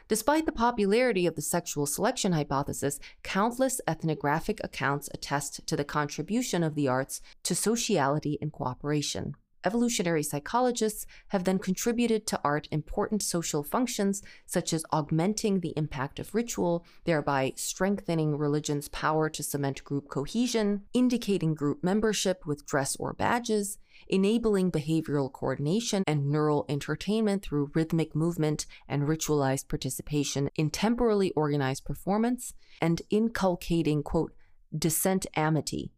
Despite 0.07 0.45
the 0.45 0.51
popularity 0.51 1.25
of 1.25 1.35
the 1.35 1.41
sexual 1.41 1.87
selection 1.87 2.31
hypothesis, 2.31 2.99
countless 3.23 3.81
ethnographic 3.87 4.59
accounts 4.63 5.09
attest 5.13 5.65
to 5.65 5.75
the 5.75 5.83
contribution 5.83 6.61
of 6.61 6.75
the 6.75 6.87
arts 6.87 7.21
to 7.41 7.55
sociality 7.55 8.37
and 8.39 8.51
cooperation. 8.51 9.33
Evolutionary 9.65 10.21
psychologists 10.21 11.07
have 11.29 11.43
then 11.43 11.57
contributed 11.57 12.27
to 12.27 12.39
art 12.43 12.67
important 12.71 13.23
social 13.23 13.63
functions, 13.63 14.21
such 14.45 14.71
as 14.73 14.85
augmenting 14.91 15.59
the 15.59 15.73
impact 15.75 16.19
of 16.19 16.35
ritual, 16.35 16.85
thereby 17.05 17.51
strengthening 17.55 18.37
religion's 18.37 18.87
power 18.89 19.27
to 19.27 19.41
cement 19.41 19.83
group 19.83 20.07
cohesion, 20.07 20.83
indicating 20.93 21.55
group 21.55 21.83
membership 21.83 22.45
with 22.45 22.65
dress 22.67 22.95
or 22.97 23.13
badges, 23.13 23.79
enabling 24.07 24.71
behavioral 24.71 25.31
coordination 25.31 26.03
and 26.05 26.29
neural 26.29 26.65
entrainment 26.69 27.41
through 27.41 27.71
rhythmic 27.73 28.15
movement 28.15 28.67
and 28.87 29.03
ritualized 29.03 29.67
participation 29.67 30.49
in 30.55 30.69
temporally 30.69 31.31
organized 31.31 31.85
performance, 31.85 32.53
and 32.79 33.01
inculcating, 33.09 34.03
quote, 34.03 34.33
descent 34.77 35.25
amity. 35.35 35.91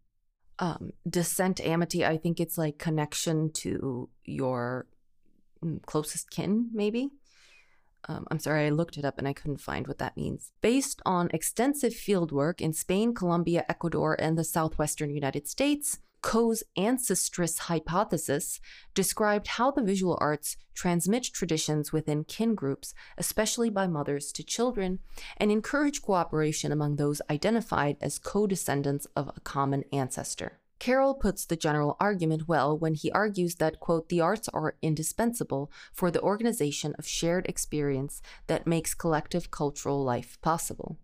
Um, 0.60 0.94
descent 1.08 1.60
amity, 1.62 2.04
I 2.06 2.18
think 2.18 2.40
it's 2.40 2.58
like 2.58 2.80
connection 2.80 3.52
to 3.54 4.10
your 4.26 4.88
mm, 5.64 5.82
closest 5.86 6.32
kin, 6.32 6.70
maybe. 6.74 7.10
Um, 8.08 8.26
I'm 8.32 8.40
sorry, 8.40 8.66
I 8.66 8.70
looked 8.70 8.98
it 8.98 9.06
up 9.06 9.18
and 9.18 9.28
I 9.28 9.34
couldn't 9.34 9.62
find 9.62 9.88
what 9.88 9.98
that 10.00 10.18
means. 10.18 10.52
Based 10.62 11.02
on 11.06 11.30
extensive 11.34 11.94
fieldwork 11.94 12.62
in 12.62 12.74
Spain, 12.74 13.14
Colombia, 13.14 13.66
Ecuador, 13.68 14.16
and 14.20 14.38
the 14.38 14.44
southwestern 14.44 15.10
United 15.10 15.48
States, 15.48 16.00
Coe's 16.22 16.64
ancestress 16.78 17.60
hypothesis 17.60 18.60
described 18.94 19.48
how 19.48 19.72
the 19.72 19.84
visual 19.84 20.18
arts 20.20 20.58
transmit 20.74 21.24
traditions 21.24 21.94
within 21.94 22.24
kin 22.24 22.56
groups, 22.56 22.94
especially 23.18 23.70
by 23.70 23.88
mothers 23.88 24.32
to 24.34 24.44
children, 24.44 25.00
and 25.38 25.52
encourage 25.52 26.02
cooperation 26.02 26.72
among 26.72 26.96
those 26.96 27.22
identified 27.30 27.98
as 28.02 28.20
co 28.20 28.48
descendants 28.48 29.08
of 29.16 29.30
a 29.36 29.40
common 29.42 29.84
ancestor. 29.94 30.60
Carroll 30.80 31.16
puts 31.16 31.46
the 31.46 31.56
general 31.56 31.98
argument 32.00 32.48
well 32.48 32.78
when 32.78 32.94
he 32.94 33.12
argues 33.12 33.56
that, 33.56 33.80
quote, 33.80 34.10
the 34.10 34.22
arts 34.22 34.48
are 34.50 34.76
indispensable 34.82 35.72
for 35.92 36.12
the 36.12 36.22
organization 36.22 36.94
of 37.00 37.08
shared 37.08 37.48
experience 37.48 38.22
that 38.46 38.68
makes 38.68 38.94
collective 38.94 39.50
cultural 39.50 40.04
life 40.04 40.38
possible. 40.42 40.98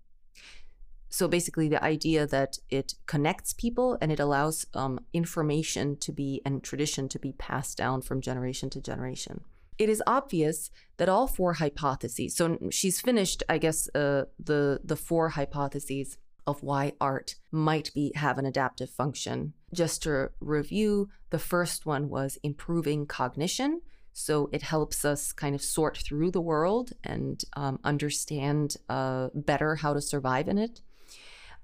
So 1.14 1.28
basically, 1.28 1.68
the 1.68 1.84
idea 1.84 2.26
that 2.26 2.58
it 2.72 2.96
connects 3.06 3.54
people 3.54 4.00
and 4.02 4.12
it 4.12 4.20
allows 4.20 4.66
um, 4.74 5.00
information 5.14 5.96
to 5.98 6.12
be 6.12 6.42
and 6.44 6.64
tradition 6.64 7.08
to 7.10 7.20
be 7.20 7.34
passed 7.34 7.78
down 7.78 8.02
from 8.02 8.20
generation 8.20 8.72
to 8.72 8.82
generation. 8.82 9.42
It 9.78 9.90
is 9.90 10.02
obvious 10.08 10.72
that 10.98 11.10
all 11.10 11.28
four 11.28 11.54
hypotheses. 11.54 12.36
So 12.36 12.58
she's 12.72 13.00
finished, 13.00 13.44
I 13.48 13.60
guess, 13.60 13.88
uh, 13.94 14.24
the 14.44 14.80
the 14.84 14.96
four 14.96 15.30
hypotheses 15.30 16.18
of 16.48 16.64
why 16.64 16.94
art 17.00 17.36
might 17.52 17.94
be 17.94 18.12
have 18.16 18.40
an 18.40 18.48
adaptive 18.48 18.90
function. 18.90 19.54
Just 19.72 20.02
to 20.04 20.32
review, 20.40 21.10
the 21.30 21.38
first 21.38 21.86
one 21.86 22.10
was 22.10 22.40
improving 22.42 23.06
cognition. 23.06 23.82
So 24.14 24.50
it 24.52 24.64
helps 24.64 25.06
us 25.06 25.32
kind 25.32 25.54
of 25.54 25.62
sort 25.62 25.96
through 25.96 26.32
the 26.32 26.42
world 26.42 26.94
and 27.04 27.44
um, 27.56 27.80
understand 27.84 28.78
uh, 28.90 29.30
better 29.36 29.76
how 29.76 29.94
to 29.94 30.02
survive 30.02 30.48
in 30.48 30.58
it 30.58 30.82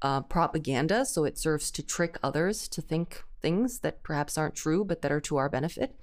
uh, 0.02 0.22
propaganda, 0.22 1.06
so 1.06 1.26
it 1.26 1.38
serves 1.38 1.72
to 1.72 1.84
trick 1.84 2.18
others 2.24 2.68
to 2.70 2.82
think 2.82 3.24
things 3.42 3.80
that 3.80 4.04
perhaps 4.04 4.38
aren't 4.38 4.56
true 4.56 4.84
but 4.84 5.02
that 5.02 5.12
are 5.12 5.22
to 5.22 5.38
our 5.38 5.50
benefit. 5.50 5.96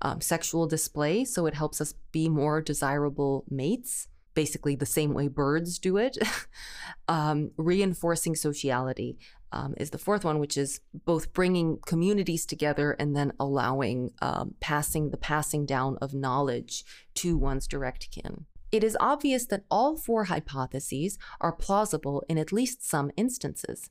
Um, 0.00 0.20
sexual 0.20 0.66
display, 0.66 1.24
so 1.24 1.46
it 1.46 1.54
helps 1.54 1.80
us 1.80 1.94
be 2.10 2.28
more 2.28 2.60
desirable 2.60 3.44
mates, 3.48 4.08
basically 4.34 4.74
the 4.74 4.86
same 4.86 5.14
way 5.14 5.28
birds 5.28 5.78
do 5.78 5.96
it. 5.96 6.18
um, 7.08 7.52
reinforcing 7.56 8.34
sociality 8.34 9.18
um, 9.52 9.74
is 9.76 9.90
the 9.90 9.98
fourth 9.98 10.24
one, 10.24 10.38
which 10.38 10.56
is 10.56 10.80
both 11.04 11.32
bringing 11.32 11.78
communities 11.86 12.46
together 12.46 12.92
and 12.92 13.14
then 13.14 13.32
allowing 13.38 14.10
um, 14.20 14.54
passing 14.60 15.10
the 15.10 15.16
passing 15.16 15.66
down 15.66 15.98
of 16.00 16.14
knowledge 16.14 16.84
to 17.14 17.36
one's 17.36 17.66
direct 17.66 18.10
kin. 18.10 18.46
It 18.72 18.82
is 18.82 18.96
obvious 19.00 19.44
that 19.46 19.66
all 19.70 19.98
four 19.98 20.24
hypotheses 20.24 21.18
are 21.42 21.52
plausible 21.52 22.24
in 22.26 22.38
at 22.38 22.52
least 22.52 22.82
some 22.82 23.12
instances. 23.18 23.90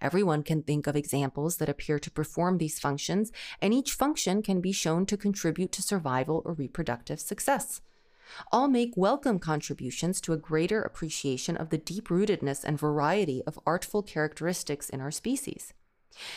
Everyone 0.00 0.44
can 0.44 0.62
think 0.62 0.86
of 0.86 0.94
examples 0.94 1.56
that 1.56 1.68
appear 1.68 1.98
to 1.98 2.12
perform 2.12 2.58
these 2.58 2.78
functions, 2.78 3.32
and 3.60 3.74
each 3.74 3.92
function 3.92 4.40
can 4.40 4.60
be 4.60 4.70
shown 4.70 5.04
to 5.06 5.16
contribute 5.16 5.72
to 5.72 5.82
survival 5.82 6.42
or 6.44 6.52
reproductive 6.52 7.18
success. 7.18 7.80
All 8.52 8.68
make 8.68 8.92
welcome 8.96 9.40
contributions 9.40 10.20
to 10.20 10.32
a 10.32 10.36
greater 10.36 10.80
appreciation 10.80 11.56
of 11.56 11.70
the 11.70 11.78
deep 11.78 12.06
rootedness 12.06 12.62
and 12.62 12.78
variety 12.78 13.42
of 13.48 13.58
artful 13.66 14.04
characteristics 14.04 14.88
in 14.88 15.00
our 15.00 15.10
species. 15.10 15.74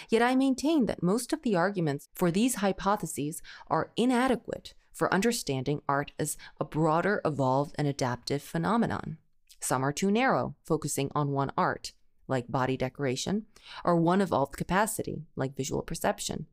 Yet 0.09 0.23
I 0.23 0.33
maintain 0.33 0.87
that 0.87 1.03
most 1.03 1.31
of 1.31 1.43
the 1.43 1.55
arguments 1.55 2.09
for 2.15 2.31
these 2.31 2.55
hypotheses 2.55 3.43
are 3.67 3.91
inadequate 3.95 4.73
for 4.93 5.13
understanding 5.13 5.81
art 5.89 6.11
as 6.19 6.37
a 6.59 6.65
broader, 6.65 7.21
evolved, 7.25 7.75
and 7.77 7.87
adaptive 7.87 8.41
phenomenon. 8.41 9.17
Some 9.59 9.83
are 9.83 9.93
too 9.93 10.11
narrow, 10.11 10.55
focusing 10.63 11.09
on 11.15 11.31
one 11.31 11.51
art, 11.57 11.93
like 12.27 12.51
body 12.51 12.77
decoration, 12.77 13.45
or 13.83 13.95
one 13.95 14.21
evolved 14.21 14.57
capacity, 14.57 15.25
like 15.35 15.57
visual 15.57 15.81
perception. 15.81 16.47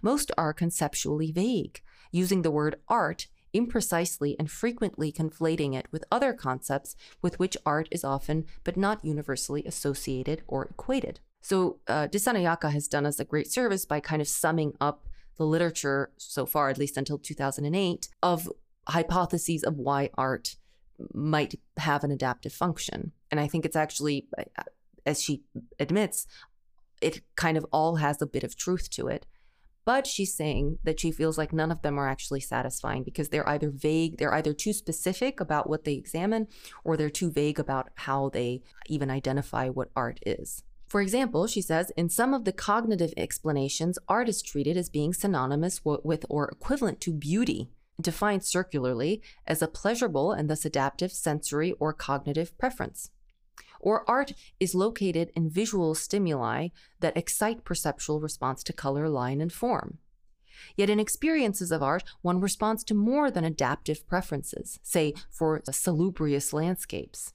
Most 0.00 0.30
are 0.38 0.52
conceptually 0.52 1.32
vague, 1.32 1.82
using 2.12 2.42
the 2.42 2.50
word 2.50 2.76
art 2.88 3.26
imprecisely 3.54 4.34
and 4.38 4.50
frequently 4.50 5.12
conflating 5.12 5.74
it 5.74 5.86
with 5.90 6.04
other 6.10 6.32
concepts 6.32 6.96
with 7.20 7.38
which 7.38 7.56
art 7.66 7.88
is 7.90 8.04
often 8.04 8.46
but 8.64 8.76
not 8.76 9.04
universally 9.04 9.62
associated 9.64 10.42
or 10.46 10.66
equated. 10.66 11.20
So, 11.42 11.80
uh, 11.88 12.06
Dissanayake 12.06 12.70
has 12.70 12.88
done 12.88 13.04
us 13.04 13.18
a 13.18 13.24
great 13.24 13.50
service 13.50 13.84
by 13.84 14.00
kind 14.00 14.22
of 14.22 14.28
summing 14.28 14.74
up 14.80 15.08
the 15.36 15.46
literature 15.46 16.10
so 16.16 16.46
far, 16.46 16.68
at 16.68 16.78
least 16.78 16.96
until 16.96 17.18
2008, 17.18 18.08
of 18.22 18.48
hypotheses 18.88 19.62
of 19.62 19.76
why 19.76 20.10
art 20.16 20.56
might 21.12 21.54
have 21.78 22.04
an 22.04 22.10
adaptive 22.10 22.52
function. 22.52 23.12
And 23.30 23.40
I 23.40 23.46
think 23.46 23.64
it's 23.64 23.76
actually, 23.76 24.26
uh, 24.38 24.62
as 25.06 25.22
she 25.22 25.42
admits, 25.80 26.26
it 27.00 27.22
kind 27.36 27.56
of 27.56 27.66
all 27.72 27.96
has 27.96 28.22
a 28.22 28.26
bit 28.26 28.44
of 28.44 28.56
truth 28.56 28.90
to 28.90 29.08
it. 29.08 29.26
But 29.84 30.06
she's 30.06 30.32
saying 30.32 30.78
that 30.84 31.00
she 31.00 31.10
feels 31.10 31.36
like 31.36 31.52
none 31.52 31.72
of 31.72 31.82
them 31.82 31.98
are 31.98 32.08
actually 32.08 32.38
satisfying 32.38 33.02
because 33.02 33.30
they're 33.30 33.48
either 33.48 33.68
vague, 33.68 34.18
they're 34.18 34.34
either 34.34 34.52
too 34.52 34.72
specific 34.72 35.40
about 35.40 35.68
what 35.68 35.82
they 35.82 35.94
examine, 35.94 36.46
or 36.84 36.96
they're 36.96 37.10
too 37.10 37.32
vague 37.32 37.58
about 37.58 37.90
how 37.96 38.28
they 38.28 38.62
even 38.86 39.10
identify 39.10 39.68
what 39.68 39.90
art 39.96 40.20
is. 40.24 40.62
For 40.92 41.00
example, 41.00 41.46
she 41.46 41.62
says, 41.62 41.90
in 41.96 42.10
some 42.10 42.34
of 42.34 42.44
the 42.44 42.52
cognitive 42.52 43.14
explanations, 43.16 43.98
art 44.08 44.28
is 44.28 44.42
treated 44.42 44.76
as 44.76 44.90
being 44.90 45.14
synonymous 45.14 45.80
with 45.86 46.26
or 46.28 46.50
equivalent 46.50 47.00
to 47.00 47.14
beauty, 47.14 47.70
defined 47.98 48.44
circularly 48.44 49.22
as 49.46 49.62
a 49.62 49.68
pleasurable 49.68 50.32
and 50.32 50.50
thus 50.50 50.66
adaptive 50.66 51.10
sensory 51.10 51.72
or 51.80 51.94
cognitive 51.94 52.58
preference. 52.58 53.08
Or 53.80 54.04
art 54.06 54.34
is 54.60 54.74
located 54.74 55.32
in 55.34 55.48
visual 55.48 55.94
stimuli 55.94 56.68
that 57.00 57.16
excite 57.16 57.64
perceptual 57.64 58.20
response 58.20 58.62
to 58.64 58.74
color, 58.74 59.08
line, 59.08 59.40
and 59.40 59.50
form. 59.50 59.96
Yet 60.76 60.90
in 60.90 61.00
experiences 61.00 61.72
of 61.72 61.82
art, 61.82 62.04
one 62.20 62.38
responds 62.38 62.84
to 62.84 62.94
more 62.94 63.30
than 63.30 63.44
adaptive 63.44 64.06
preferences, 64.06 64.78
say 64.82 65.14
for 65.30 65.62
salubrious 65.70 66.52
landscapes 66.52 67.32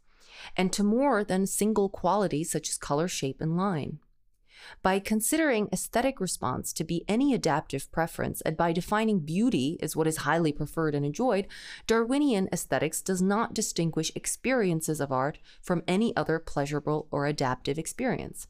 and 0.55 0.71
to 0.73 0.83
more 0.83 1.23
than 1.23 1.47
single 1.47 1.89
qualities 1.89 2.51
such 2.51 2.69
as 2.69 2.77
color, 2.77 3.07
shape, 3.07 3.41
and 3.41 3.57
line. 3.57 3.99
By 4.81 4.99
considering 4.99 5.69
aesthetic 5.71 6.19
response 6.19 6.73
to 6.73 6.83
be 6.83 7.05
any 7.07 7.33
adaptive 7.33 7.91
preference 7.91 8.41
and 8.41 8.57
by 8.57 8.71
defining 8.73 9.19
beauty 9.19 9.77
as 9.81 9.95
what 9.95 10.07
is 10.07 10.17
highly 10.17 10.51
preferred 10.51 10.95
and 10.95 11.05
enjoyed, 11.05 11.47
Darwinian 11.85 12.49
aesthetics 12.51 13.01
does 13.01 13.21
not 13.21 13.53
distinguish 13.53 14.11
experiences 14.15 14.99
of 14.99 15.11
art 15.11 15.37
from 15.61 15.83
any 15.87 16.15
other 16.15 16.39
pleasurable 16.39 17.07
or 17.11 17.25
adaptive 17.25 17.77
experience. 17.77 18.47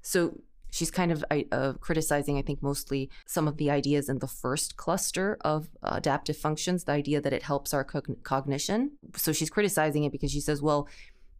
So 0.00 0.40
she's 0.72 0.90
kind 0.90 1.12
of 1.12 1.24
uh, 1.30 1.74
criticizing, 1.80 2.38
I 2.38 2.42
think, 2.42 2.62
mostly 2.62 3.10
some 3.26 3.46
of 3.46 3.58
the 3.58 3.70
ideas 3.70 4.08
in 4.08 4.18
the 4.18 4.26
first 4.26 4.76
cluster 4.76 5.38
of 5.42 5.68
uh, 5.82 5.90
adaptive 5.92 6.36
functions, 6.36 6.84
the 6.84 6.92
idea 6.92 7.20
that 7.20 7.32
it 7.32 7.44
helps 7.44 7.72
our 7.72 7.84
cognition. 7.84 8.92
So 9.14 9.32
she's 9.32 9.50
criticizing 9.50 10.04
it 10.04 10.12
because 10.12 10.32
she 10.32 10.40
says, 10.40 10.60
well, 10.60 10.88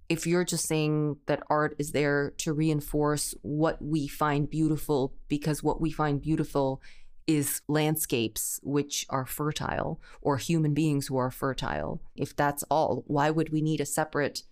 if 0.09 0.27
you're 0.27 0.45
just 0.45 0.69
saying 0.69 1.17
that 1.27 1.43
art 1.49 1.75
is 1.79 1.93
there 1.93 2.35
to 2.39 2.53
reinforce 2.53 3.35
what 3.41 3.81
we 3.81 4.07
find 4.07 4.51
beautiful, 4.51 5.15
because 5.29 5.63
what 5.63 5.81
we 5.81 5.91
find 5.91 6.21
beautiful 6.21 6.83
is 7.27 7.63
landscapes 7.69 8.61
which 8.63 9.07
are 9.09 9.25
fertile 9.25 10.01
or 10.21 10.37
human 10.37 10.75
beings 10.75 11.07
who 11.07 11.17
are 11.17 11.31
fertile. 11.31 12.03
If 12.17 12.37
that's 12.37 12.65
all, 12.65 13.05
why 13.07 13.31
would 13.31 13.51
we 13.51 13.63
need 13.63 13.81
a 13.81 13.87
separate 13.87 14.43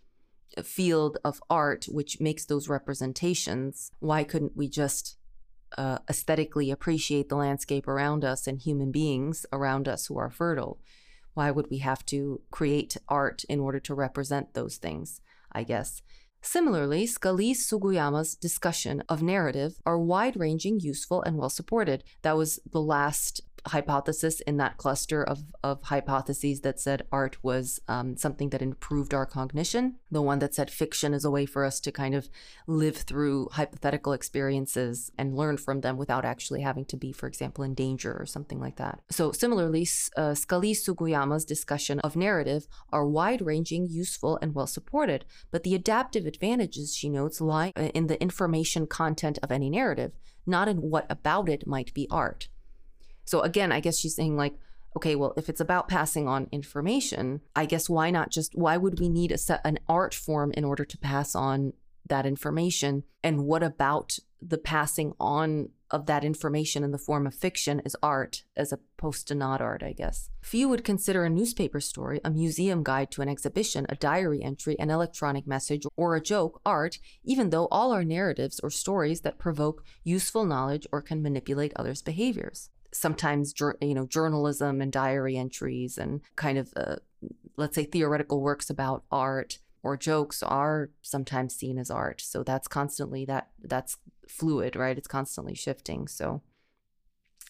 field 0.62 1.18
of 1.24 1.42
art 1.48 1.86
which 1.86 2.20
makes 2.20 2.44
those 2.44 2.68
representations, 2.68 3.90
why 4.00 4.24
couldn't 4.24 4.56
we 4.56 4.68
just 4.68 5.16
uh, 5.78 5.98
aesthetically 6.08 6.70
appreciate 6.70 7.28
the 7.28 7.36
landscape 7.36 7.86
around 7.86 8.24
us 8.24 8.46
and 8.46 8.60
human 8.60 8.90
beings 8.90 9.46
around 9.52 9.88
us 9.88 10.06
who 10.06 10.18
are 10.18 10.30
fertile? 10.30 10.78
Why 11.34 11.50
would 11.50 11.70
we 11.70 11.78
have 11.78 12.04
to 12.06 12.40
create 12.50 12.96
art 13.08 13.44
in 13.48 13.60
order 13.60 13.80
to 13.80 13.94
represent 13.94 14.54
those 14.54 14.76
things? 14.76 15.20
I 15.52 15.64
guess. 15.64 16.02
Similarly, 16.42 17.06
Scalise 17.06 17.58
Sugiyama's 17.58 18.34
discussion 18.34 19.02
of 19.08 19.22
narrative 19.22 19.74
are 19.84 19.98
wide 19.98 20.38
ranging, 20.38 20.80
useful, 20.80 21.22
and 21.22 21.36
well 21.36 21.50
supported. 21.50 22.02
That 22.22 22.36
was 22.36 22.58
the 22.70 22.80
last 22.80 23.42
hypothesis 23.66 24.40
in 24.40 24.56
that 24.58 24.76
cluster 24.76 25.22
of, 25.22 25.44
of 25.62 25.82
hypotheses 25.84 26.60
that 26.60 26.80
said 26.80 27.06
art 27.12 27.42
was 27.42 27.80
um, 27.88 28.16
something 28.16 28.50
that 28.50 28.62
improved 28.62 29.14
our 29.14 29.26
cognition. 29.26 29.96
The 30.10 30.22
one 30.22 30.38
that 30.40 30.54
said 30.54 30.70
fiction 30.70 31.14
is 31.14 31.24
a 31.24 31.30
way 31.30 31.46
for 31.46 31.64
us 31.64 31.80
to 31.80 31.92
kind 31.92 32.14
of 32.14 32.28
live 32.66 32.96
through 32.96 33.48
hypothetical 33.52 34.12
experiences 34.12 35.10
and 35.18 35.36
learn 35.36 35.56
from 35.56 35.80
them 35.80 35.96
without 35.96 36.24
actually 36.24 36.62
having 36.62 36.84
to 36.86 36.96
be, 36.96 37.12
for 37.12 37.26
example, 37.26 37.64
in 37.64 37.74
danger 37.74 38.16
or 38.18 38.26
something 38.26 38.60
like 38.60 38.76
that. 38.76 39.00
So, 39.10 39.32
similarly, 39.32 39.86
uh, 40.16 40.34
Sugiyama's 40.34 41.44
discussion 41.44 42.00
of 42.00 42.16
narrative 42.16 42.66
are 42.92 43.06
wide 43.06 43.42
ranging, 43.42 43.88
useful, 43.88 44.38
and 44.42 44.54
well 44.54 44.66
supported, 44.66 45.24
but 45.50 45.62
the 45.62 45.74
adaptive 45.74 46.26
advantages, 46.26 46.94
she 46.94 47.08
notes, 47.08 47.40
lie 47.40 47.72
uh, 47.76 47.90
in 47.94 48.06
the 48.06 48.20
information 48.20 48.86
content 48.86 49.38
of 49.42 49.52
any 49.52 49.70
narrative, 49.70 50.12
not 50.46 50.68
in 50.68 50.78
what 50.78 51.06
about 51.10 51.48
it 51.48 51.66
might 51.66 51.92
be 51.94 52.06
art. 52.10 52.48
So 53.30 53.42
again, 53.42 53.70
I 53.70 53.78
guess 53.78 53.96
she's 53.96 54.16
saying 54.16 54.36
like, 54.36 54.54
okay, 54.96 55.14
well, 55.14 55.34
if 55.36 55.48
it's 55.48 55.60
about 55.60 55.86
passing 55.86 56.26
on 56.26 56.48
information, 56.50 57.42
I 57.54 57.64
guess 57.64 57.88
why 57.88 58.10
not 58.10 58.32
just 58.32 58.56
why 58.56 58.76
would 58.76 58.98
we 58.98 59.08
need 59.08 59.30
a 59.30 59.38
set 59.38 59.60
an 59.64 59.78
art 59.88 60.14
form 60.14 60.50
in 60.56 60.64
order 60.64 60.84
to 60.84 60.98
pass 60.98 61.36
on 61.36 61.74
that 62.08 62.26
information? 62.26 63.04
And 63.22 63.44
what 63.44 63.62
about 63.62 64.18
the 64.42 64.58
passing 64.58 65.12
on 65.20 65.68
of 65.92 66.06
that 66.06 66.24
information 66.24 66.82
in 66.82 66.90
the 66.90 66.98
form 66.98 67.24
of 67.24 67.32
fiction 67.32 67.80
as 67.84 67.94
art 68.02 68.42
as 68.56 68.72
opposed 68.72 69.28
to 69.28 69.36
not 69.36 69.60
art, 69.60 69.84
I 69.84 69.92
guess. 69.92 70.30
Few 70.42 70.68
would 70.68 70.84
consider 70.84 71.24
a 71.24 71.30
newspaper 71.30 71.78
story, 71.78 72.20
a 72.24 72.30
museum 72.30 72.82
guide 72.82 73.12
to 73.12 73.22
an 73.22 73.28
exhibition, 73.28 73.86
a 73.88 73.94
diary 73.94 74.42
entry, 74.42 74.76
an 74.80 74.90
electronic 74.90 75.46
message, 75.46 75.86
or 75.96 76.16
a 76.16 76.20
joke 76.20 76.60
art, 76.66 76.98
even 77.22 77.50
though 77.50 77.68
all 77.70 77.92
are 77.92 78.04
narratives 78.04 78.58
or 78.60 78.70
stories 78.70 79.20
that 79.20 79.38
provoke 79.38 79.84
useful 80.02 80.44
knowledge 80.44 80.86
or 80.90 81.00
can 81.00 81.22
manipulate 81.22 81.72
others' 81.76 82.02
behaviors 82.02 82.70
sometimes 82.92 83.54
you 83.80 83.94
know 83.94 84.06
journalism 84.06 84.80
and 84.80 84.92
diary 84.92 85.36
entries 85.36 85.98
and 85.98 86.20
kind 86.36 86.58
of 86.58 86.72
uh, 86.76 86.96
let's 87.56 87.74
say 87.74 87.84
theoretical 87.84 88.40
works 88.40 88.70
about 88.70 89.04
art 89.10 89.58
or 89.82 89.96
jokes 89.96 90.42
are 90.42 90.90
sometimes 91.02 91.54
seen 91.54 91.78
as 91.78 91.90
art. 91.90 92.20
So 92.20 92.42
that's 92.42 92.68
constantly 92.68 93.24
that 93.26 93.48
that's 93.62 93.96
fluid 94.28 94.76
right? 94.76 94.98
It's 94.98 95.08
constantly 95.08 95.54
shifting. 95.54 96.08
So 96.08 96.42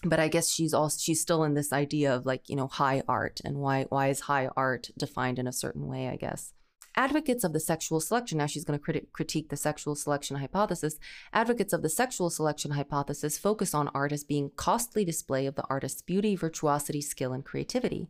but 0.03 0.19
i 0.21 0.29
guess 0.29 0.51
she's 0.51 0.73
also 0.73 0.99
she's 0.99 1.21
still 1.21 1.45
in 1.45 1.55
this 1.55 1.73
idea 1.73 2.15
of 2.15 2.27
like 2.27 2.49
you 2.49 2.57
know 2.57 2.67
high 2.67 3.03
art 3.09 3.41
and 3.45 3.59
why 3.59 3.85
why 3.91 4.09
is 4.09 4.21
high 4.21 4.49
art 4.57 4.89
defined 4.97 5.39
in 5.39 5.47
a 5.47 5.53
certain 5.53 5.87
way 5.87 6.09
i 6.09 6.17
guess 6.17 6.53
Advocates 6.97 7.45
of 7.45 7.53
the 7.53 7.61
sexual 7.61 8.01
selection, 8.01 8.39
now 8.39 8.47
she's 8.47 8.65
going 8.65 8.79
to 8.79 8.83
crit- 8.83 9.13
critique 9.13 9.49
the 9.49 9.57
sexual 9.57 9.95
selection 9.95 10.37
hypothesis. 10.37 10.99
Advocates 11.33 11.73
of 11.73 11.83
the 11.83 11.89
sexual 11.89 12.31
selection 12.31 12.73
hypothesis 12.73 13.39
focus 13.39 13.75
on 13.75 13.89
art 13.95 14.13
as 14.13 14.25
being 14.25 14.51
costly 14.57 15.05
display 15.05 15.47
of 15.47 15.55
the 15.55 15.65
artist's 15.71 16.03
beauty, 16.03 16.35
virtuosity, 16.35 17.01
skill, 17.01 17.33
and 17.33 17.45
creativity. 17.45 18.09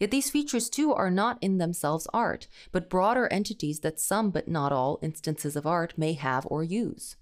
Yet 0.00 0.10
these 0.10 0.30
features 0.30 0.70
too 0.70 0.92
are 0.94 1.10
not 1.10 1.38
in 1.40 1.58
themselves 1.58 2.06
art, 2.14 2.48
but 2.70 2.88
broader 2.88 3.26
entities 3.28 3.80
that 3.80 4.00
some 4.00 4.30
but 4.30 4.48
not 4.48 4.72
all 4.72 4.98
instances 5.02 5.56
of 5.56 5.66
art 5.66 5.94
may 5.96 6.14
have 6.14 6.46
or 6.46 6.64
use. 6.64 7.16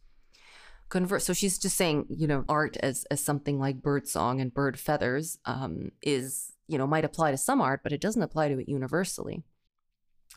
Convert, 0.89 1.23
so 1.23 1.33
she's 1.33 1.59
just 1.59 1.77
saying, 1.77 2.07
you 2.09 2.27
know, 2.27 2.45
art 2.49 2.77
as, 2.79 3.05
as 3.11 3.21
something 3.21 3.59
like 3.59 3.83
bird 3.83 4.09
song 4.09 4.41
and 4.41 4.53
bird 4.53 4.79
feathers 4.79 5.39
um, 5.45 5.93
is, 6.03 6.53
you 6.67 6.79
know, 6.79 6.87
might 6.87 7.05
apply 7.05 7.31
to 7.31 7.37
some 7.37 7.61
art, 7.61 7.81
but 7.83 7.93
it 7.93 8.01
doesn't 8.01 8.23
apply 8.23 8.49
to 8.49 8.59
it 8.59 8.69
universally. 8.69 9.45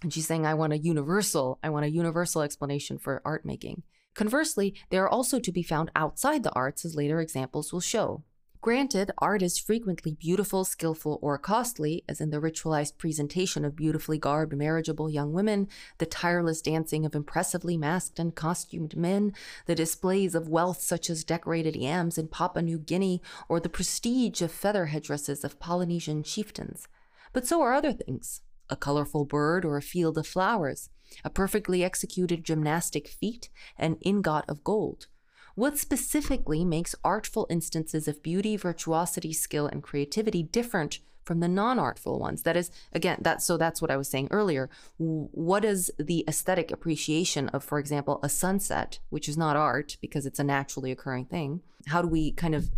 And 0.02 0.14
she's 0.14 0.28
saying, 0.28 0.46
I 0.46 0.54
want 0.54 0.74
a 0.74 0.78
universal, 0.78 1.60
I 1.64 1.70
want 1.70 1.86
a 1.86 1.92
universal 1.92 2.42
explanation 2.42 2.98
for 2.98 3.22
art 3.24 3.46
making. 3.46 3.84
Conversely, 4.16 4.76
they 4.90 4.98
are 4.98 5.08
also 5.08 5.40
to 5.40 5.52
be 5.52 5.64
found 5.64 5.92
outside 5.96 6.44
the 6.44 6.52
arts, 6.52 6.86
as 6.86 6.96
later 6.96 7.20
examples 7.20 7.72
will 7.72 7.80
show. 7.80 8.24
Granted, 8.64 9.12
art 9.18 9.42
is 9.42 9.58
frequently 9.58 10.14
beautiful, 10.14 10.64
skillful, 10.64 11.20
or 11.22 11.38
costly, 11.38 12.06
as 12.08 12.22
in 12.22 12.30
the 12.30 12.40
ritualized 12.40 12.98
presentation 12.98 13.66
of 13.66 13.76
beautifully 13.76 14.18
garbed, 14.18 14.56
marriageable 14.56 15.10
young 15.10 15.34
women, 15.34 15.68
the 15.98 16.06
tireless 16.06 16.62
dancing 16.62 17.06
of 17.06 17.14
impressively 17.14 17.76
masked 17.76 18.20
and 18.20 18.36
costumed 18.36 18.96
men, 18.96 19.34
the 19.66 19.76
displays 19.76 20.34
of 20.34 20.48
wealth 20.48 20.82
such 20.82 21.10
as 21.10 21.26
decorated 21.26 21.76
yams 21.76 22.18
in 22.18 22.30
Papua 22.30 22.62
New 22.62 22.80
Guinea, 22.80 23.22
or 23.50 23.60
the 23.60 23.68
prestige 23.68 24.42
of 24.42 24.50
feather 24.50 24.86
headdresses 24.86 25.44
of 25.44 25.60
Polynesian 25.60 26.24
chieftains. 26.24 26.88
But 27.34 27.46
so 27.46 27.62
are 27.62 27.74
other 27.74 27.92
things 27.92 28.44
a 28.70 28.76
colorful 28.76 29.26
bird 29.26 29.66
or 29.66 29.78
a 29.78 29.82
field 29.82 30.18
of 30.18 30.28
flowers, 30.28 30.90
a 31.24 31.30
perfectly 31.30 31.84
executed 31.84 32.44
gymnastic 32.44 33.08
feat, 33.08 33.50
an 33.78 33.98
ingot 34.02 34.46
of 34.48 34.64
gold. 34.64 35.08
What 35.56 35.78
specifically 35.78 36.66
makes 36.66 36.96
artful 37.04 37.46
instances 37.50 38.08
of 38.08 38.24
beauty, 38.24 38.58
virtuosity, 38.58 39.34
skill, 39.34 39.68
and 39.68 39.84
creativity 39.84 40.42
different 40.42 41.00
from 41.24 41.42
the 41.42 41.48
non-artful 41.48 42.20
ones? 42.20 42.42
That 42.42 42.58
is, 42.58 42.72
again, 42.92 43.20
that 43.22 43.44
so 43.44 43.56
that's 43.56 43.82
what 43.82 43.92
I 43.92 43.98
was 43.98 44.10
saying 44.10 44.30
earlier. 44.32 44.70
What 44.98 45.64
is 45.64 45.92
the 46.00 46.26
aesthetic 46.28 46.72
appreciation 46.72 47.50
of, 47.50 47.64
for 47.64 47.78
example, 47.78 48.20
a 48.24 48.30
sunset, 48.30 48.98
which 49.10 49.30
is 49.30 49.38
not 49.38 49.56
art 49.56 49.98
because 50.02 50.26
it's 50.26 50.40
a 50.40 50.44
naturally 50.44 50.92
occurring 50.92 51.26
thing? 51.26 51.62
How 51.86 52.02
do 52.02 52.08
we 52.08 52.32
kind 52.32 52.56
of 52.56 52.72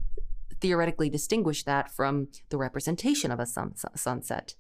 theoretically 0.60 1.10
distinguish 1.10 1.64
that 1.64 1.90
from 1.90 2.28
the 2.50 2.58
representation 2.58 3.32
of 3.32 3.40
a 3.40 3.46
sun, 3.46 3.76
sunset? 3.96 4.56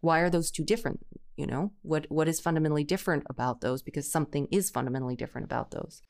Why 0.00 0.20
are 0.20 0.30
those 0.30 0.50
two 0.50 0.64
different 0.64 1.04
you 1.36 1.46
know 1.46 1.72
what 1.82 2.06
what 2.08 2.28
is 2.28 2.40
fundamentally 2.40 2.84
different 2.84 3.24
about 3.28 3.60
those 3.60 3.82
because 3.82 4.10
something 4.10 4.46
is 4.50 4.70
fundamentally 4.70 5.16
different 5.16 5.44
about 5.44 5.70
those 5.70 6.02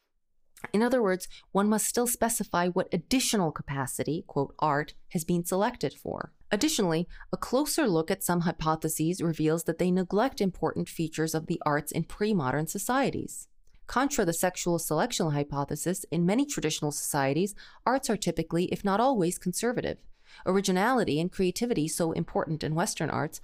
In 0.73 0.83
other 0.83 1.01
words, 1.01 1.29
one 1.53 1.69
must 1.69 1.87
still 1.87 2.09
specify 2.09 2.67
what 2.67 2.89
additional 2.93 3.53
capacity, 3.53 4.25
quote, 4.27 4.55
art, 4.59 4.95
has 5.11 5.25
been 5.25 5.45
selected 5.45 5.95
for. 5.95 6.33
Additionally, 6.51 7.07
a 7.33 7.37
closer 7.37 7.87
look 7.87 8.11
at 8.11 8.25
some 8.25 8.41
hypotheses 8.41 9.23
reveals 9.23 9.65
that 9.65 9.79
they 9.79 9.91
neglect 9.91 10.41
important 10.41 10.89
features 10.89 11.35
of 11.35 11.47
the 11.47 11.61
arts 11.65 11.93
in 11.93 12.05
pre 12.05 12.35
modern 12.35 12.67
societies. 12.67 13.47
Contra 13.87 14.25
the 14.25 14.33
sexual 14.33 14.79
selection 14.79 15.31
hypothesis, 15.31 16.05
in 16.11 16.27
many 16.27 16.45
traditional 16.45 16.91
societies, 16.91 17.55
arts 17.87 18.11
are 18.11 18.17
typically, 18.17 18.65
if 18.67 18.85
not 18.85 19.01
always, 19.01 19.39
conservative. 19.39 19.99
Originality 20.45 21.21
and 21.21 21.33
creativity, 21.33 21.89
so 21.89 22.13
important 22.13 22.63
in 22.63 22.75
Western 22.75 23.09
arts, 23.09 23.41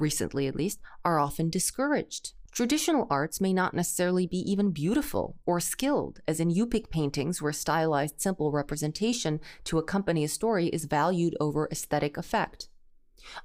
recently 0.00 0.46
at 0.46 0.56
least, 0.56 0.80
are 1.04 1.18
often 1.18 1.50
discouraged. 1.50 2.32
Traditional 2.52 3.06
arts 3.08 3.40
may 3.40 3.52
not 3.52 3.74
necessarily 3.74 4.26
be 4.26 4.38
even 4.38 4.72
beautiful 4.72 5.36
or 5.46 5.60
skilled, 5.60 6.20
as 6.26 6.40
in 6.40 6.50
Yupik 6.50 6.90
paintings, 6.90 7.40
where 7.40 7.52
stylized, 7.52 8.20
simple 8.20 8.50
representation 8.50 9.40
to 9.64 9.78
accompany 9.78 10.24
a 10.24 10.28
story 10.28 10.66
is 10.66 10.86
valued 10.86 11.36
over 11.38 11.68
aesthetic 11.70 12.16
effect. 12.16 12.68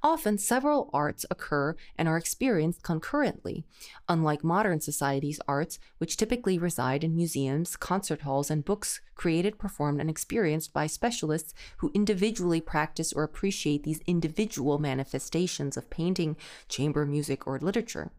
Often, 0.01 0.37
several 0.37 0.89
arts 0.93 1.25
occur 1.29 1.75
and 1.97 2.07
are 2.07 2.17
experienced 2.17 2.83
concurrently, 2.83 3.65
unlike 4.07 4.43
modern 4.43 4.79
society's 4.79 5.39
arts, 5.47 5.79
which 5.97 6.17
typically 6.17 6.57
reside 6.57 7.03
in 7.03 7.15
museums, 7.15 7.75
concert 7.75 8.21
halls, 8.21 8.49
and 8.51 8.65
books 8.65 9.01
created, 9.15 9.57
performed, 9.57 9.99
and 9.99 10.09
experienced 10.09 10.73
by 10.73 10.87
specialists 10.87 11.53
who 11.77 11.91
individually 11.93 12.61
practice 12.61 13.13
or 13.13 13.23
appreciate 13.23 13.83
these 13.83 14.01
individual 14.07 14.79
manifestations 14.79 15.77
of 15.77 15.89
painting, 15.89 16.35
chamber 16.67 17.05
music, 17.05 17.47
or 17.47 17.59
literature. 17.59 18.11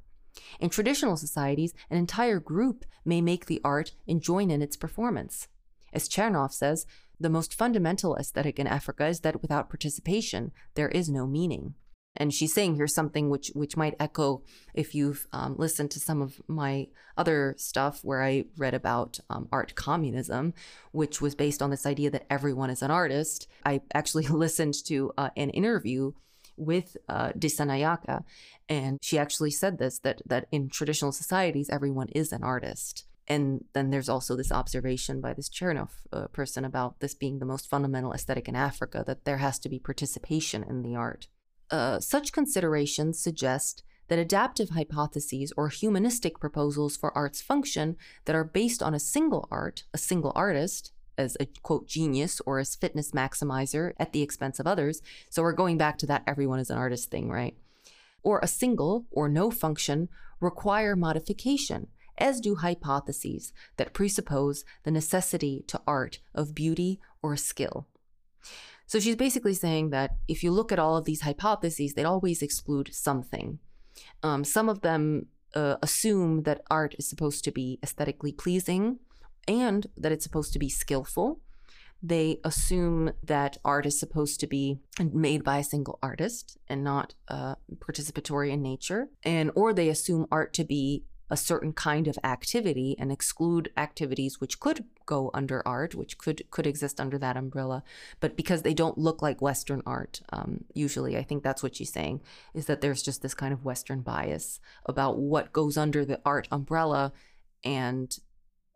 In 0.60 0.70
traditional 0.70 1.16
societies, 1.16 1.74
an 1.90 1.96
entire 1.96 2.40
group 2.40 2.84
may 3.04 3.20
make 3.20 3.46
the 3.46 3.60
art 3.64 3.92
and 4.06 4.20
join 4.20 4.50
in 4.50 4.62
its 4.62 4.76
performance. 4.76 5.48
As 5.92 6.08
Chernoff 6.08 6.52
says, 6.52 6.84
the 7.18 7.30
most 7.30 7.54
fundamental 7.54 8.16
aesthetic 8.16 8.58
in 8.58 8.66
Africa 8.66 9.06
is 9.06 9.20
that 9.20 9.42
without 9.42 9.70
participation, 9.70 10.52
there 10.74 10.88
is 10.88 11.08
no 11.08 11.26
meaning. 11.26 11.74
And 12.16 12.32
she's 12.32 12.52
saying 12.52 12.76
here 12.76 12.86
something 12.86 13.28
which 13.28 13.50
which 13.54 13.76
might 13.76 13.94
echo 14.00 14.42
if 14.74 14.94
you've 14.94 15.26
um, 15.32 15.54
listened 15.58 15.90
to 15.92 16.00
some 16.00 16.22
of 16.22 16.40
my 16.48 16.88
other 17.16 17.54
stuff 17.58 18.00
where 18.02 18.22
I 18.22 18.44
read 18.56 18.74
about 18.74 19.20
um, 19.28 19.48
art 19.52 19.74
communism, 19.74 20.54
which 20.92 21.20
was 21.20 21.34
based 21.34 21.62
on 21.62 21.70
this 21.70 21.86
idea 21.86 22.10
that 22.10 22.26
everyone 22.30 22.70
is 22.70 22.82
an 22.82 22.90
artist. 22.90 23.48
I 23.64 23.82
actually 23.92 24.26
listened 24.28 24.74
to 24.86 25.12
uh, 25.18 25.30
an 25.36 25.50
interview 25.50 26.12
with 26.56 26.96
uh, 27.06 27.32
Dissanayake, 27.32 28.24
and 28.66 28.98
she 29.02 29.18
actually 29.18 29.50
said 29.50 29.78
this 29.78 29.98
that 29.98 30.22
that 30.24 30.46
in 30.50 30.70
traditional 30.70 31.12
societies 31.12 31.68
everyone 31.68 32.08
is 32.08 32.32
an 32.32 32.42
artist. 32.42 33.04
And 33.28 33.64
then 33.72 33.90
there's 33.90 34.08
also 34.08 34.36
this 34.36 34.52
observation 34.52 35.20
by 35.20 35.34
this 35.34 35.48
Chernoff 35.48 35.90
uh, 36.12 36.28
person 36.28 36.64
about 36.64 37.00
this 37.00 37.14
being 37.14 37.38
the 37.38 37.46
most 37.46 37.68
fundamental 37.68 38.12
aesthetic 38.12 38.48
in 38.48 38.54
Africa, 38.54 39.02
that 39.06 39.24
there 39.24 39.38
has 39.38 39.58
to 39.60 39.68
be 39.68 39.78
participation 39.78 40.62
in 40.62 40.82
the 40.82 40.94
art. 40.94 41.26
Uh, 41.70 41.98
such 41.98 42.32
considerations 42.32 43.18
suggest 43.18 43.82
that 44.08 44.18
adaptive 44.18 44.70
hypotheses 44.70 45.52
or 45.56 45.68
humanistic 45.68 46.38
proposals 46.38 46.96
for 46.96 47.16
art's 47.16 47.42
function 47.42 47.96
that 48.24 48.36
are 48.36 48.44
based 48.44 48.82
on 48.82 48.94
a 48.94 49.00
single 49.00 49.48
art, 49.50 49.82
a 49.92 49.98
single 49.98 50.32
artist, 50.36 50.92
as 51.18 51.36
a 51.40 51.46
quote 51.62 51.88
genius 51.88 52.40
or 52.46 52.58
as 52.58 52.76
fitness 52.76 53.12
maximizer 53.12 53.92
at 53.98 54.12
the 54.12 54.22
expense 54.22 54.60
of 54.60 54.66
others. 54.66 55.02
So 55.30 55.42
we're 55.42 55.52
going 55.52 55.78
back 55.78 55.98
to 55.98 56.06
that 56.06 56.22
everyone 56.26 56.60
is 56.60 56.70
an 56.70 56.78
artist 56.78 57.10
thing, 57.10 57.30
right? 57.30 57.56
Or 58.22 58.38
a 58.40 58.46
single 58.46 59.06
or 59.10 59.28
no 59.28 59.50
function 59.50 60.08
require 60.40 60.94
modification 60.94 61.88
as 62.18 62.40
do 62.40 62.56
hypotheses 62.56 63.52
that 63.76 63.92
presuppose 63.92 64.64
the 64.84 64.90
necessity 64.90 65.64
to 65.68 65.80
art 65.86 66.20
of 66.34 66.54
beauty 66.54 67.00
or 67.22 67.36
skill. 67.36 67.86
So 68.86 69.00
she's 69.00 69.16
basically 69.16 69.54
saying 69.54 69.90
that 69.90 70.16
if 70.28 70.44
you 70.44 70.50
look 70.50 70.70
at 70.70 70.78
all 70.78 70.96
of 70.96 71.04
these 71.04 71.22
hypotheses, 71.22 71.94
they 71.94 72.04
always 72.04 72.42
exclude 72.42 72.94
something. 72.94 73.58
Um, 74.22 74.44
some 74.44 74.68
of 74.68 74.82
them 74.82 75.26
uh, 75.54 75.76
assume 75.82 76.42
that 76.42 76.62
art 76.70 76.94
is 76.98 77.08
supposed 77.08 77.42
to 77.44 77.50
be 77.50 77.78
aesthetically 77.82 78.32
pleasing 78.32 78.98
and 79.48 79.86
that 79.96 80.12
it's 80.12 80.24
supposed 80.24 80.52
to 80.52 80.58
be 80.58 80.68
skillful. 80.68 81.40
They 82.02 82.40
assume 82.44 83.12
that 83.24 83.56
art 83.64 83.86
is 83.86 83.98
supposed 83.98 84.38
to 84.40 84.46
be 84.46 84.78
made 85.00 85.42
by 85.42 85.58
a 85.58 85.64
single 85.64 85.98
artist 86.02 86.58
and 86.68 86.84
not 86.84 87.14
uh, 87.28 87.54
participatory 87.78 88.50
in 88.50 88.62
nature, 88.62 89.08
and 89.24 89.50
or 89.54 89.72
they 89.72 89.88
assume 89.88 90.26
art 90.30 90.52
to 90.54 90.64
be 90.64 91.04
a 91.30 91.36
certain 91.36 91.72
kind 91.72 92.06
of 92.06 92.18
activity 92.22 92.94
and 92.98 93.10
exclude 93.10 93.70
activities 93.76 94.40
which 94.40 94.60
could 94.60 94.84
go 95.06 95.30
under 95.34 95.66
art, 95.66 95.94
which 95.94 96.18
could 96.18 96.48
could 96.50 96.66
exist 96.66 97.00
under 97.00 97.18
that 97.18 97.36
umbrella, 97.36 97.82
but 98.20 98.36
because 98.36 98.62
they 98.62 98.74
don't 98.74 98.98
look 98.98 99.22
like 99.22 99.42
Western 99.42 99.82
art, 99.86 100.20
um, 100.32 100.64
usually 100.74 101.16
I 101.16 101.22
think 101.22 101.42
that's 101.42 101.62
what 101.62 101.76
she's 101.76 101.92
saying 101.92 102.22
is 102.54 102.66
that 102.66 102.80
there's 102.80 103.02
just 103.02 103.22
this 103.22 103.34
kind 103.34 103.52
of 103.52 103.64
Western 103.64 104.02
bias 104.02 104.60
about 104.84 105.18
what 105.18 105.52
goes 105.52 105.76
under 105.76 106.04
the 106.04 106.20
art 106.24 106.46
umbrella 106.50 107.12
and 107.64 108.16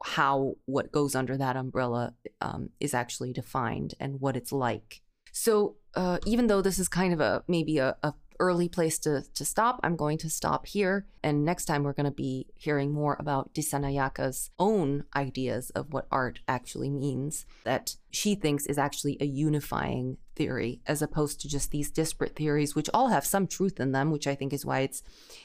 how 0.02 0.54
what 0.64 0.92
goes 0.92 1.14
under 1.14 1.36
that 1.36 1.56
umbrella 1.56 2.14
um, 2.40 2.70
is 2.80 2.94
actually 2.94 3.32
defined 3.32 3.94
and 4.00 4.20
what 4.20 4.36
it's 4.36 4.52
like. 4.52 5.02
So 5.32 5.76
uh, 5.94 6.18
even 6.26 6.46
though 6.46 6.62
this 6.62 6.78
is 6.78 6.88
kind 6.88 7.12
of 7.12 7.20
a 7.20 7.44
maybe 7.46 7.78
a, 7.78 7.96
a 8.02 8.14
early 8.40 8.68
place 8.68 8.98
to, 9.00 9.22
to 9.34 9.44
stop. 9.44 9.78
I'm 9.84 9.94
going 9.94 10.18
to 10.18 10.30
stop 10.30 10.66
here. 10.66 11.06
And 11.22 11.44
next 11.44 11.66
time, 11.66 11.84
we're 11.84 11.92
going 11.92 12.06
to 12.06 12.10
be 12.10 12.48
hearing 12.56 12.90
more 12.90 13.16
about 13.20 13.54
Dissanayake's 13.54 14.50
own 14.58 15.04
ideas 15.14 15.70
of 15.70 15.92
what 15.92 16.08
art 16.10 16.40
actually 16.48 16.90
means, 16.90 17.46
that 17.64 17.94
she 18.10 18.34
thinks 18.34 18.66
is 18.66 18.78
actually 18.78 19.16
a 19.20 19.26
unifying 19.26 20.16
theory, 20.34 20.80
as 20.86 21.02
opposed 21.02 21.40
to 21.40 21.48
just 21.48 21.70
these 21.70 21.90
disparate 21.90 22.34
theories, 22.34 22.74
which 22.74 22.90
all 22.94 23.08
have 23.08 23.26
some 23.26 23.46
truth 23.46 23.78
in 23.78 23.92
them, 23.92 24.10
which 24.10 24.26
I 24.26 24.34
think 24.34 24.52
is 24.52 24.66
why 24.66 24.80
it's 24.80 25.02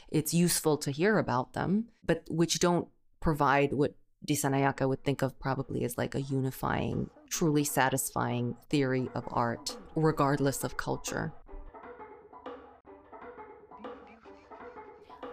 it's 0.09 0.33
useful 0.33 0.77
to 0.77 0.91
hear 0.91 1.17
about 1.17 1.53
them, 1.53 1.89
but 2.05 2.23
which 2.29 2.59
don't 2.59 2.87
provide 3.19 3.73
what 3.73 3.95
Dissanayake 4.25 4.87
would 4.87 5.03
think 5.03 5.21
of 5.21 5.37
probably 5.39 5.83
as 5.83 5.97
like 5.97 6.15
a 6.15 6.21
unifying, 6.21 7.09
truly 7.29 7.63
satisfying 7.63 8.55
theory 8.69 9.09
of 9.13 9.27
art, 9.31 9.77
regardless 9.95 10.63
of 10.63 10.77
culture. 10.77 11.33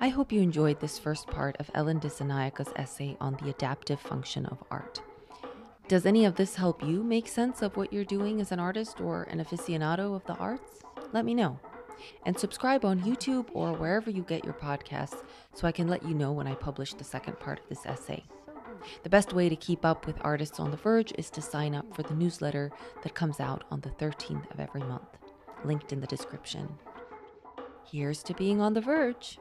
I 0.03 0.09
hope 0.09 0.32
you 0.32 0.42
enjoyed 0.42 0.80
this 0.80 0.98
first 0.98 1.28
part 1.28 1.57
of 1.61 1.70
Ellen 1.76 2.00
Dissanayake's 2.00 2.72
essay 2.74 3.16
on 3.20 3.36
the 3.40 3.50
adaptive 3.50 4.00
function 4.00 4.46
of 4.46 4.59
art. 4.68 5.00
Does 5.86 6.07
any 6.07 6.24
of 6.24 6.34
this 6.34 6.57
help 6.57 6.82
you 6.82 7.05
make 7.05 7.28
sense 7.28 7.62
of 7.62 7.76
what 7.76 7.92
you're 7.92 8.05
doing 8.05 8.40
as 8.40 8.50
an 8.50 8.59
artist 8.59 9.00
or 9.00 9.22
an 9.30 9.38
aficionado 9.38 10.16
of 10.16 10.24
the 10.24 10.34
arts? 10.38 10.82
Let 11.12 11.24
me 11.24 11.34
know. 11.34 11.57
And 12.26 12.36
subscribe 12.36 12.84
on 12.84 13.03
YouTube 13.03 13.46
or 13.53 13.74
wherever 13.74 14.11
you 14.11 14.22
get 14.22 14.44
your 14.44 14.55
podcasts 14.55 15.22
so 15.55 15.68
I 15.68 15.72
can 15.72 15.86
let 15.86 16.03
you 16.03 16.14
know 16.14 16.32
when 16.32 16.48
I 16.48 16.57
publish 16.57 16.94
the 16.94 17.05
second 17.05 17.38
part 17.38 17.61
of 17.61 17.68
this 17.68 17.86
essay. 17.86 18.24
The 19.05 19.09
best 19.09 19.32
way 19.32 19.48
to 19.48 19.55
keep 19.55 19.84
up 19.84 20.05
with 20.09 20.16
Artists 20.22 20.59
on 20.59 20.72
the 20.72 20.76
Verge 20.76 21.12
is 21.16 21.30
to 21.30 21.40
sign 21.40 21.76
up 21.76 21.94
for 21.94 22.03
the 22.03 22.14
newsletter 22.14 22.72
that 23.05 23.14
comes 23.14 23.38
out 23.38 23.62
on 23.70 23.80
the 23.82 23.90
13th 23.90 24.50
of 24.50 24.59
every 24.59 24.82
month, 24.82 25.16
linked 25.64 25.92
in 25.92 26.00
the 26.00 26.09
description. 26.09 26.68
Here's 27.88 28.24
to 28.24 28.34
being 28.34 28.61
on 28.61 28.74
the 28.74 28.80
verge. 28.80 29.38